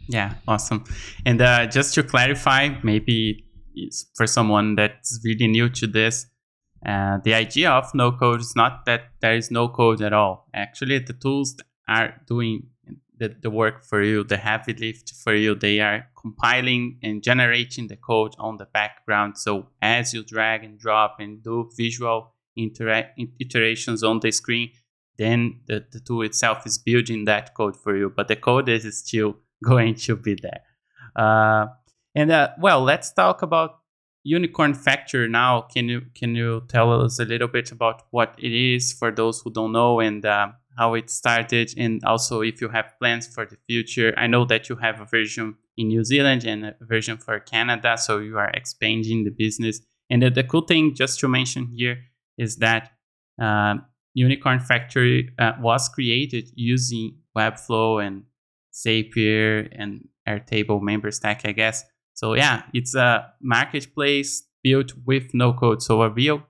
Yeah, 0.08 0.34
awesome. 0.48 0.84
And 1.24 1.40
uh, 1.40 1.66
just 1.66 1.94
to 1.94 2.02
clarify, 2.02 2.70
maybe 2.82 3.44
for 4.14 4.26
someone 4.26 4.76
that's 4.76 5.20
really 5.24 5.48
new 5.48 5.68
to 5.70 5.86
this, 5.86 6.26
uh, 6.84 7.18
the 7.22 7.34
idea 7.34 7.70
of 7.70 7.94
no 7.94 8.12
code 8.12 8.40
is 8.40 8.56
not 8.56 8.84
that 8.86 9.12
there 9.20 9.34
is 9.34 9.50
no 9.50 9.68
code 9.68 10.02
at 10.02 10.12
all. 10.12 10.48
Actually, 10.52 10.98
the 10.98 11.12
tools 11.12 11.56
are 11.88 12.20
doing 12.26 12.66
the, 13.18 13.36
the 13.40 13.50
work 13.50 13.84
for 13.84 14.02
you, 14.02 14.24
the 14.24 14.36
heavy 14.36 14.74
lift 14.74 15.12
for 15.14 15.34
you. 15.34 15.54
They 15.54 15.78
are 15.78 16.08
compiling 16.20 16.98
and 17.02 17.22
generating 17.22 17.86
the 17.86 17.96
code 17.96 18.34
on 18.38 18.56
the 18.56 18.64
background. 18.66 19.38
So 19.38 19.68
as 19.80 20.12
you 20.12 20.24
drag 20.24 20.64
and 20.64 20.76
drop 20.78 21.16
and 21.20 21.42
do 21.42 21.70
visual 21.76 22.34
intera- 22.58 23.10
iterations 23.38 24.02
on 24.02 24.18
the 24.20 24.32
screen, 24.32 24.70
then 25.18 25.60
the, 25.66 25.84
the 25.92 26.00
tool 26.00 26.22
itself 26.22 26.66
is 26.66 26.78
building 26.78 27.24
that 27.26 27.54
code 27.54 27.76
for 27.76 27.96
you. 27.96 28.12
But 28.14 28.26
the 28.26 28.36
code 28.36 28.68
is 28.68 28.98
still 28.98 29.36
going 29.64 29.94
to 29.94 30.16
be 30.16 30.34
there. 30.34 30.62
Uh, 31.14 31.66
and 32.14 32.30
uh, 32.30 32.50
well, 32.58 32.82
let's 32.82 33.12
talk 33.12 33.42
about 33.42 33.80
Unicorn 34.24 34.74
Factory 34.74 35.28
now. 35.28 35.62
Can 35.62 35.88
you 35.88 36.02
can 36.14 36.34
you 36.34 36.62
tell 36.68 36.92
us 36.92 37.18
a 37.18 37.24
little 37.24 37.48
bit 37.48 37.72
about 37.72 38.02
what 38.10 38.34
it 38.38 38.52
is 38.52 38.92
for 38.92 39.10
those 39.10 39.40
who 39.40 39.50
don't 39.50 39.72
know 39.72 40.00
and 40.00 40.24
uh, 40.24 40.48
how 40.78 40.94
it 40.94 41.10
started, 41.10 41.74
and 41.76 42.02
also 42.04 42.40
if 42.40 42.60
you 42.60 42.68
have 42.68 42.94
plans 43.00 43.26
for 43.26 43.44
the 43.44 43.56
future? 43.66 44.14
I 44.16 44.26
know 44.26 44.44
that 44.44 44.68
you 44.68 44.76
have 44.76 45.00
a 45.00 45.04
version 45.04 45.56
in 45.76 45.88
New 45.88 46.04
Zealand 46.04 46.44
and 46.44 46.66
a 46.66 46.76
version 46.82 47.16
for 47.16 47.40
Canada, 47.40 47.96
so 47.98 48.18
you 48.18 48.38
are 48.38 48.50
expanding 48.50 49.24
the 49.24 49.30
business. 49.30 49.80
And 50.10 50.22
the, 50.22 50.30
the 50.30 50.44
cool 50.44 50.62
thing, 50.62 50.94
just 50.94 51.18
to 51.20 51.28
mention 51.28 51.68
here, 51.74 51.98
is 52.36 52.56
that 52.56 52.92
uh, 53.40 53.76
Unicorn 54.14 54.60
Factory 54.60 55.30
uh, 55.38 55.52
was 55.60 55.88
created 55.88 56.50
using 56.54 57.16
Webflow 57.36 58.06
and 58.06 58.24
Zapier 58.74 59.68
and 59.72 60.08
Airtable 60.28 60.80
Memberstack, 60.80 61.46
I 61.46 61.52
guess. 61.52 61.84
So 62.14 62.34
yeah, 62.34 62.62
it's 62.72 62.94
a 62.94 63.32
marketplace 63.40 64.46
built 64.62 64.92
with 65.04 65.34
no 65.34 65.52
code. 65.52 65.82
So 65.82 66.02
a 66.02 66.10
real 66.10 66.42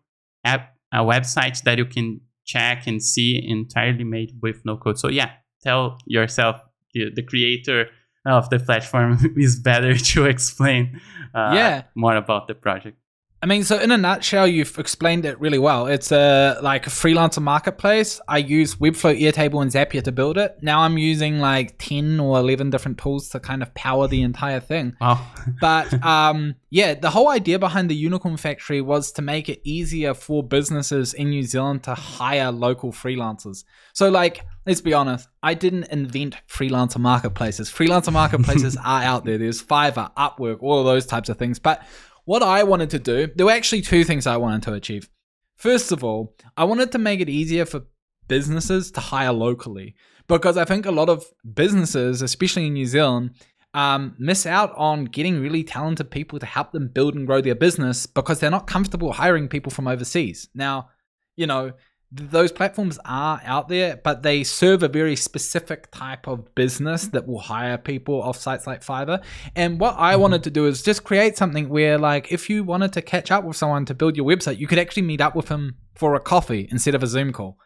app, 0.45 0.75
a 0.93 0.99
website 0.99 1.63
that 1.63 1.79
you 1.79 1.87
can 1.87 2.21
check 2.45 2.87
and 2.87 3.03
see 3.03 3.43
entirely 3.49 4.05
made 4.05 4.39
with 4.43 4.65
no 4.65 4.77
code. 4.77 4.99
So 4.99 5.09
yeah, 5.09 5.31
tell 5.63 5.99
yourself 6.07 6.61
the, 6.95 7.11
the 7.15 7.23
creator 7.23 7.89
of 8.27 8.51
the 8.51 8.59
platform 8.59 9.19
is 9.37 9.59
better 9.59 9.97
to 10.13 10.27
explain 10.27 11.01
uh, 11.35 11.53
yeah. 11.55 11.83
more 11.95 12.17
about 12.17 12.49
the 12.49 12.55
project. 12.55 12.99
I 13.43 13.47
mean, 13.47 13.65
so 13.65 13.77
in 13.77 13.91
a 13.91 13.99
nutshell, 13.99 14.47
you've 14.47 14.79
explained 14.79 15.25
it 15.25 15.41
really 15.41 15.59
well. 15.59 15.89
It's 15.89 16.13
a 16.13 16.61
like 16.63 16.87
a 16.87 16.91
freelancer 16.91 17.43
marketplace. 17.43 18.21
I 18.29 18.39
use 18.39 18.77
Webflow, 18.77 19.21
Airtable, 19.21 19.61
and 19.61 19.71
Zapier 19.73 20.01
to 20.05 20.13
build 20.13 20.39
it. 20.39 20.59
Now 20.63 20.83
I'm 20.83 20.97
using 20.97 21.41
like 21.41 21.77
ten 21.79 22.21
or 22.21 22.39
eleven 22.39 22.71
different 22.71 22.99
tools 22.99 23.29
to 23.31 23.41
kind 23.41 23.61
of 23.61 23.75
power 23.75 24.07
the 24.07 24.23
entire 24.23 24.61
thing. 24.61 24.97
Wow. 25.01 25.27
but 25.61 25.93
um, 26.05 26.55
yeah, 26.71 26.95
the 26.95 27.11
whole 27.11 27.31
idea 27.31 27.59
behind 27.59 27.91
the 27.91 27.97
Unicorn 27.97 28.37
Factory 28.37 28.81
was 28.81 29.11
to 29.13 29.23
make 29.23 29.49
it 29.49 29.61
easier 29.65 30.15
for 30.15 30.45
businesses 30.45 31.13
in 31.13 31.31
New 31.31 31.43
Zealand 31.43 31.83
to 31.83 31.97
hire 31.97 32.53
local 32.53 32.93
freelancers. 32.93 33.65
So 33.93 34.09
like, 34.09 34.47
let's 34.67 34.81
be 34.81 34.95
honest, 34.95 35.29
I 35.43 35.55
didn't 35.55 35.89
invent 35.91 36.37
freelancer 36.49 36.99
marketplaces. 36.99 37.69
Freelancer 37.71 38.13
marketplaces 38.13 38.77
are 38.85 39.03
out 39.03 39.25
there. 39.25 39.37
There's 39.37 39.61
Fiverr, 39.61 40.15
Upwork, 40.15 40.59
all 40.63 40.79
of 40.79 40.87
those 40.87 41.07
types 41.07 41.29
of 41.29 41.39
things, 41.39 41.59
but 41.59 41.85
what 42.25 42.43
I 42.43 42.63
wanted 42.63 42.91
to 42.91 42.99
do, 42.99 43.29
there 43.35 43.47
were 43.47 43.53
actually 43.53 43.83
two 43.83 44.05
things 44.05 44.27
I 44.27 44.37
wanted 44.37 44.63
to 44.65 44.75
achieve. 44.75 45.09
First 45.57 45.93
of 45.93 46.03
all, 46.03 46.35
I 46.57 46.65
wanted 46.65 46.93
to 46.93 46.99
make 46.99 47.21
it 47.21 47.29
easier 47.29 47.65
for 47.65 47.83
businesses 48.29 48.91
to 48.93 49.01
hire 49.01 49.33
locally 49.33 49.95
because 50.29 50.57
I 50.57 50.65
think 50.65 50.87
a 50.87 50.91
lot 50.93 51.09
of 51.09 51.25
businesses, 51.55 52.23
especially 52.23 52.67
in 52.67 52.75
New 52.75 52.87
Zealand, 52.87 53.35
um, 53.75 54.15
miss 54.19 54.47
out 54.47 54.73
on 54.77 55.07
getting 55.07 55.41
really 55.41 55.65
talented 55.65 56.11
people 56.11 56.39
to 56.39 56.47
help 56.47 56.73
them 56.73 56.89
build 56.89 57.15
and 57.15 57.27
grow 57.27 57.41
their 57.41 57.55
business 57.55 58.07
because 58.07 58.39
they're 58.39 58.51
not 58.51 58.67
comfortable 58.67 59.13
hiring 59.13 59.49
people 59.49 59.73
from 59.73 59.89
overseas. 59.89 60.49
Now, 60.55 60.91
you 61.37 61.47
know, 61.47 61.73
those 62.15 62.53
platforms 62.53 62.99
are 63.07 63.41
out 63.45 63.69
there, 63.69 63.97
but 63.97 64.23
they 64.23 64.45
serve 64.45 64.83
a 64.83 64.89
very 64.89 65.17
specific 65.17 65.91
type 65.91 66.27
of 66.27 66.55
business 66.55 67.07
that 67.09 67.27
will 67.27 67.39
hire 67.39 67.79
people 67.79 68.21
off 68.23 68.37
sites 68.37 68.67
like 68.67 68.85
Fiverr. 68.85 69.23
And 69.57 69.81
what 69.81 69.95
I 69.97 70.13
mm-hmm. 70.13 70.23
wanted 70.23 70.45
to 70.45 70.51
do 70.51 70.67
is 70.67 70.83
just 70.83 71.05
create 71.05 71.39
something 71.39 71.71
where, 71.71 71.99
like, 71.99 72.31
if 72.31 72.51
you 72.51 72.65
wanted 72.65 72.93
to 72.95 73.03
catch 73.03 73.31
up 73.31 73.45
with 73.45 73.57
someone 73.57 73.87
to 73.87 73.95
build 73.95 74.17
your 74.17 74.27
website, 74.27 74.59
you 74.59 74.67
could 74.67 74.79
actually 74.79 75.03
meet 75.03 75.23
up 75.23 75.35
with 75.35 75.47
them 75.47 75.77
for 75.95 76.15
a 76.15 76.21
coffee 76.21 76.69
instead 76.71 76.95
of 76.95 77.03
a 77.03 77.07
Zoom 77.07 77.33
call. 77.33 77.57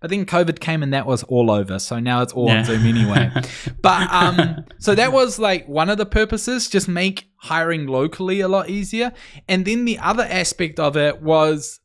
But 0.00 0.10
then 0.10 0.24
COVID 0.24 0.60
came 0.60 0.82
and 0.82 0.92
that 0.92 1.06
was 1.06 1.24
all 1.24 1.50
over. 1.50 1.78
So 1.78 1.98
now 1.98 2.22
it's 2.22 2.32
all 2.32 2.46
yeah. 2.46 2.58
on 2.58 2.64
Zoom 2.64 2.86
anyway. 2.86 3.30
but 3.82 4.08
um, 4.12 4.64
so 4.78 4.94
that 4.94 5.12
was 5.12 5.38
like 5.38 5.66
one 5.66 5.90
of 5.90 5.98
the 5.98 6.06
purposes, 6.06 6.68
just 6.68 6.86
make 6.86 7.28
hiring 7.36 7.86
locally 7.86 8.40
a 8.40 8.46
lot 8.46 8.68
easier. 8.68 9.12
And 9.48 9.64
then 9.64 9.84
the 9.84 9.98
other 9.98 10.24
aspect 10.24 10.78
of 10.78 10.96
it 10.96 11.22
was 11.22 11.80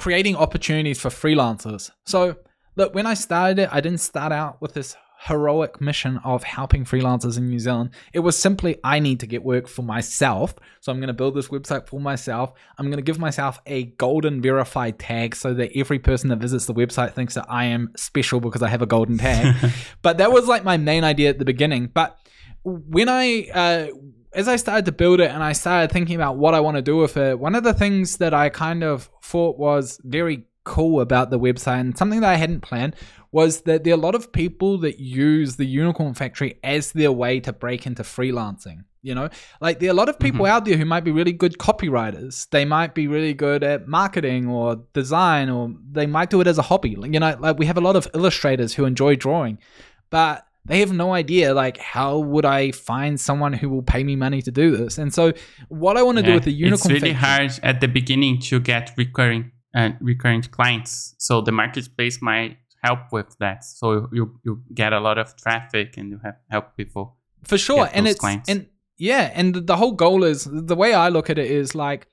creating 0.00 0.34
opportunities 0.34 0.98
for 0.98 1.10
freelancers. 1.10 1.90
So, 2.06 2.36
look, 2.74 2.94
when 2.94 3.04
I 3.04 3.12
started 3.12 3.58
it, 3.58 3.68
I 3.70 3.82
didn't 3.82 4.00
start 4.00 4.32
out 4.32 4.56
with 4.62 4.72
this 4.72 4.96
heroic 5.26 5.78
mission 5.78 6.18
of 6.24 6.42
helping 6.42 6.86
freelancers 6.86 7.36
in 7.36 7.50
New 7.50 7.58
Zealand. 7.58 7.90
It 8.14 8.20
was 8.20 8.38
simply 8.38 8.78
I 8.82 8.98
need 8.98 9.20
to 9.20 9.26
get 9.26 9.44
work 9.44 9.68
for 9.68 9.82
myself. 9.82 10.54
So 10.80 10.90
I'm 10.90 11.00
going 11.00 11.08
to 11.08 11.12
build 11.12 11.34
this 11.34 11.48
website 11.48 11.86
for 11.86 12.00
myself. 12.00 12.54
I'm 12.78 12.86
going 12.86 12.96
to 12.96 13.02
give 13.02 13.18
myself 13.18 13.60
a 13.66 13.84
golden 13.84 14.40
verified 14.40 14.98
tag 14.98 15.36
so 15.36 15.52
that 15.52 15.76
every 15.76 15.98
person 15.98 16.30
that 16.30 16.38
visits 16.38 16.64
the 16.64 16.72
website 16.72 17.12
thinks 17.12 17.34
that 17.34 17.44
I 17.50 17.66
am 17.66 17.92
special 17.94 18.40
because 18.40 18.62
I 18.62 18.68
have 18.68 18.80
a 18.80 18.86
golden 18.86 19.18
tag. 19.18 19.54
but 20.02 20.16
that 20.16 20.32
was 20.32 20.48
like 20.48 20.64
my 20.64 20.78
main 20.78 21.04
idea 21.04 21.28
at 21.28 21.38
the 21.38 21.44
beginning. 21.44 21.90
But 21.92 22.16
when 22.64 23.10
I 23.10 23.48
uh, 23.52 23.86
as 24.32 24.48
I 24.48 24.56
started 24.56 24.84
to 24.86 24.92
build 24.92 25.20
it 25.20 25.30
and 25.30 25.42
I 25.42 25.52
started 25.52 25.92
thinking 25.92 26.16
about 26.16 26.36
what 26.36 26.54
I 26.54 26.60
want 26.60 26.76
to 26.76 26.82
do 26.82 26.96
with 26.96 27.16
it, 27.16 27.38
one 27.38 27.54
of 27.54 27.64
the 27.64 27.74
things 27.74 28.18
that 28.18 28.32
I 28.32 28.48
kind 28.48 28.84
of 28.84 29.10
thought 29.22 29.58
was 29.58 30.00
very 30.04 30.44
cool 30.64 31.00
about 31.00 31.30
the 31.30 31.38
website 31.38 31.80
and 31.80 31.96
something 31.96 32.20
that 32.20 32.30
I 32.30 32.36
hadn't 32.36 32.60
planned 32.60 32.94
was 33.32 33.62
that 33.62 33.84
there 33.84 33.94
are 33.94 33.98
a 33.98 34.00
lot 34.00 34.14
of 34.14 34.32
people 34.32 34.78
that 34.78 34.98
use 34.98 35.56
the 35.56 35.64
Unicorn 35.64 36.14
Factory 36.14 36.58
as 36.62 36.92
their 36.92 37.12
way 37.12 37.40
to 37.40 37.52
break 37.52 37.86
into 37.86 38.02
freelancing. 38.02 38.84
You 39.02 39.14
know, 39.14 39.30
like 39.62 39.78
there 39.78 39.88
are 39.88 39.92
a 39.92 39.96
lot 39.96 40.10
of 40.10 40.18
people 40.18 40.44
mm-hmm. 40.44 40.52
out 40.52 40.64
there 40.66 40.76
who 40.76 40.84
might 40.84 41.04
be 41.04 41.10
really 41.10 41.32
good 41.32 41.56
copywriters. 41.56 42.48
They 42.50 42.66
might 42.66 42.94
be 42.94 43.08
really 43.08 43.32
good 43.32 43.64
at 43.64 43.88
marketing 43.88 44.46
or 44.48 44.84
design, 44.92 45.48
or 45.48 45.74
they 45.90 46.06
might 46.06 46.28
do 46.28 46.42
it 46.42 46.46
as 46.46 46.58
a 46.58 46.62
hobby. 46.62 46.90
You 46.90 47.18
know, 47.18 47.36
like 47.40 47.58
we 47.58 47.64
have 47.64 47.78
a 47.78 47.80
lot 47.80 47.96
of 47.96 48.08
illustrators 48.12 48.74
who 48.74 48.84
enjoy 48.84 49.16
drawing, 49.16 49.58
but 50.10 50.44
they 50.66 50.80
have 50.80 50.92
no 50.92 51.14
idea 51.14 51.54
like 51.54 51.78
how 51.78 52.18
would 52.18 52.44
I 52.44 52.70
find 52.72 53.18
someone 53.18 53.52
who 53.52 53.68
will 53.68 53.82
pay 53.82 54.04
me 54.04 54.16
money 54.16 54.42
to 54.42 54.50
do 54.50 54.76
this. 54.76 54.98
And 54.98 55.12
so, 55.12 55.32
what 55.68 55.96
I 55.96 56.02
want 56.02 56.18
to 56.18 56.22
yeah, 56.22 56.30
do 56.30 56.34
with 56.34 56.44
the 56.44 56.52
Unicorn, 56.52 56.94
it's 56.94 57.02
really 57.02 57.14
hard 57.14 57.52
at 57.62 57.80
the 57.80 57.88
beginning 57.88 58.40
to 58.42 58.60
get 58.60 58.92
recurring 58.96 59.52
and 59.74 59.94
uh, 59.94 59.96
recurring 60.00 60.42
clients. 60.42 61.14
So 61.18 61.40
the 61.40 61.52
marketplace 61.52 62.20
might 62.20 62.58
help 62.82 63.12
with 63.12 63.36
that. 63.38 63.64
So 63.64 64.08
you 64.12 64.38
you 64.44 64.62
get 64.74 64.92
a 64.92 65.00
lot 65.00 65.18
of 65.18 65.36
traffic 65.36 65.96
and 65.96 66.10
you 66.10 66.20
have 66.24 66.36
help 66.50 66.76
people 66.76 67.16
for 67.44 67.58
sure. 67.58 67.88
And 67.92 68.06
it's 68.06 68.20
clients. 68.20 68.48
and 68.48 68.66
yeah, 68.98 69.30
and 69.34 69.54
the 69.54 69.76
whole 69.76 69.92
goal 69.92 70.24
is 70.24 70.46
the 70.50 70.76
way 70.76 70.92
I 70.92 71.08
look 71.08 71.30
at 71.30 71.38
it 71.38 71.50
is 71.50 71.74
like 71.74 72.06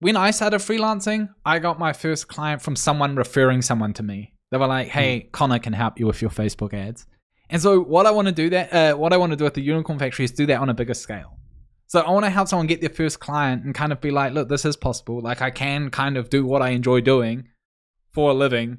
when 0.00 0.16
I 0.16 0.32
started 0.32 0.58
freelancing, 0.60 1.30
I 1.44 1.58
got 1.58 1.78
my 1.78 1.92
first 1.92 2.28
client 2.28 2.60
from 2.60 2.76
someone 2.76 3.16
referring 3.16 3.62
someone 3.62 3.94
to 3.94 4.02
me. 4.02 4.34
They 4.50 4.58
were 4.58 4.66
like, 4.66 4.88
"Hey, 4.88 5.20
mm. 5.20 5.32
Connor 5.32 5.58
can 5.58 5.72
help 5.72 5.98
you 5.98 6.06
with 6.06 6.20
your 6.20 6.30
Facebook 6.30 6.74
ads." 6.74 7.06
And 7.54 7.62
so 7.62 7.78
what 7.78 8.04
I 8.04 8.10
want 8.10 8.26
to 8.26 8.34
do 8.34 8.50
that 8.50 8.72
uh, 8.72 8.96
what 8.96 9.12
I 9.12 9.16
want 9.16 9.30
to 9.30 9.36
do 9.36 9.46
at 9.46 9.54
the 9.54 9.62
Unicorn 9.62 9.96
Factory 9.96 10.24
is 10.24 10.32
do 10.32 10.44
that 10.46 10.58
on 10.58 10.70
a 10.70 10.74
bigger 10.74 10.92
scale. 10.92 11.38
So 11.86 12.00
I 12.00 12.10
want 12.10 12.24
to 12.24 12.30
help 12.30 12.48
someone 12.48 12.66
get 12.66 12.80
their 12.80 12.90
first 12.90 13.20
client 13.20 13.64
and 13.64 13.72
kind 13.72 13.92
of 13.92 14.00
be 14.00 14.10
like, 14.10 14.32
look, 14.32 14.48
this 14.48 14.64
is 14.64 14.76
possible. 14.76 15.22
Like 15.22 15.40
I 15.40 15.52
can 15.52 15.90
kind 15.90 16.16
of 16.16 16.30
do 16.30 16.44
what 16.44 16.62
I 16.62 16.70
enjoy 16.70 17.00
doing 17.00 17.46
for 18.10 18.32
a 18.32 18.34
living 18.34 18.78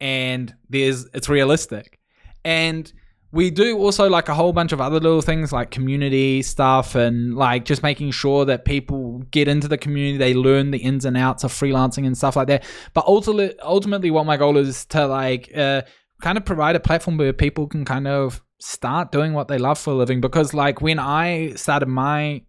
and 0.00 0.54
there's 0.70 1.04
it's 1.12 1.28
realistic. 1.28 1.98
And 2.46 2.90
we 3.30 3.50
do 3.50 3.76
also 3.76 4.08
like 4.08 4.30
a 4.30 4.34
whole 4.34 4.54
bunch 4.54 4.72
of 4.72 4.80
other 4.80 4.98
little 4.98 5.20
things 5.20 5.52
like 5.52 5.70
community 5.70 6.40
stuff 6.40 6.94
and 6.94 7.34
like 7.34 7.66
just 7.66 7.82
making 7.82 8.12
sure 8.12 8.46
that 8.46 8.64
people 8.64 9.18
get 9.30 9.48
into 9.48 9.68
the 9.68 9.78
community 9.78 10.18
they 10.18 10.34
learn 10.34 10.70
the 10.70 10.78
ins 10.78 11.04
and 11.04 11.16
outs 11.16 11.42
of 11.42 11.50
freelancing 11.50 12.06
and 12.06 12.16
stuff 12.16 12.36
like 12.36 12.46
that 12.46 12.62
but 12.92 13.06
ultimately 13.06 13.58
ultimately 13.60 14.10
what 14.10 14.26
my 14.26 14.36
goal 14.36 14.58
is 14.58 14.84
to 14.84 15.06
like 15.06 15.50
uh, 15.56 15.80
kind 16.22 16.38
of 16.38 16.44
provide 16.44 16.74
a 16.76 16.80
platform 16.80 17.18
where 17.18 17.32
people 17.32 17.66
can 17.66 17.84
kind 17.84 18.08
of 18.08 18.42
start 18.58 19.12
doing 19.12 19.32
what 19.34 19.48
they 19.48 19.58
love 19.58 19.78
for 19.78 19.90
a 19.90 19.94
living 19.94 20.20
because 20.20 20.54
like 20.54 20.80
when 20.80 20.98
i 20.98 21.52
started 21.54 21.86
my 21.86 22.40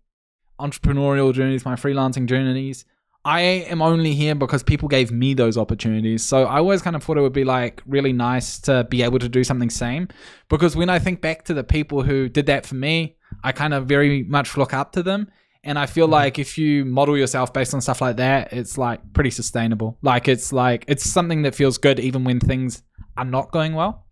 entrepreneurial 0.59 1.33
journeys 1.33 1.65
my 1.65 1.75
freelancing 1.75 2.27
journeys 2.27 2.85
I 3.25 3.39
am 3.41 3.81
only 3.81 4.13
here 4.13 4.35
because 4.35 4.63
people 4.63 4.89
gave 4.89 5.11
me 5.11 5.33
those 5.33 5.57
opportunities. 5.57 6.23
So 6.23 6.43
I 6.43 6.57
always 6.57 6.81
kind 6.81 6.95
of 6.95 7.03
thought 7.03 7.17
it 7.17 7.21
would 7.21 7.31
be 7.31 7.45
like 7.45 7.81
really 7.85 8.11
nice 8.11 8.59
to 8.61 8.83
be 8.83 9.01
able 9.01 9.19
to 9.19 9.29
do 9.29 9.45
something 9.45 9.69
same. 9.69 10.09
Because 10.49 10.75
when 10.75 10.89
I 10.89 10.99
think 10.99 11.21
back 11.21 11.45
to 11.45 11.53
the 11.53 11.63
people 11.63 12.01
who 12.01 12.27
did 12.27 12.47
that 12.47 12.65
for 12.65 12.75
me, 12.75 13.15
I 13.43 13.53
kind 13.53 13.73
of 13.73 13.85
very 13.85 14.23
much 14.23 14.57
look 14.57 14.73
up 14.73 14.91
to 14.93 15.03
them. 15.03 15.31
And 15.63 15.79
I 15.79 15.85
feel 15.85 16.05
mm-hmm. 16.05 16.13
like 16.13 16.39
if 16.39 16.57
you 16.57 16.83
model 16.83 17.17
yourself 17.17 17.53
based 17.53 17.73
on 17.73 17.79
stuff 17.79 18.01
like 18.01 18.17
that, 18.17 18.51
it's 18.51 18.77
like 18.77 18.99
pretty 19.13 19.31
sustainable. 19.31 19.97
Like 20.01 20.27
it's 20.27 20.51
like 20.51 20.83
it's 20.89 21.09
something 21.09 21.43
that 21.43 21.55
feels 21.55 21.77
good 21.77 22.01
even 22.01 22.25
when 22.25 22.41
things 22.41 22.83
are 23.17 23.25
not 23.25 23.51
going 23.51 23.73
well. 23.73 24.05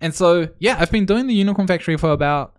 And 0.00 0.14
so 0.14 0.48
yeah, 0.58 0.76
I've 0.78 0.90
been 0.90 1.06
doing 1.06 1.26
the 1.26 1.34
Unicorn 1.34 1.66
Factory 1.66 1.96
for 1.96 2.10
about 2.10 2.58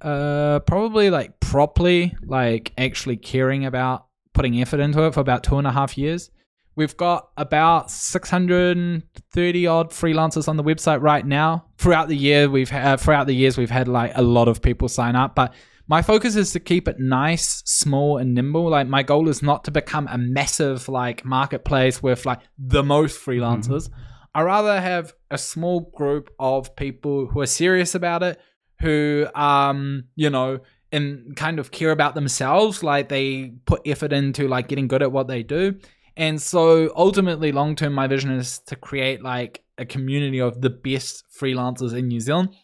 uh 0.00 0.60
probably 0.60 1.10
like 1.10 1.40
properly 1.40 2.14
like 2.24 2.72
actually 2.78 3.16
caring 3.16 3.64
about 3.64 4.06
putting 4.32 4.60
effort 4.60 4.78
into 4.78 5.02
it 5.02 5.12
for 5.12 5.20
about 5.20 5.42
two 5.42 5.58
and 5.58 5.66
a 5.66 5.72
half 5.72 5.98
years. 5.98 6.30
We've 6.76 6.96
got 6.96 7.30
about 7.36 7.90
630 7.90 9.66
odd 9.66 9.90
freelancers 9.90 10.46
on 10.46 10.56
the 10.56 10.62
website 10.62 11.02
right 11.02 11.26
now. 11.26 11.64
Throughout 11.76 12.06
the 12.06 12.14
year, 12.14 12.48
we've 12.48 12.70
had, 12.70 13.00
throughout 13.00 13.26
the 13.26 13.34
years 13.34 13.58
we've 13.58 13.68
had 13.68 13.88
like 13.88 14.12
a 14.14 14.22
lot 14.22 14.46
of 14.46 14.62
people 14.62 14.88
sign 14.88 15.16
up, 15.16 15.34
but 15.34 15.52
my 15.88 16.02
focus 16.02 16.36
is 16.36 16.52
to 16.52 16.60
keep 16.60 16.86
it 16.86 17.00
nice, 17.00 17.62
small, 17.64 18.18
and 18.18 18.32
nimble. 18.32 18.68
Like 18.68 18.86
my 18.86 19.02
goal 19.02 19.28
is 19.28 19.42
not 19.42 19.64
to 19.64 19.72
become 19.72 20.06
a 20.06 20.18
massive 20.18 20.88
like 20.88 21.24
marketplace 21.24 22.00
with 22.00 22.24
like 22.26 22.40
the 22.58 22.84
most 22.84 23.18
freelancers. 23.24 23.88
Mm-hmm. 23.88 24.00
I 24.38 24.42
rather 24.42 24.80
have 24.80 25.14
a 25.32 25.36
small 25.36 25.90
group 25.96 26.30
of 26.38 26.76
people 26.76 27.26
who 27.26 27.40
are 27.40 27.46
serious 27.46 27.96
about 27.96 28.22
it, 28.22 28.40
who 28.80 29.26
um, 29.34 30.04
you 30.14 30.30
know, 30.30 30.60
and 30.92 31.34
kind 31.34 31.58
of 31.58 31.72
care 31.72 31.90
about 31.90 32.14
themselves 32.14 32.84
like 32.84 33.08
they 33.08 33.54
put 33.66 33.82
effort 33.84 34.12
into 34.12 34.46
like 34.46 34.68
getting 34.68 34.86
good 34.86 35.02
at 35.02 35.10
what 35.10 35.26
they 35.26 35.42
do. 35.42 35.74
And 36.16 36.40
so 36.40 36.92
ultimately 36.94 37.50
long 37.50 37.74
term 37.74 37.94
my 37.94 38.06
vision 38.06 38.30
is 38.30 38.60
to 38.66 38.76
create 38.76 39.24
like 39.24 39.64
a 39.76 39.84
community 39.84 40.40
of 40.40 40.60
the 40.60 40.70
best 40.70 41.24
freelancers 41.36 41.92
in 41.92 42.06
new 42.06 42.20
zealand. 42.20 42.54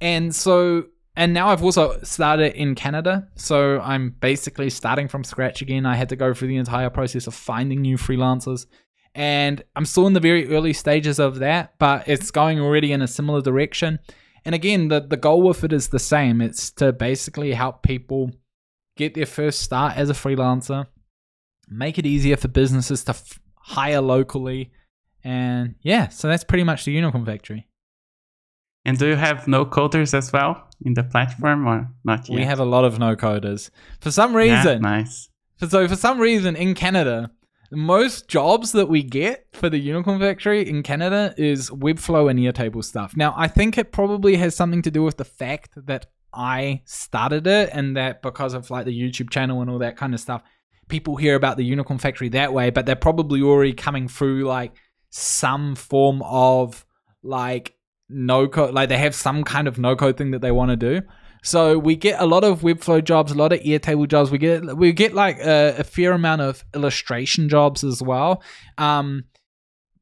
And 0.00 0.34
so 0.34 0.84
and 1.14 1.34
now 1.34 1.48
i've 1.48 1.62
also 1.62 2.00
started 2.04 2.54
in 2.54 2.74
canada. 2.74 3.28
So 3.34 3.80
i'm 3.80 4.16
basically 4.18 4.70
starting 4.70 5.08
from 5.08 5.24
scratch 5.24 5.60
again. 5.60 5.84
I 5.84 5.94
had 5.94 6.08
to 6.08 6.16
go 6.16 6.32
through 6.32 6.48
the 6.48 6.56
entire 6.56 6.88
process 6.88 7.26
of 7.26 7.34
finding 7.34 7.82
new 7.82 7.98
freelancers 7.98 8.64
and 9.18 9.62
i'm 9.76 9.84
still 9.84 10.06
in 10.06 10.12
the 10.12 10.20
very 10.20 10.48
early 10.54 10.72
stages 10.72 11.18
of 11.18 11.40
that 11.40 11.74
but 11.78 12.06
it's 12.06 12.30
going 12.30 12.60
already 12.60 12.92
in 12.92 13.02
a 13.02 13.08
similar 13.08 13.42
direction 13.42 13.98
and 14.44 14.54
again, 14.54 14.88
the, 14.88 15.00
the 15.00 15.18
goal 15.18 15.42
with 15.42 15.62
it 15.64 15.74
is 15.74 15.88
the 15.88 15.98
same. 15.98 16.40
It's 16.40 16.70
to 16.72 16.90
basically 16.90 17.52
help 17.52 17.82
people 17.82 18.30
get 18.96 19.12
their 19.12 19.26
first 19.26 19.60
start 19.60 19.98
as 19.98 20.08
a 20.08 20.14
freelancer, 20.14 20.86
make 21.68 21.98
it 21.98 22.06
easier 22.06 22.36
for 22.38 22.48
businesses 22.48 23.04
to 23.04 23.10
f- 23.10 23.38
hire 23.56 24.00
locally. 24.00 24.72
And 25.22 25.74
yeah, 25.82 26.08
so 26.08 26.28
that's 26.28 26.44
pretty 26.44 26.64
much 26.64 26.86
the 26.86 26.92
Unicorn 26.92 27.26
Factory. 27.26 27.68
And 28.86 28.98
do 28.98 29.06
you 29.08 29.16
have 29.16 29.46
no 29.48 29.66
coders 29.66 30.14
as 30.14 30.32
well 30.32 30.66
in 30.82 30.94
the 30.94 31.02
platform 31.02 31.66
or 31.66 31.90
not 32.04 32.26
yet? 32.26 32.36
We 32.36 32.44
have 32.44 32.60
a 32.60 32.64
lot 32.64 32.86
of 32.86 32.98
no 32.98 33.16
coders. 33.16 33.68
For 34.00 34.10
some 34.10 34.34
reason. 34.34 34.82
Yeah, 34.82 34.90
nice. 34.90 35.28
So 35.68 35.86
for 35.88 35.96
some 35.96 36.18
reason 36.18 36.56
in 36.56 36.74
Canada, 36.74 37.30
most 37.70 38.28
jobs 38.28 38.72
that 38.72 38.88
we 38.88 39.02
get 39.02 39.46
for 39.52 39.68
the 39.68 39.78
Unicorn 39.78 40.18
Factory 40.18 40.68
in 40.68 40.82
Canada 40.82 41.34
is 41.36 41.70
Webflow 41.70 42.30
and 42.30 42.38
Airtable 42.38 42.82
stuff. 42.82 43.16
Now, 43.16 43.34
I 43.36 43.48
think 43.48 43.76
it 43.76 43.92
probably 43.92 44.36
has 44.36 44.54
something 44.54 44.82
to 44.82 44.90
do 44.90 45.02
with 45.02 45.18
the 45.18 45.24
fact 45.24 45.70
that 45.76 46.06
I 46.32 46.82
started 46.84 47.46
it 47.46 47.70
and 47.72 47.96
that 47.96 48.22
because 48.22 48.54
of 48.54 48.70
like 48.70 48.86
the 48.86 48.98
YouTube 48.98 49.30
channel 49.30 49.60
and 49.60 49.70
all 49.70 49.78
that 49.80 49.96
kind 49.96 50.14
of 50.14 50.20
stuff, 50.20 50.42
people 50.88 51.16
hear 51.16 51.34
about 51.34 51.56
the 51.56 51.64
Unicorn 51.64 51.98
Factory 51.98 52.30
that 52.30 52.52
way, 52.52 52.70
but 52.70 52.86
they're 52.86 52.96
probably 52.96 53.42
already 53.42 53.74
coming 53.74 54.08
through 54.08 54.44
like 54.44 54.72
some 55.10 55.74
form 55.74 56.22
of 56.22 56.86
like 57.22 57.74
no 58.08 58.48
code, 58.48 58.72
like 58.72 58.88
they 58.88 58.98
have 58.98 59.14
some 59.14 59.44
kind 59.44 59.68
of 59.68 59.78
no 59.78 59.94
code 59.94 60.16
thing 60.16 60.30
that 60.30 60.40
they 60.40 60.52
want 60.52 60.70
to 60.70 60.76
do. 60.76 61.06
So 61.48 61.78
we 61.78 61.96
get 61.96 62.20
a 62.20 62.26
lot 62.26 62.44
of 62.44 62.60
Webflow 62.60 63.02
jobs, 63.02 63.32
a 63.32 63.34
lot 63.34 63.54
of 63.54 63.60
Airtable 63.60 64.06
jobs. 64.06 64.30
We 64.30 64.36
get 64.36 64.76
we 64.76 64.92
get 64.92 65.14
like 65.14 65.38
a, 65.38 65.76
a 65.78 65.84
fair 65.84 66.12
amount 66.12 66.42
of 66.42 66.62
illustration 66.74 67.48
jobs 67.48 67.82
as 67.82 68.02
well. 68.02 68.42
Um, 68.76 69.24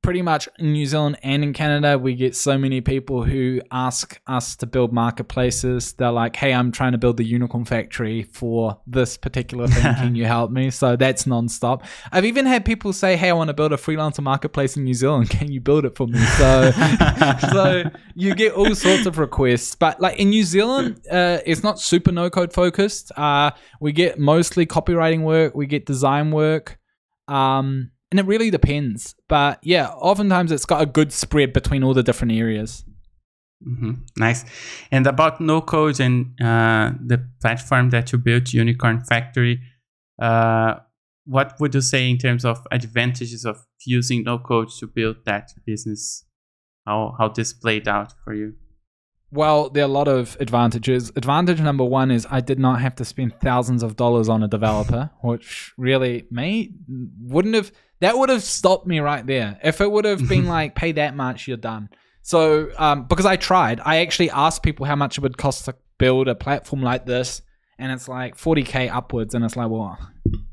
pretty 0.07 0.23
much 0.23 0.49
in 0.61 0.73
New 0.73 0.87
Zealand 0.87 1.19
and 1.25 1.43
in 1.43 1.53
Canada, 1.53 1.99
we 1.99 2.15
get 2.15 2.37
so 2.37 2.57
many 2.57 2.81
people 2.81 3.25
who 3.25 3.61
ask 3.73 4.21
us 4.29 4.55
to 4.55 4.65
build 4.65 4.93
marketplaces. 4.93 5.95
They're 5.95 6.13
like, 6.13 6.37
hey, 6.37 6.55
I'm 6.55 6.71
trying 6.71 6.93
to 6.93 6.99
build 6.99 7.17
the 7.17 7.25
unicorn 7.25 7.65
factory 7.65 8.23
for 8.23 8.81
this 8.87 9.17
particular 9.17 9.67
thing. 9.67 9.83
Can 9.97 10.15
you 10.15 10.25
help 10.25 10.53
me? 10.53 10.71
So 10.71 10.95
that's 10.95 11.25
nonstop. 11.25 11.83
I've 12.13 12.25
even 12.25 12.47
had 12.47 12.65
people 12.65 12.93
say, 12.93 13.17
hey, 13.17 13.31
I 13.31 13.33
want 13.33 13.49
to 13.49 13.55
build 13.55 13.73
a 13.73 13.77
freelancer 13.77 14.23
marketplace 14.23 14.77
in 14.77 14.85
New 14.85 14.95
Zealand. 14.95 15.29
Can 15.29 15.51
you 15.51 15.61
build 15.61 15.85
it 15.85 15.97
for 15.97 16.07
me? 16.07 16.21
So, 16.21 16.71
so 17.51 17.83
you 18.15 18.37
get 18.37 18.53
all 18.53 18.77
sorts 18.77 19.07
of 19.07 19.19
requests. 19.19 19.75
But 19.75 20.01
like 20.01 20.21
in 20.21 20.31
New 20.31 20.45
Zealand, 20.45 21.01
uh, 21.11 21.39
it's 21.45 21.65
not 21.65 21.81
super 21.81 22.13
no 22.13 22.31
code 22.31 22.53
focused. 22.53 23.11
Uh, 23.17 23.51
we 23.81 23.91
get 23.91 24.21
mostly 24.21 24.67
copywriting 24.67 25.23
work, 25.23 25.57
we 25.57 25.67
get 25.67 25.85
design 25.85 26.31
work. 26.31 26.79
Um, 27.27 27.91
and 28.11 28.21
it 28.21 28.27
really 28.27 28.51
depends. 28.51 29.15
But 29.29 29.59
yeah, 29.63 29.89
oftentimes 29.89 30.53
it's 30.53 30.67
got 30.67 30.83
a 30.83 30.87
good 30.87 31.13
spread 31.13 31.53
between 31.53 31.83
all 31.83 31.95
the 31.95 32.03
different 32.03 32.33
areas. 32.33 32.85
Mm-hmm. 33.67 33.93
Nice. 34.19 34.45
And 34.91 35.07
about 35.07 35.41
no 35.41 35.61
code 35.61 35.99
and 36.01 36.41
uh, 36.41 36.93
the 37.05 37.27
platform 37.41 37.91
that 37.91 38.13
you 38.13 38.19
built, 38.19 38.53
Unicorn 38.53 39.01
Factory, 39.01 39.61
uh, 40.21 40.77
what 41.25 41.59
would 41.59 41.75
you 41.75 41.81
say 41.81 42.09
in 42.09 42.19
terms 42.19 42.45
of 42.45 42.67
advantages 42.71 43.45
of 43.45 43.65
using 43.85 44.23
no 44.23 44.39
code 44.39 44.71
to 44.79 44.87
build 44.87 45.17
that 45.25 45.53
business? 45.67 46.25
How 46.87 47.17
how 47.19 47.29
this 47.29 47.53
played 47.53 47.89
out 47.89 48.13
for 48.25 48.33
you? 48.33 48.55
Well, 49.33 49.70
there 49.70 49.83
are 49.83 49.89
a 49.89 49.93
lot 49.93 50.09
of 50.09 50.37
advantages. 50.41 51.11
Advantage 51.16 51.61
number 51.61 51.85
one 51.85 52.11
is 52.11 52.27
I 52.31 52.41
did 52.41 52.59
not 52.59 52.81
have 52.81 52.95
to 52.97 53.05
spend 53.05 53.39
thousands 53.41 53.83
of 53.83 53.97
dollars 53.97 54.29
on 54.29 54.43
a 54.43 54.49
developer, 54.49 55.11
which 55.22 55.72
really 55.77 56.27
may 56.31 56.70
wouldn't 57.22 57.55
have 57.55 57.72
that 58.01 58.16
would 58.18 58.29
have 58.29 58.43
stopped 58.43 58.87
me 58.87 59.01
right 59.01 59.27
there. 59.27 59.59
If 59.62 59.81
it 59.81 59.91
would 59.91 60.05
have 60.05 60.29
been 60.29 60.47
like 60.57 60.74
pay 60.74 60.93
that 60.93 61.16
much, 61.16 61.49
you're 61.49 61.57
done. 61.57 61.89
So 62.22 62.70
um, 62.79 63.05
because 63.05 63.27
I 63.27 63.37
tried, 63.37 63.81
I 63.85 63.99
actually 63.99 64.31
asked 64.31 64.62
people 64.62 64.87
how 64.87 64.97
much 64.97 65.18
it 65.18 65.20
would 65.22 65.39
cost 65.39 65.64
to 65.66 65.74
build 65.99 66.29
a 66.29 66.35
platform 66.35 66.83
like 66.83 67.07
this, 67.07 67.43
and 67.79 67.93
it's 67.93 68.09
like 68.09 68.37
40k 68.37 68.93
upwards, 68.93 69.35
and 69.35 69.45
it's 69.45 69.57
like, 69.57 69.70
well, 69.70 69.99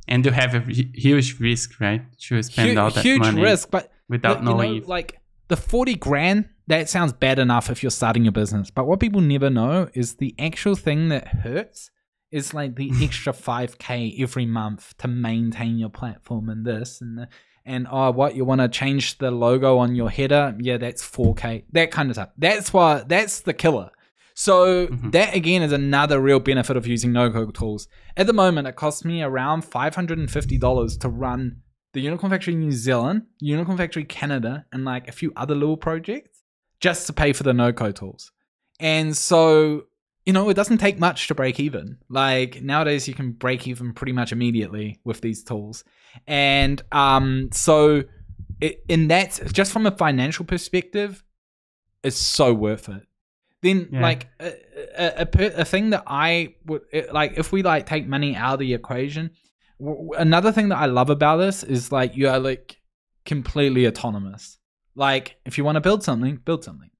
And 0.07 0.25
you 0.25 0.31
have 0.31 0.53
a 0.55 0.59
huge 0.59 1.39
risk, 1.39 1.79
right? 1.79 2.01
To 2.21 2.43
spend 2.43 2.73
hu- 2.73 2.79
all 2.79 2.91
that 2.91 3.01
huge 3.01 3.21
money 3.21 3.41
risk, 3.41 3.71
but 3.71 3.91
without 4.09 4.43
But, 4.43 4.43
knowing 4.43 4.81
know, 4.81 4.87
like 4.87 5.19
the 5.53 5.61
40 5.61 5.95
grand 5.95 6.49
that 6.65 6.89
sounds 6.89 7.13
bad 7.13 7.37
enough 7.37 7.69
if 7.69 7.83
you're 7.83 7.91
starting 7.91 8.23
your 8.25 8.31
business 8.31 8.71
but 8.71 8.87
what 8.87 8.99
people 8.99 9.21
never 9.21 9.51
know 9.51 9.87
is 9.93 10.15
the 10.15 10.33
actual 10.39 10.75
thing 10.75 11.09
that 11.09 11.27
hurts 11.27 11.91
is 12.31 12.55
like 12.55 12.75
the 12.75 12.89
extra 13.03 13.31
5k 13.33 14.19
every 14.19 14.47
month 14.47 14.97
to 14.97 15.07
maintain 15.07 15.77
your 15.77 15.89
platform 15.89 16.49
and 16.49 16.65
this 16.65 17.01
and 17.01 17.19
the, 17.19 17.27
and 17.65 17.87
oh 17.91 18.09
what 18.09 18.35
you 18.35 18.43
want 18.43 18.61
to 18.61 18.67
change 18.67 19.19
the 19.19 19.29
logo 19.29 19.77
on 19.77 19.93
your 19.93 20.09
header 20.09 20.55
yeah 20.59 20.77
that's 20.77 21.03
4k 21.07 21.65
that 21.71 21.91
kind 21.91 22.09
of 22.09 22.15
stuff 22.15 22.29
that's 22.35 22.73
why 22.73 23.03
that's 23.07 23.41
the 23.41 23.53
killer 23.53 23.91
so 24.35 24.87
Mhm. 24.87 25.11
that 25.11 25.35
again 25.35 25.61
is 25.61 25.71
another 25.71 26.19
real 26.19 26.39
benefit 26.39 26.75
of 26.75 26.87
using 26.87 27.11
no-code 27.11 27.53
tools. 27.53 27.87
At 28.17 28.25
the 28.25 28.33
moment, 28.33 28.67
it 28.67 28.75
costs 28.75 29.05
me 29.05 29.21
around 29.21 29.63
five 29.63 29.93
hundred 29.93 30.17
and 30.17 30.31
fifty 30.31 30.57
dollars 30.57 30.97
to 30.97 31.07
run 31.07 31.57
the 31.93 32.01
Unicorn 32.01 32.29
Factory 32.31 32.55
New 32.55 32.71
Zealand, 32.71 33.23
Unicorn 33.39 33.77
Factory 33.77 34.03
Canada, 34.03 34.65
and 34.71 34.83
like 34.85 35.07
a 35.07 35.11
few 35.11 35.31
other 35.35 35.55
little 35.55 35.77
projects 35.77 36.39
just 36.79 37.07
to 37.07 37.13
pay 37.13 37.33
for 37.33 37.43
the 37.43 37.53
no-code 37.53 37.95
tools. 37.95 38.31
And 38.79 39.15
so, 39.15 39.83
you 40.25 40.33
know, 40.33 40.49
it 40.49 40.55
doesn't 40.55 40.79
take 40.79 40.99
much 40.99 41.27
to 41.27 41.35
break 41.35 41.59
even. 41.59 41.97
Like 42.09 42.61
nowadays, 42.61 43.07
you 43.07 43.13
can 43.13 43.31
break 43.31 43.67
even 43.67 43.93
pretty 43.93 44.11
much 44.11 44.31
immediately 44.31 44.99
with 45.03 45.21
these 45.21 45.43
tools. 45.43 45.83
And 46.27 46.81
um, 46.91 47.49
so, 47.53 48.03
it, 48.59 48.83
in 48.87 49.07
that, 49.09 49.39
just 49.53 49.71
from 49.71 49.85
a 49.85 49.91
financial 49.91 50.45
perspective, 50.45 51.23
it's 52.03 52.17
so 52.17 52.53
worth 52.53 52.89
it. 52.89 53.03
Then, 53.61 53.87
Yeah. 53.91 54.01
like 54.01 54.27
a, 54.41 54.53
a, 54.97 55.13
a, 55.21 55.25
per- 55.25 55.53
a 55.55 55.63
thing 55.65 55.91
that 55.91 56.03
I 56.07 56.55
would 56.65 56.81
it- 56.91 57.13
like, 57.13 57.37
if 57.37 57.51
we 57.53 57.63
like 57.63 57.85
take 57.85 58.07
money 58.07 58.35
out 58.35 58.53
of 58.55 58.59
the 58.59 58.73
equation, 58.73 59.31
w- 59.83 60.13
another 60.13 60.51
thing 60.51 60.69
that 60.69 60.77
I 60.77 60.85
love 60.85 61.09
about 61.09 61.37
this 61.37 61.63
is 61.63 61.91
like 61.91 62.15
you 62.15 62.29
are 62.29 62.39
like 62.39 62.81
completely 63.25 63.87
autonomous. 63.87 64.57
Like, 64.95 65.37
if 65.45 65.57
you 65.57 65.63
want 65.63 65.75
to 65.75 65.81
build 65.81 66.03
something, 66.03 66.37
build 66.45 66.63
something. 66.63 66.91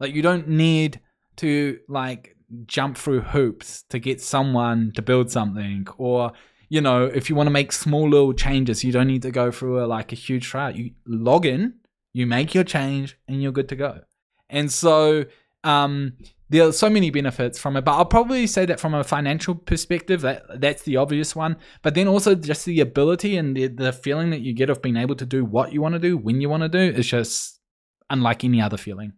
Like, 0.00 0.14
you 0.14 0.22
don't 0.22 0.48
need 0.48 1.00
to 1.36 1.78
like 1.88 2.36
jump 2.66 2.96
through 2.96 3.20
hoops 3.20 3.84
to 3.90 3.98
get 3.98 4.20
someone 4.20 4.92
to 4.92 5.02
build 5.02 5.30
something, 5.30 5.86
or 5.98 6.32
you 6.68 6.80
know, 6.80 7.04
if 7.04 7.28
you 7.28 7.36
want 7.36 7.46
to 7.46 7.52
make 7.52 7.72
small 7.72 8.08
little 8.08 8.32
changes, 8.32 8.82
you 8.82 8.92
don't 8.92 9.06
need 9.06 9.22
to 9.22 9.30
go 9.30 9.50
through 9.50 9.84
a 9.84 9.86
like 9.86 10.12
a 10.12 10.16
huge 10.16 10.46
trial. 10.46 10.74
You 10.74 10.92
log 11.06 11.46
in, 11.46 11.74
you 12.12 12.26
make 12.26 12.54
your 12.54 12.64
change, 12.64 13.18
and 13.28 13.42
you're 13.42 13.52
good 13.52 13.68
to 13.68 13.76
go. 13.76 14.00
And 14.48 14.72
so, 14.72 15.24
um, 15.62 16.14
there 16.54 16.68
are 16.68 16.72
so 16.72 16.88
many 16.88 17.10
benefits 17.10 17.58
from 17.58 17.76
it, 17.76 17.84
but 17.84 17.92
I'll 17.92 18.04
probably 18.04 18.46
say 18.46 18.64
that 18.66 18.78
from 18.78 18.94
a 18.94 19.02
financial 19.02 19.56
perspective, 19.56 20.20
that 20.20 20.60
that's 20.60 20.82
the 20.82 20.96
obvious 20.96 21.34
one. 21.34 21.56
But 21.82 21.94
then 21.94 22.06
also 22.06 22.34
just 22.36 22.64
the 22.64 22.80
ability 22.80 23.36
and 23.36 23.56
the, 23.56 23.66
the 23.66 23.92
feeling 23.92 24.30
that 24.30 24.40
you 24.40 24.52
get 24.52 24.70
of 24.70 24.80
being 24.80 24.96
able 24.96 25.16
to 25.16 25.26
do 25.26 25.44
what 25.44 25.72
you 25.72 25.82
want 25.82 25.94
to 25.94 25.98
do 25.98 26.16
when 26.16 26.40
you 26.40 26.48
want 26.48 26.62
to 26.62 26.68
do 26.68 26.78
is 26.78 27.08
just 27.08 27.60
unlike 28.08 28.44
any 28.44 28.60
other 28.60 28.76
feeling. 28.76 29.12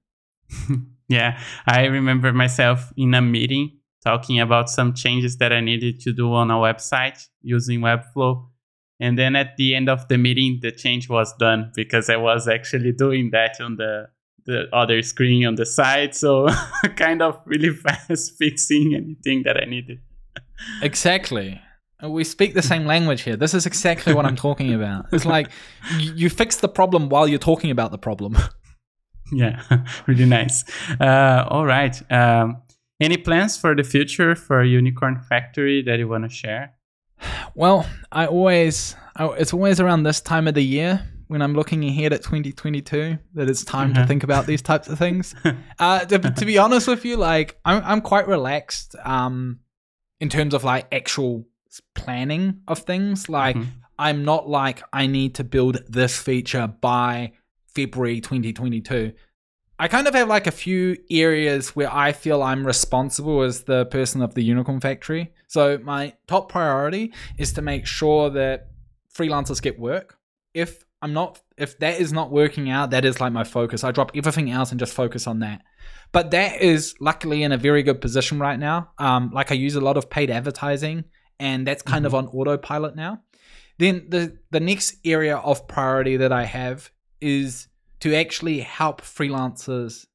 Yeah, 1.09 1.41
I 1.69 1.85
remember 1.85 2.33
myself 2.33 2.93
in 2.97 3.15
a 3.15 3.23
meeting 3.23 3.79
talking 4.05 4.41
about 4.41 4.69
some 4.69 4.93
changes 4.93 5.37
that 5.39 5.53
I 5.53 5.61
needed 5.61 6.01
to 6.01 6.13
do 6.13 6.33
on 6.33 6.51
a 6.51 6.55
website 6.55 7.27
using 7.43 7.81
Webflow. 7.81 8.49
And 8.99 9.17
then 9.17 9.37
at 9.37 9.57
the 9.57 9.75
end 9.75 9.89
of 9.89 10.09
the 10.09 10.19
meeting, 10.19 10.59
the 10.63 10.73
change 10.73 11.09
was 11.09 11.33
done 11.37 11.71
because 11.77 12.11
I 12.11 12.17
was 12.17 12.49
actually 12.49 12.93
doing 12.93 13.31
that 13.31 13.61
on 13.61 13.77
the 13.77 14.09
the 14.47 14.69
other 14.73 15.03
screen 15.03 15.47
on 15.47 15.57
the 15.57 15.67
side. 15.67 16.15
So 16.15 16.49
kind 16.97 17.23
of 17.23 17.41
really 17.45 17.71
fast 17.71 18.33
fixing 18.39 18.95
anything 18.95 19.43
that 19.45 19.57
I 19.61 19.65
needed. 19.65 20.01
Exactly. 20.83 21.61
We 22.03 22.25
speak 22.25 22.55
the 22.55 22.63
same 22.63 22.85
language 22.87 23.23
here. 23.23 23.37
This 23.37 23.55
is 23.55 23.67
exactly 23.67 24.15
what 24.15 24.27
I'm 24.27 24.37
talking 24.37 24.73
about. 24.81 25.07
It's 25.13 25.25
like 25.25 25.51
you, 25.99 26.13
you 26.15 26.31
fix 26.31 26.57
the 26.57 26.69
problem 26.69 27.09
while 27.09 27.27
you're 27.27 27.39
talking 27.39 27.71
about 27.71 27.91
the 27.91 27.99
problem. 27.99 28.37
Yeah, 29.33 29.61
really 30.07 30.25
nice. 30.25 30.63
Uh, 31.01 31.45
all 31.49 31.67
right. 31.67 32.01
Um, 32.13 32.63
any 33.01 33.17
plans 33.17 33.57
for 33.57 33.75
the 33.75 33.83
future 33.83 34.37
for 34.37 34.63
Unicorn 34.63 35.21
Factory 35.29 35.83
that 35.83 35.99
you 35.99 36.07
want 36.07 36.25
to 36.25 36.31
share? 36.31 36.75
Well, 37.55 37.87
I 38.13 38.27
always, 38.27 38.95
I, 39.17 39.27
it's 39.31 39.53
always 39.53 39.81
around 39.81 40.05
this 40.05 40.21
time 40.21 40.47
of 40.47 40.55
the 40.55 40.63
year 40.63 41.03
when 41.29 41.43
I'm 41.43 41.55
looking 41.55 41.85
ahead 41.85 42.13
at 42.13 42.23
2022 42.23 43.19
that 43.35 43.49
it's 43.51 43.65
time 43.65 43.95
to 43.95 44.01
Mhm. 44.01 44.09
think 44.09 44.23
about 44.25 44.47
these 44.47 44.63
types 44.63 44.89
of 44.89 44.99
things. 44.99 45.35
Uh, 45.79 46.01
to, 46.07 46.19
to 46.19 46.45
be 46.47 46.57
honest 46.59 46.89
with 46.89 47.05
you, 47.05 47.17
like 47.17 47.59
I'm, 47.65 47.83
I'm 47.85 48.01
quite 48.01 48.27
relaxed 48.29 48.95
um, 49.05 49.61
in 50.21 50.29
terms 50.31 50.55
of 50.55 50.65
like 50.65 50.87
actual 50.93 51.47
planning 51.95 52.61
of 52.69 52.79
things. 52.81 53.29
Like 53.29 53.57
Mhm. 53.57 53.67
I'm 53.99 54.25
not 54.25 54.49
like 54.49 54.83
I 54.93 55.07
need 55.07 55.35
to 55.37 55.45
build 55.45 55.79
this 55.89 56.17
feature 56.19 56.67
by 56.67 57.33
February 57.75 58.21
2022. 58.21 59.13
I 59.79 59.89
kind 59.89 60.07
of 60.09 60.15
have 60.15 60.29
like 60.29 60.47
a 60.47 60.51
few 60.51 60.97
areas 61.11 61.77
where 61.77 61.93
I 61.93 62.13
feel 62.13 62.43
I'm 62.43 62.67
responsible 62.67 63.43
as 63.43 63.65
the 63.65 63.85
person 63.87 64.23
of 64.23 64.35
the 64.35 64.43
Unicorn 64.43 64.81
Factory. 64.81 65.35
So 65.49 65.79
my 65.83 66.15
top 66.27 66.49
priority 66.51 67.13
is 67.37 67.53
to 67.55 67.63
make 67.63 67.87
sure 67.87 68.31
that 68.31 68.69
freelancers 69.15 69.61
get 69.61 69.79
work. 69.79 70.17
If 70.55 70.86
I'm 71.03 71.13
not 71.13 71.41
if 71.57 71.79
that 71.79 72.01
is 72.01 72.13
not 72.13 72.31
working 72.31 72.71
out, 72.71 72.91
that 72.91 73.05
is 73.05 73.21
like 73.21 73.33
my 73.33 73.45
focus. 73.45 73.85
I 73.85 73.93
drop 73.93 74.13
everything 74.15 74.51
else 74.51 74.71
and 74.71 74.81
just 74.81 74.95
focus 74.95 75.27
on 75.27 75.41
that. 75.41 75.63
But 76.13 76.31
that 76.31 76.61
is 76.61 76.95
luckily 77.01 77.43
in 77.43 77.53
a 77.53 77.57
very 77.59 77.83
good 77.83 78.01
position 78.01 78.39
right 78.39 78.59
now. 78.59 78.91
Um, 78.99 79.31
like 79.33 79.51
I 79.51 79.55
use 79.55 79.75
a 79.75 79.81
lot 79.81 79.97
of 79.97 80.09
paid 80.09 80.31
advertising, 80.31 81.05
and 81.39 81.67
that's 81.67 81.83
kind 81.83 82.07
of 82.07 82.15
on 82.15 82.27
autopilot 82.29 82.97
now. 82.97 83.23
Then 83.79 84.07
the 84.09 84.39
the 84.51 84.61
next 84.61 84.97
area 85.05 85.37
of 85.37 85.69
priority 85.69 86.17
that 86.17 86.33
I 86.33 86.45
have 86.45 86.91
is 87.21 87.69
to 88.01 88.15
actually 88.15 88.61
help 88.61 89.01
freelancers 89.03 90.07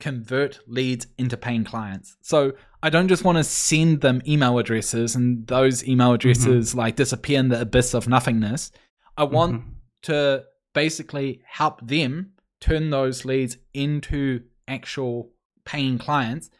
convert 0.00 0.60
leads 0.68 1.06
into 1.18 1.36
paying 1.36 1.64
clients. 1.64 2.16
So 2.20 2.52
I 2.82 2.90
don't 2.90 3.08
just 3.08 3.24
want 3.24 3.38
to 3.38 3.44
send 3.44 4.00
them 4.02 4.22
email 4.26 4.58
addresses 4.58 5.16
and 5.16 5.46
those 5.46 5.86
email 5.86 6.12
addresses 6.12 6.74
like 6.74 6.96
disappear 6.96 7.40
in 7.40 7.48
the 7.48 7.60
abyss 7.60 7.94
of 7.94 8.06
nothingness. 8.08 8.70
I 9.16 9.24
want 9.24 9.54
Mhm. 9.56 9.64
To 10.02 10.44
basically 10.74 11.40
help 11.44 11.86
them 11.86 12.32
turn 12.60 12.90
those 12.90 13.24
leads 13.24 13.56
into 13.74 14.42
actual 14.66 15.30
paying 15.64 15.98
clients. 15.98 16.50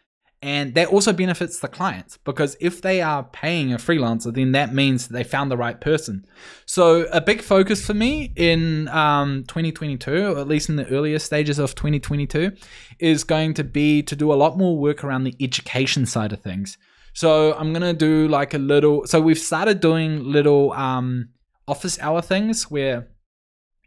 And 0.40 0.74
that 0.74 0.86
also 0.88 1.12
benefits 1.12 1.58
the 1.58 1.66
clients 1.66 2.16
because 2.18 2.56
if 2.60 2.80
they 2.80 3.02
are 3.02 3.24
paying 3.24 3.72
a 3.72 3.76
freelancer, 3.76 4.32
then 4.32 4.52
that 4.52 4.72
means 4.72 5.08
they 5.08 5.24
found 5.24 5.50
the 5.50 5.56
right 5.56 5.80
person. 5.80 6.24
So, 6.64 7.08
a 7.10 7.20
big 7.20 7.42
focus 7.42 7.84
for 7.84 7.94
me 7.94 8.32
in 8.36 8.86
um, 8.88 9.42
2022, 9.48 10.12
or 10.12 10.38
at 10.38 10.46
least 10.46 10.68
in 10.68 10.76
the 10.76 10.86
earlier 10.86 11.18
stages 11.18 11.58
of 11.58 11.74
2022, 11.74 12.52
is 13.00 13.24
going 13.24 13.54
to 13.54 13.64
be 13.64 14.00
to 14.04 14.14
do 14.14 14.32
a 14.32 14.34
lot 14.34 14.56
more 14.56 14.78
work 14.78 15.02
around 15.02 15.24
the 15.24 15.34
education 15.40 16.06
side 16.06 16.32
of 16.32 16.40
things. 16.40 16.78
So, 17.14 17.54
I'm 17.54 17.72
going 17.72 17.82
to 17.82 17.92
do 17.92 18.28
like 18.28 18.54
a 18.54 18.58
little, 18.58 19.06
so 19.06 19.20
we've 19.20 19.40
started 19.40 19.80
doing 19.80 20.22
little 20.22 20.70
um, 20.74 21.30
office 21.66 21.98
hour 21.98 22.22
things 22.22 22.70
where 22.70 23.08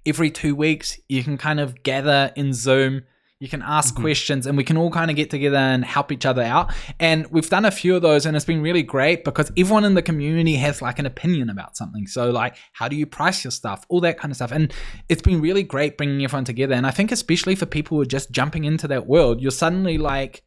every 0.05 0.31
two 0.31 0.55
weeks 0.55 0.99
you 1.09 1.23
can 1.23 1.37
kind 1.37 1.59
of 1.59 1.83
gather 1.83 2.31
in 2.35 2.53
Zoom. 2.53 3.03
You 3.39 3.49
can 3.49 3.63
ask 3.63 3.95
Mhm. 3.95 4.01
questions 4.01 4.45
and 4.45 4.55
we 4.55 4.63
can 4.63 4.77
all 4.77 4.91
kind 4.91 5.09
of 5.09 5.17
get 5.17 5.31
together 5.31 5.57
and 5.57 5.83
help 5.83 6.11
each 6.11 6.27
other 6.27 6.43
out. 6.43 6.71
And 6.99 7.25
we've 7.31 7.49
done 7.49 7.65
a 7.65 7.71
few 7.71 7.95
of 7.95 8.03
those 8.03 8.27
and 8.27 8.35
it's 8.35 8.45
been 8.45 8.61
really 8.61 8.83
great 8.83 9.23
because 9.23 9.51
everyone 9.57 9.83
in 9.83 9.95
the 9.95 10.03
community 10.03 10.55
has 10.57 10.79
like 10.79 10.99
an 10.99 11.07
opinion 11.07 11.49
about 11.49 11.75
something. 11.75 12.05
So, 12.05 12.29
like, 12.29 12.55
how 12.73 12.87
do 12.87 12.95
you 12.95 13.07
price 13.07 13.43
your 13.43 13.49
stuff? 13.49 13.83
All 13.89 13.99
that 14.01 14.19
kind 14.19 14.31
of 14.31 14.35
stuff. 14.35 14.51
And 14.51 14.71
it's 15.09 15.23
been 15.23 15.41
really 15.41 15.63
great 15.63 15.97
bringing 15.97 16.23
everyone 16.23 16.45
together. 16.45 16.75
And 16.75 16.85
I 16.85 16.91
think, 16.91 17.11
especially 17.11 17.55
for 17.55 17.65
people 17.65 17.97
who 17.97 18.01
are 18.03 18.05
just 18.05 18.29
jumping 18.31 18.63
into 18.63 18.87
that 18.89 19.07
world, 19.07 19.41
you're 19.41 19.49
suddenly 19.49 19.97
like, 19.97 20.43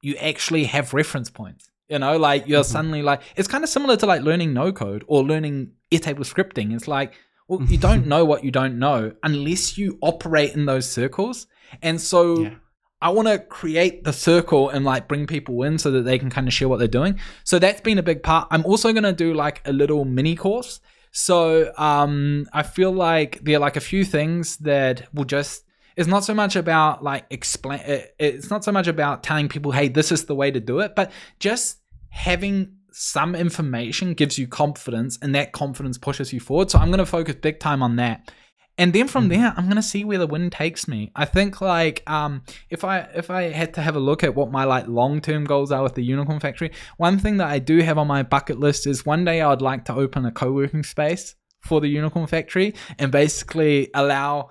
you 0.00 0.16
actually 0.16 0.64
have 0.64 0.94
reference 0.94 1.28
points. 1.28 1.68
You 1.90 1.98
know, 1.98 2.16
like 2.16 2.48
you're 2.48 2.62
Mhm. 2.62 2.66
suddenly 2.66 3.02
like, 3.02 3.20
it's 3.36 3.48
kind 3.48 3.62
of 3.62 3.68
similar 3.68 3.96
to 3.98 4.06
like 4.06 4.22
learning 4.22 4.54
no 4.54 4.72
code 4.72 5.04
or 5.06 5.22
learning 5.22 5.72
Airtable 5.92 6.24
scripting. 6.24 6.74
It's 6.74 6.88
like, 6.88 7.12
well, 7.48 7.62
you 7.68 7.78
don't 7.78 8.06
know 8.06 8.24
what 8.24 8.44
you 8.44 8.50
don't 8.50 8.78
know 8.78 9.12
unless 9.22 9.76
you 9.78 9.98
operate 10.00 10.54
in 10.54 10.66
those 10.66 10.90
circles. 10.90 11.46
And 11.82 12.00
so 12.00 12.40
Yeah. 12.40 12.54
I 13.00 13.10
want 13.10 13.28
to 13.28 13.38
create 13.38 14.04
the 14.04 14.12
circle 14.14 14.70
and 14.70 14.82
like 14.84 15.08
bring 15.08 15.26
people 15.26 15.62
in 15.64 15.76
so 15.78 15.90
that 15.90 16.02
they 16.06 16.18
can 16.18 16.30
kind 16.30 16.48
of 16.48 16.54
share 16.54 16.68
what 16.70 16.78
they're 16.78 16.88
doing. 16.88 17.20
So 17.44 17.58
that's 17.58 17.82
been 17.82 17.98
a 17.98 18.02
big 18.02 18.22
part. 18.22 18.48
I'm 18.50 18.64
also 18.64 18.92
going 18.92 19.02
to 19.04 19.12
do 19.12 19.34
like 19.34 19.60
a 19.66 19.72
little 19.74 20.04
mini 20.06 20.34
course. 20.36 20.80
So 21.12 21.72
um 21.76 22.46
I 22.52 22.62
feel 22.62 22.92
like 22.92 23.40
there 23.44 23.56
are 23.56 23.60
like 23.60 23.76
a 23.76 23.80
few 23.80 24.04
things 24.04 24.56
that 24.58 25.06
will 25.14 25.24
just 25.26 25.64
it's 25.96 26.08
not 26.08 26.24
so 26.24 26.34
much 26.34 26.56
about 26.56 27.04
like 27.04 27.24
explain. 27.30 27.80
it- 27.80 28.14
It's 28.18 28.50
not 28.50 28.64
so 28.64 28.72
much 28.72 28.88
about 28.88 29.22
telling 29.22 29.48
people, 29.48 29.70
"Hey, 29.70 29.86
this 29.88 30.10
is 30.10 30.24
the 30.24 30.34
way 30.34 30.50
to 30.50 30.58
do 30.58 30.80
it," 30.80 30.96
but 30.96 31.12
just 31.38 31.78
having 32.08 32.72
some 32.94 33.34
information 33.34 34.14
gives 34.14 34.38
you 34.38 34.46
confidence, 34.46 35.18
and 35.20 35.34
that 35.34 35.52
confidence 35.52 35.98
pushes 35.98 36.32
you 36.32 36.40
forward. 36.40 36.70
So 36.70 36.78
I'm 36.78 36.88
going 36.88 36.98
to 36.98 37.06
focus 37.06 37.34
big 37.42 37.58
time 37.58 37.82
on 37.82 37.96
that. 37.96 38.30
And 38.76 38.92
then 38.92 39.06
from 39.06 39.26
Mhm. 39.26 39.28
there, 39.28 39.54
I'm 39.56 39.68
gonna 39.68 39.82
see 39.82 40.04
where 40.04 40.18
the 40.18 40.26
wind 40.26 40.50
takes 40.50 40.88
me. 40.88 41.12
I 41.14 41.26
think 41.26 41.60
like 41.60 42.02
um, 42.10 42.42
if 42.70 42.82
I 42.82 43.06
if 43.14 43.30
I 43.30 43.42
had 43.52 43.74
to 43.74 43.80
have 43.82 43.94
a 43.94 44.00
look 44.00 44.24
at 44.24 44.34
what 44.34 44.50
my 44.50 44.64
like 44.64 44.88
long 44.88 45.20
term 45.20 45.44
goals 45.44 45.70
are 45.70 45.84
with 45.84 45.94
the 45.94 46.02
Unicorn 46.02 46.40
Factory, 46.40 46.72
one 46.96 47.16
thing 47.20 47.36
that 47.36 47.46
I 47.46 47.60
do 47.60 47.78
have 47.82 47.98
on 47.98 48.08
my 48.08 48.24
bucket 48.24 48.58
list 48.58 48.88
is 48.88 49.06
one 49.06 49.24
day 49.24 49.40
I 49.40 49.48
would 49.48 49.62
like 49.62 49.84
to 49.84 49.94
open 49.94 50.26
a 50.26 50.32
co 50.32 50.50
working 50.50 50.82
space 50.82 51.36
for 51.60 51.80
the 51.80 51.86
Unicorn 51.86 52.26
Factory 52.26 52.74
and 52.98 53.12
basically 53.12 53.90
allow 53.94 54.50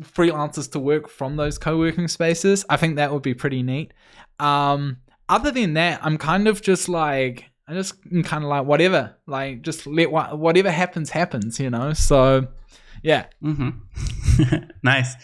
freelancers 0.00 0.70
to 0.72 0.80
work 0.80 1.08
from 1.08 1.36
those 1.36 1.56
co 1.56 1.78
working 1.78 2.08
spaces. 2.08 2.64
I 2.68 2.76
think 2.76 2.96
that 2.96 3.12
would 3.12 3.22
be 3.22 3.34
pretty 3.34 3.62
neat. 3.62 3.92
Um, 4.40 4.96
other 5.28 5.52
than 5.52 5.74
that, 5.74 6.00
I'm 6.02 6.18
kind 6.18 6.48
of 6.48 6.60
just 6.60 6.88
like 6.88 7.49
Just 7.72 8.02
kind 8.24 8.44
of 8.44 8.50
like 8.50 8.64
whatever, 8.66 9.16
like 9.26 9.62
just 9.62 9.86
let 9.86 10.10
what 10.10 10.38
whatever 10.38 10.70
happens 10.70 11.10
happens, 11.10 11.60
you 11.60 11.70
know. 11.70 11.92
So 11.92 12.48
yeah. 13.02 13.26
hmm 13.40 13.70
nice. 14.82 15.14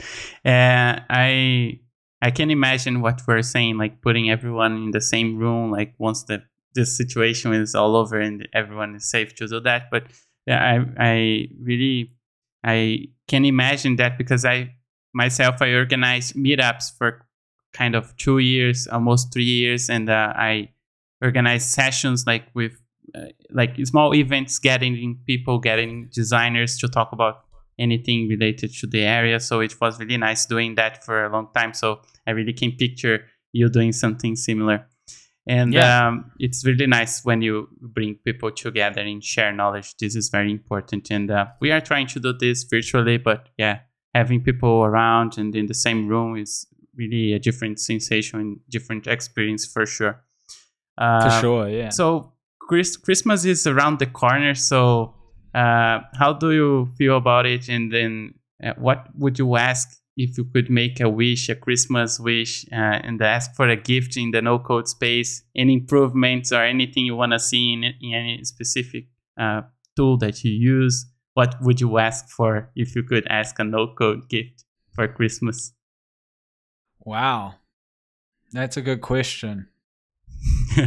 Uh, 0.44 1.00
I 1.10 1.80
I 2.22 2.30
can 2.30 2.50
imagine 2.50 3.00
what 3.00 3.22
we're 3.26 3.42
saying, 3.42 3.78
like 3.78 4.00
putting 4.00 4.30
everyone 4.30 4.76
in 4.76 4.90
the 4.90 5.00
same 5.00 5.38
room, 5.38 5.70
like 5.70 5.94
once 5.98 6.24
the 6.24 6.42
this 6.74 6.96
situation 6.96 7.52
is 7.52 7.74
all 7.74 7.96
over 7.96 8.20
and 8.20 8.48
everyone 8.52 8.94
is 8.94 9.10
safe 9.10 9.34
to 9.36 9.48
do 9.48 9.60
that. 9.60 9.90
But 9.90 10.04
I 10.48 10.84
I 10.98 11.48
really 11.60 12.12
I 12.64 13.08
can 13.28 13.44
imagine 13.44 13.96
that 13.96 14.18
because 14.18 14.44
I 14.44 14.74
myself 15.12 15.60
I 15.60 15.72
organized 15.72 16.34
meetups 16.34 16.96
for 16.96 17.26
kind 17.72 17.94
of 17.94 18.16
two 18.16 18.38
years, 18.38 18.86
almost 18.86 19.32
three 19.32 19.44
years, 19.44 19.90
and 19.90 20.08
uh, 20.08 20.32
I 20.36 20.70
organized 21.22 21.68
sessions 21.68 22.26
like 22.26 22.44
with 22.54 22.80
uh, 23.14 23.26
like 23.50 23.76
small 23.86 24.14
events, 24.14 24.58
getting 24.58 25.18
people, 25.26 25.58
getting 25.58 26.08
designers 26.12 26.76
to 26.78 26.88
talk 26.88 27.12
about 27.12 27.44
anything 27.78 28.28
related 28.28 28.72
to 28.72 28.86
the 28.86 29.02
area. 29.02 29.38
So 29.38 29.60
it 29.60 29.80
was 29.80 29.98
really 30.00 30.16
nice 30.16 30.46
doing 30.46 30.74
that 30.76 31.04
for 31.04 31.24
a 31.24 31.32
long 31.32 31.48
time. 31.54 31.74
So 31.74 32.00
I 32.26 32.32
really 32.32 32.52
can 32.52 32.72
picture 32.72 33.24
you 33.52 33.68
doing 33.68 33.92
something 33.92 34.34
similar. 34.36 34.86
And 35.46 35.72
Yeah. 35.72 36.08
um, 36.08 36.32
it's 36.40 36.64
really 36.66 36.86
nice 36.86 37.24
when 37.24 37.42
you 37.42 37.68
bring 37.80 38.16
people 38.24 38.50
together 38.50 39.00
and 39.00 39.22
share 39.22 39.52
knowledge. 39.52 39.94
This 39.98 40.16
is 40.16 40.28
very 40.28 40.50
important. 40.50 41.10
And 41.10 41.30
uh, 41.30 41.46
we 41.60 41.70
are 41.70 41.80
trying 41.80 42.08
to 42.08 42.20
do 42.20 42.32
this 42.32 42.64
virtually, 42.64 43.18
but 43.18 43.48
yeah, 43.56 43.80
having 44.14 44.42
people 44.42 44.82
around 44.84 45.38
and 45.38 45.54
in 45.54 45.66
the 45.66 45.74
same 45.74 46.08
room 46.08 46.36
is 46.36 46.66
really 46.96 47.34
a 47.34 47.38
different 47.38 47.78
sensation 47.78 48.40
and 48.40 48.60
different 48.68 49.06
experience 49.06 49.64
for 49.64 49.86
sure. 49.86 50.24
Uh, 50.98 51.28
For 51.28 51.40
sure, 51.40 51.68
yeah. 51.68 51.90
so 51.90 52.32
Chris, 52.60 52.96
Christmas 52.96 53.44
is 53.44 53.66
around 53.66 53.98
the 53.98 54.06
corner. 54.06 54.54
So 54.54 55.14
uh, 55.54 56.00
how 56.18 56.32
do 56.32 56.52
you 56.52 56.88
feel 56.96 57.16
about 57.16 57.46
it? 57.46 57.68
And 57.68 57.92
then 57.92 58.34
uh, 58.62 58.72
what 58.76 59.06
would 59.14 59.38
you 59.38 59.56
ask 59.56 59.88
if 60.16 60.38
you 60.38 60.44
could 60.44 60.70
make 60.70 61.00
a 61.00 61.08
wish, 61.08 61.48
a 61.48 61.54
Christmas 61.54 62.18
wish, 62.18 62.64
uh, 62.72 62.76
and 63.04 63.20
ask 63.20 63.54
for 63.54 63.68
a 63.68 63.76
gift 63.76 64.16
in 64.16 64.30
the 64.30 64.42
no 64.42 64.58
code 64.58 64.88
space? 64.88 65.42
Any 65.54 65.74
improvements 65.74 66.52
or 66.52 66.62
anything 66.62 67.06
you 67.06 67.16
want 67.16 67.32
to 67.32 67.38
see 67.38 67.72
in, 67.72 67.84
in 67.84 68.14
any 68.14 68.44
specific 68.44 69.06
uh, 69.38 69.62
tool 69.96 70.16
that 70.18 70.42
you 70.44 70.52
use? 70.52 71.06
What 71.34 71.56
would 71.60 71.80
you 71.80 71.98
ask 71.98 72.30
for 72.30 72.70
if 72.74 72.96
you 72.96 73.02
could 73.02 73.26
ask 73.28 73.58
a 73.58 73.64
no 73.64 73.88
code 73.94 74.28
gift 74.28 74.64
for 74.94 75.06
Christmas? 75.06 75.72
Wow. 77.00 77.54
That's 78.52 78.78
a 78.78 78.82
good 78.82 79.02
question. 79.02 79.68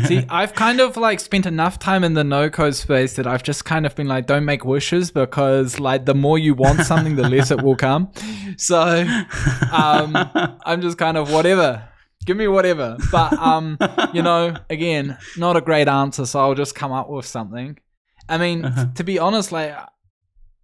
See, 0.06 0.24
I've 0.30 0.54
kind 0.54 0.80
of 0.80 0.98
like 0.98 1.20
spent 1.20 1.46
enough 1.46 1.80
time 1.80 2.04
in 2.04 2.14
the 2.14 2.24
no 2.24 2.50
code 2.50 2.76
space 2.76 3.16
that 3.16 3.26
I've 3.28 3.44
just 3.44 3.66
kind 3.66 3.86
of 3.86 3.96
been 3.96 4.08
like, 4.08 4.28
don't 4.28 4.46
make 4.46 4.64
wishes 4.64 5.10
because 5.12 5.80
like 5.80 6.06
the 6.06 6.14
more 6.16 6.38
you 6.38 6.54
want 6.54 6.82
something, 6.82 7.16
the 7.16 7.28
less 7.28 7.52
it 7.52 7.62
will 7.62 7.76
come. 7.76 8.12
So 8.58 9.06
um, 9.72 10.16
I'm 10.66 10.82
just 10.82 10.98
kind 10.98 11.16
of 11.18 11.32
whatever. 11.32 11.88
Give 12.26 12.36
me 12.36 12.48
whatever. 12.48 12.98
But 13.12 13.34
um, 13.34 13.78
you 14.14 14.22
know, 14.22 14.54
again, 14.70 15.18
not 15.38 15.56
a 15.56 15.62
great 15.62 15.88
answer, 15.88 16.26
so 16.26 16.40
I'll 16.40 16.56
just 16.56 16.76
come 16.76 16.92
up 16.92 17.10
with 17.10 17.26
something. 17.26 17.78
I 18.28 18.38
mean, 18.38 18.66
Uh-huh. 18.66 18.88
to 18.96 19.04
be 19.04 19.18
honest, 19.18 19.52
like 19.52 19.76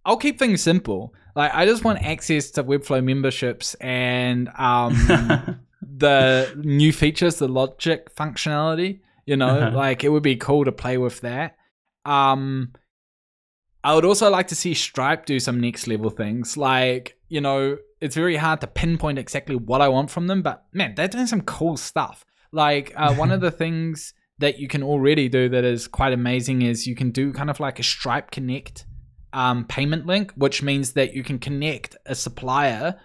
I'll 0.04 0.18
keep 0.18 0.38
things 0.38 0.62
simple. 0.62 1.14
Like 1.34 1.52
I 1.54 1.64
just 1.64 1.84
want 1.84 2.02
access 2.04 2.50
to 2.52 2.64
Webflow 2.64 3.02
memberships 3.02 3.74
and 3.80 4.48
um 4.58 4.94
the 5.80 6.52
new 6.62 6.92
features, 6.92 7.36
the 7.36 7.48
logic 7.48 8.14
functionality. 8.14 9.00
You 9.26 9.36
know, 9.36 9.48
Uh-huh. 9.58 9.76
like 9.76 10.04
it 10.04 10.10
would 10.10 10.22
be 10.22 10.36
cool 10.36 10.64
to 10.64 10.72
play 10.72 10.98
with 10.98 11.20
that. 11.22 11.56
Um, 12.04 12.72
I 13.82 13.94
would 13.94 14.04
also 14.04 14.30
like 14.30 14.48
to 14.48 14.54
see 14.54 14.74
Stripe 14.74 15.26
do 15.26 15.38
some 15.40 15.60
next 15.60 15.86
level 15.86 16.10
things. 16.10 16.56
Like, 16.56 17.18
you 17.28 17.40
know, 17.40 17.78
it's 18.00 18.14
very 18.14 18.36
hard 18.36 18.60
to 18.60 18.66
pinpoint 18.66 19.18
exactly 19.18 19.56
what 19.56 19.80
I 19.80 19.88
want 19.88 20.10
from 20.10 20.26
them, 20.28 20.42
but 20.42 20.64
man, 20.72 20.94
they're 20.94 21.08
doing 21.08 21.26
some 21.26 21.40
cool 21.42 21.76
stuff. 21.76 22.24
Like, 22.52 22.92
uh, 22.96 23.14
one 23.14 23.30
of 23.32 23.40
the 23.46 23.50
things 23.50 24.14
that 24.38 24.58
you 24.58 24.68
can 24.68 24.82
already 24.82 25.28
do 25.28 25.48
that 25.48 25.64
is 25.64 25.88
quite 25.88 26.12
amazing 26.12 26.62
is 26.62 26.86
you 26.86 26.94
can 26.94 27.10
do 27.10 27.32
kind 27.32 27.50
of 27.50 27.58
like 27.58 27.78
a 27.78 27.82
Stripe 27.82 28.30
Connect 28.30 28.86
um, 29.32 29.64
payment 29.64 30.06
link, 30.06 30.32
which 30.36 30.62
means 30.62 30.92
that 30.92 31.14
you 31.14 31.22
can 31.22 31.38
connect 31.38 31.96
a 32.06 32.14
supplier 32.14 32.98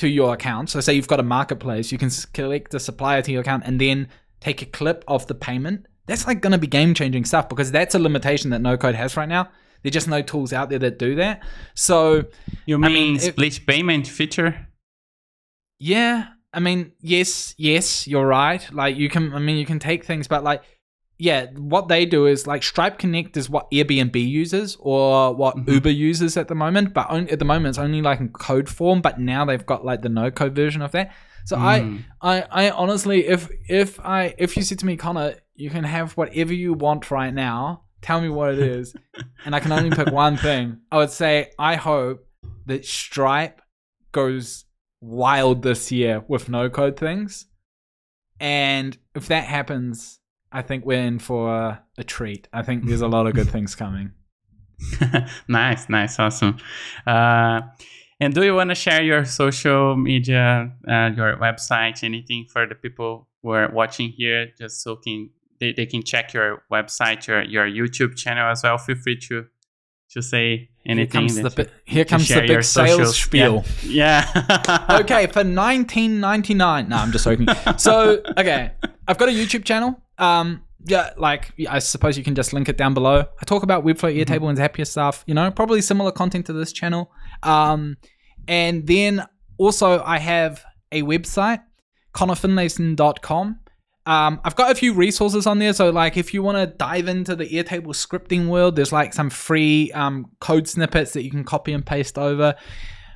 to 0.00 0.08
your 0.08 0.34
account. 0.34 0.68
So, 0.70 0.80
say 0.80 0.92
you've 0.94 1.08
got 1.08 1.20
a 1.20 1.28
marketplace, 1.38 1.90
you 1.92 1.98
can 1.98 2.06
s- 2.08 2.24
collect 2.26 2.70
the 2.72 2.80
supplier 2.80 3.22
to 3.22 3.32
your 3.32 3.40
account 3.42 3.62
and 3.66 3.80
then 3.80 4.08
take 4.40 4.62
a 4.62 4.66
clip 4.66 5.04
of 5.08 5.26
the 5.26 5.34
payment. 5.34 5.86
That's 6.06 6.26
like 6.26 6.40
going 6.40 6.52
to 6.52 6.58
be 6.58 6.66
game 6.66 6.92
changing 6.94 7.24
stuff 7.24 7.48
because 7.48 7.70
that's 7.70 7.94
a 7.94 7.98
limitation 7.98 8.50
that 8.50 8.60
no 8.60 8.76
code 8.76 8.94
has 8.96 9.16
right 9.16 9.28
now. 9.28 9.48
There's 9.82 9.92
just 9.94 10.08
no 10.08 10.20
tools 10.22 10.52
out 10.52 10.68
there 10.70 10.78
that 10.80 10.98
do 10.98 11.14
that. 11.16 11.42
So, 11.74 12.24
you 12.66 12.76
I 12.76 12.78
mean, 12.78 12.92
mean, 12.92 13.16
if- 13.16 13.22
split 13.34 13.60
payment 13.66 14.06
feature? 14.06 14.66
yeah, 15.78 16.28
I 16.52 16.60
mean, 16.60 16.92
yes, 17.00 17.54
yes, 17.58 18.06
you're 18.06 18.26
right. 18.26 18.66
Like 18.72 18.96
you 18.96 19.08
can, 19.08 19.32
I 19.32 19.38
mean, 19.38 19.56
you 19.56 19.66
can 19.66 19.78
take 19.78 20.04
things, 20.04 20.26
but 20.28 20.42
like, 20.44 20.62
yeah, 21.20 21.46
what 21.56 21.88
they 21.88 22.06
do 22.06 22.26
is 22.26 22.46
like 22.46 22.62
Stripe 22.62 22.98
Connect 22.98 23.36
is 23.36 23.50
what 23.50 23.70
Airbnb 23.70 24.16
uses 24.16 24.76
or 24.80 25.34
what 25.34 25.54
Mhm. 25.56 25.68
Uber 25.74 25.90
uses 25.90 26.36
at 26.36 26.48
the 26.48 26.54
moment, 26.54 26.94
but 26.94 27.10
on, 27.10 27.28
at 27.28 27.38
the 27.38 27.44
moment 27.44 27.66
it's 27.68 27.78
only 27.78 28.00
like 28.00 28.20
in 28.20 28.30
code 28.30 28.68
form. 28.68 29.02
But 29.02 29.20
now 29.20 29.44
they've 29.44 29.64
got 29.66 29.84
like 29.84 30.00
the 30.02 30.08
no 30.08 30.30
code 30.30 30.54
version 30.54 30.80
of 30.82 30.92
that. 30.92 31.12
So 31.44 31.56
I, 31.56 31.80
Mm. 31.80 32.04
I, 32.22 32.42
I 32.50 32.70
honestly, 32.70 33.26
if 33.26 33.50
if 33.68 34.00
I 34.00 34.34
if 34.38 34.56
you 34.56 34.62
said 34.62 34.78
to 34.80 34.86
me, 34.86 34.96
Connor, 34.96 35.34
you 35.54 35.68
can 35.68 35.84
have 35.84 36.12
whatever 36.16 36.54
you 36.54 36.72
want 36.74 37.10
right 37.10 37.34
now. 37.34 37.82
Tell 38.02 38.20
me 38.22 38.28
what 38.30 38.54
it 38.54 38.58
is, 38.78 38.94
and 39.44 39.54
I 39.54 39.60
can 39.60 39.72
only 39.72 39.90
pick 39.90 40.10
one 40.10 40.36
thing. 40.38 40.78
I 40.90 40.96
would 40.98 41.10
say 41.10 41.50
I 41.58 41.76
hope 41.76 42.26
that 42.66 42.86
Stripe 42.86 43.60
goes 44.12 44.64
wild 45.02 45.62
this 45.62 45.90
year 45.92 46.24
with 46.28 46.48
no 46.48 46.70
code 46.70 46.96
things, 46.98 47.46
and 48.38 48.96
if 49.14 49.28
that 49.28 49.44
happens, 49.44 50.19
I 50.52 50.62
think 50.62 50.84
we're 50.84 51.00
in 51.00 51.18
for 51.18 51.78
a, 51.98 52.04
treat. 52.04 52.48
I 52.52 52.62
think 52.62 52.86
there's 52.86 53.02
a 53.02 53.08
lot 53.16 53.26
of 53.26 53.34
good 53.34 53.48
things 53.48 53.74
coming. 53.74 54.12
nice, 55.48 55.88
nice, 55.88 56.18
awesome. 56.18 56.56
Uh, 57.06 57.60
and 58.18 58.34
do 58.34 58.42
you 58.42 58.54
want 58.54 58.70
to 58.70 58.74
share 58.74 59.02
your 59.02 59.24
social 59.24 59.96
media, 59.96 60.72
uh, 60.88 61.10
your 61.16 61.36
website, 61.36 62.02
anything 62.02 62.46
for 62.50 62.66
the 62.66 62.74
people 62.74 63.28
who 63.42 63.50
are 63.50 63.70
watching 63.72 64.10
here, 64.10 64.48
just 64.58 64.82
so 64.82 64.96
can 64.96 65.30
they, 65.58 65.72
they 65.72 65.86
can 65.86 66.02
check 66.02 66.32
your 66.32 66.62
website, 66.72 67.26
your 67.26 67.42
your 67.42 67.66
YouTube 67.66 68.16
channel 68.16 68.50
as 68.50 68.62
well. 68.62 68.78
Feel 68.78 68.96
free 68.96 69.18
to 69.28 69.46
to 70.10 70.22
say 70.22 70.70
Here 70.84 70.92
anything. 70.92 71.28
comes 71.28 71.36
the 71.36 71.62
you- 71.62 71.70
here 71.84 72.04
comes 72.04 72.28
the 72.28 72.40
big 72.40 72.64
sales 72.64 73.18
spiel. 73.18 73.64
Yeah. 73.82 74.28
yeah. 74.34 74.98
okay, 75.00 75.26
for 75.28 75.44
19.99. 75.44 76.88
No, 76.88 76.96
I'm 76.96 77.12
just 77.12 77.24
joking. 77.24 77.46
So, 77.78 78.20
okay, 78.36 78.72
I've 79.06 79.18
got 79.18 79.28
a 79.28 79.32
YouTube 79.32 79.64
channel. 79.64 80.00
Um, 80.20 80.62
yeah, 80.84 81.10
like 81.16 81.52
I 81.68 81.78
suppose 81.80 82.16
you 82.16 82.24
can 82.24 82.34
just 82.34 82.52
link 82.52 82.68
it 82.68 82.76
down 82.76 82.94
below. 82.94 83.24
I 83.40 83.44
talk 83.44 83.62
about 83.62 83.84
Webflow, 83.84 84.16
Airtable, 84.16 84.48
and 84.48 84.58
Zapier 84.58 84.86
stuff. 84.86 85.24
You 85.26 85.34
know, 85.34 85.50
probably 85.50 85.82
similar 85.82 86.12
content 86.12 86.46
to 86.46 86.52
this 86.52 86.72
channel. 86.72 87.10
Um, 87.42 87.96
and 88.46 88.86
then 88.86 89.26
also 89.58 90.02
I 90.02 90.18
have 90.18 90.64
a 90.92 91.02
website, 91.02 91.62
connorfinlayson.com. 92.14 93.60
Um, 94.06 94.40
I've 94.42 94.56
got 94.56 94.72
a 94.72 94.74
few 94.74 94.94
resources 94.94 95.46
on 95.46 95.58
there. 95.58 95.72
So, 95.72 95.90
like, 95.90 96.16
if 96.16 96.32
you 96.32 96.42
want 96.42 96.56
to 96.56 96.66
dive 96.66 97.06
into 97.06 97.36
the 97.36 97.46
Airtable 97.46 97.94
scripting 97.94 98.48
world, 98.48 98.76
there's 98.76 98.92
like 98.92 99.12
some 99.12 99.30
free 99.30 99.92
um, 99.92 100.30
code 100.40 100.66
snippets 100.66 101.12
that 101.12 101.22
you 101.22 101.30
can 101.30 101.44
copy 101.44 101.72
and 101.72 101.84
paste 101.84 102.18
over. 102.18 102.54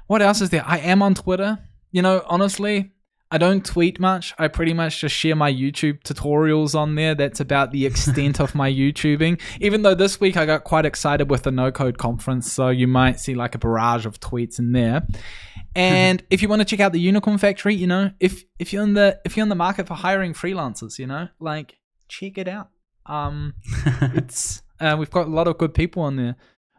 What 0.06 0.20
else 0.22 0.40
is 0.40 0.50
there? 0.50 0.62
I 0.66 0.78
am 0.78 1.02
on 1.02 1.14
Twitter. 1.14 1.58
You 1.90 2.02
know, 2.02 2.22
honestly, 2.26 2.92
I 3.34 3.36
don't 3.36 3.66
tweet 3.66 3.98
much. 3.98 4.32
I 4.38 4.46
pretty 4.46 4.72
much 4.72 5.00
just 5.00 5.12
share 5.12 5.34
my 5.34 5.52
YouTube 5.52 6.04
tutorials 6.04 6.76
on 6.76 6.94
there. 6.94 7.16
That's 7.16 7.40
about 7.40 7.72
the 7.72 7.84
extent 7.84 8.40
of 8.40 8.54
my 8.54 8.70
YouTubing. 8.70 9.40
Even 9.60 9.82
though 9.82 9.96
this 9.96 10.20
week 10.20 10.36
I 10.36 10.46
got 10.46 10.62
quite 10.62 10.86
excited 10.86 11.28
with 11.28 11.42
the 11.42 11.50
No 11.50 11.72
Code 11.72 11.98
conference, 11.98 12.52
so 12.52 12.68
you 12.68 12.86
might 12.86 13.18
see 13.18 13.34
like 13.34 13.56
a 13.56 13.58
barrage 13.58 14.06
of 14.06 14.20
tweets 14.20 14.60
in 14.60 14.70
there. 14.70 15.04
And 15.74 16.22
if 16.30 16.42
you 16.42 16.48
want 16.48 16.60
to 16.60 16.64
check 16.64 16.78
out 16.78 16.92
the 16.92 17.00
Unicorn 17.00 17.38
Factory, 17.38 17.74
you 17.74 17.88
know, 17.88 18.12
if 18.20 18.44
if 18.60 18.72
you're 18.72 18.84
in 18.84 18.94
the 18.94 19.20
if 19.24 19.36
you're 19.36 19.42
in 19.42 19.48
the 19.48 19.56
market 19.56 19.88
for 19.88 19.94
hiring 19.94 20.32
freelancers, 20.32 21.00
you 21.00 21.08
know, 21.08 21.26
like 21.40 21.78
check 22.06 22.38
it 22.38 22.46
out. 22.46 22.68
Um, 23.04 23.54
it's 24.14 24.62
uh, 24.78 24.94
we've 24.96 25.10
got 25.10 25.26
a 25.26 25.30
lot 25.30 25.48
of 25.48 25.58
good 25.58 25.74
people 25.74 26.04
on 26.04 26.14
there. 26.14 26.36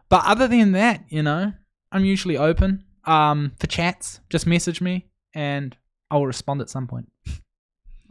But 0.07 0.23
other 0.25 0.47
than 0.47 0.71
that, 0.71 1.03
you 1.09 1.21
know, 1.21 1.51
I'm 1.91 2.05
usually 2.05 2.37
open 2.37 2.85
um, 3.03 3.51
for 3.59 3.67
chats. 3.67 4.21
Just 4.29 4.47
message 4.47 4.79
me 4.79 5.09
and 5.33 5.75
I'll 6.11 6.25
respond 6.25 6.61
at 6.61 6.69
some 6.69 6.87
point. 6.87 7.09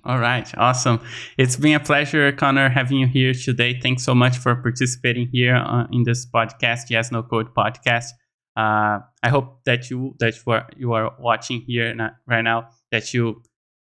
All 0.06 0.18
right, 0.18 0.46
awesome. 0.58 1.00
It's 1.38 1.56
been 1.56 1.76
a 1.76 1.80
pleasure, 1.80 2.30
Connor, 2.30 2.68
having 2.68 2.98
you 2.98 3.06
here 3.06 3.32
today. 3.32 3.80
Thanks 3.80 4.02
so 4.02 4.14
much 4.14 4.36
for 4.36 4.54
participating 4.54 5.28
here 5.32 5.56
uh, 5.56 5.86
in 5.90 6.02
this 6.02 6.26
podcast, 6.26 6.90
Yes 6.90 7.10
No 7.10 7.22
Code 7.22 7.54
podcast. 7.54 8.10
Uh, 8.54 9.00
I 9.22 9.30
hope 9.30 9.64
that 9.64 9.88
you 9.90 10.14
that 10.20 10.34
you 10.36 10.52
are 10.52 10.68
you 10.76 10.92
are 10.92 11.14
watching 11.18 11.62
here 11.62 11.96
right 12.26 12.42
now 12.42 12.68
that 12.92 13.14
you 13.14 13.42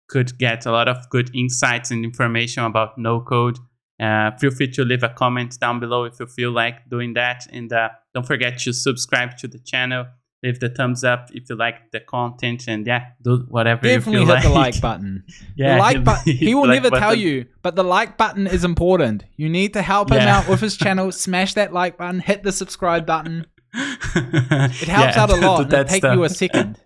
could 0.07 0.37
get 0.37 0.65
a 0.65 0.71
lot 0.71 0.89
of 0.89 1.09
good 1.09 1.33
insights 1.33 1.91
and 1.91 2.03
information 2.03 2.63
about 2.65 2.97
no 2.97 3.21
code. 3.21 3.57
Uh, 3.97 4.31
feel 4.37 4.51
free 4.51 4.69
to 4.71 4.83
leave 4.83 5.03
a 5.03 5.09
comment 5.09 5.57
down 5.59 5.79
below 5.79 6.03
if 6.03 6.19
you 6.19 6.25
feel 6.25 6.51
like 6.51 6.89
doing 6.89 7.13
that, 7.13 7.47
and 7.53 7.71
uh, 7.71 7.87
don't 8.13 8.27
forget 8.27 8.59
to 8.59 8.73
subscribe 8.73 9.37
to 9.37 9.47
the 9.47 9.59
channel 9.59 10.05
leave 10.43 10.59
the 10.59 10.69
thumbs 10.69 11.03
up 11.03 11.29
if 11.33 11.49
you 11.49 11.55
like 11.55 11.91
the 11.91 11.99
content 11.99 12.67
and 12.67 12.85
yeah 12.87 13.07
do 13.21 13.45
whatever 13.49 13.87
you 13.87 13.93
want. 13.93 14.05
definitely 14.05 14.25
hit 14.25 14.33
like. 14.33 14.43
the 14.43 14.49
like. 14.49 14.81
button. 14.81 15.23
Yeah 15.55 15.75
the 15.75 15.79
like 15.79 16.03
button 16.03 16.33
he 16.33 16.55
will 16.55 16.67
never 16.67 16.89
tell 16.89 17.15
you 17.15 17.45
but 17.61 17.75
the 17.75 17.83
like 17.83 18.17
button 18.17 18.47
is 18.47 18.63
important. 18.63 19.23
You 19.37 19.49
need 19.49 19.73
to 19.73 19.81
help 19.81 20.09
yeah. 20.09 20.21
him 20.21 20.27
out 20.27 20.47
with 20.47 20.59
his 20.59 20.77
channel. 20.83 21.11
Smash 21.11 21.53
that 21.55 21.73
like 21.73 21.97
button 21.97 22.19
hit 22.19 22.43
the 22.43 22.51
subscribe 22.51 23.05
button. 23.05 23.45
It 23.73 24.87
helps 24.89 25.15
yeah, 25.15 25.23
out 25.23 25.29
a 25.29 25.35
lot 25.35 25.71
it 25.71 25.87
take 25.87 26.03
you 26.03 26.23
a 26.23 26.29
second. 26.29 26.77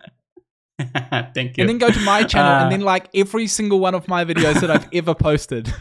Thank 0.78 1.56
you. 1.56 1.62
And 1.62 1.68
then 1.70 1.78
go 1.78 1.90
to 1.90 2.00
my 2.00 2.22
channel 2.22 2.52
uh, 2.52 2.62
and 2.64 2.72
then 2.72 2.82
like 2.82 3.08
every 3.14 3.46
single 3.46 3.80
one 3.80 3.94
of 3.94 4.08
my 4.08 4.24
videos 4.24 4.60
that 4.60 4.70
i've 4.70 4.86
ever 4.92 5.14
posted 5.14 5.72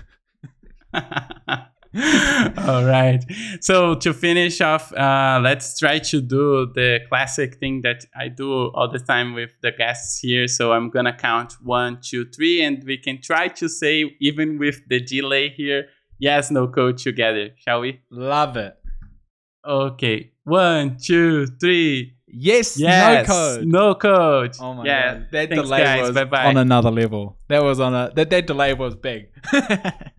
all 2.58 2.84
right. 2.84 3.24
So 3.62 3.96
to 3.96 4.14
finish 4.14 4.60
off, 4.60 4.92
uh, 4.94 5.40
let's 5.42 5.80
try 5.80 6.00
to 6.00 6.22
do 6.22 6.66
the 6.74 7.00
classic 7.08 7.56
thing 7.56 7.82
that 7.84 8.06
I 8.14 8.28
do 8.28 8.68
all 8.72 8.90
the 8.90 9.00
time 9.00 9.34
with 9.34 9.52
the 9.62 9.72
guests 9.72 10.20
here. 10.20 10.48
So 10.48 10.74
I'm 10.74 10.90
gonna 10.90 11.16
count 11.16 11.54
one, 11.64 12.00
two, 12.02 12.26
three, 12.26 12.62
and 12.62 12.84
we 12.84 12.98
can 12.98 13.22
try 13.22 13.48
to 13.48 13.70
say 13.70 14.16
even 14.20 14.58
with 14.60 14.82
the 14.90 15.00
delay 15.00 15.50
here, 15.50 15.86
yes, 16.20 16.52
no 16.52 16.68
code 16.68 16.98
together. 16.98 17.52
Shall 17.58 17.80
we? 17.80 18.02
Love 18.10 18.58
it. 18.58 18.76
Okay. 19.66 20.32
One, 20.44 20.98
two, 21.02 21.48
three. 21.48 22.18
Yes, 22.28 22.78
yes, 22.78 23.26
no 23.28 23.34
code. 23.34 23.68
No 23.68 23.96
code. 23.96 24.56
Oh 24.60 24.74
my 24.74 24.86
yeah. 24.86 25.14
god. 25.14 25.28
That 25.32 25.50
Thanks, 25.50 25.64
delay 25.64 25.84
guys. 25.84 26.02
was 26.02 26.12
Bye-bye. 26.12 26.46
on 26.46 26.58
another 26.58 26.92
level. 26.92 27.38
That 27.48 27.64
was 27.64 27.80
on 27.80 27.96
a 27.96 28.12
that, 28.16 28.30
that 28.30 28.48
delay 28.48 28.74
was 28.74 28.96
big. 28.96 29.30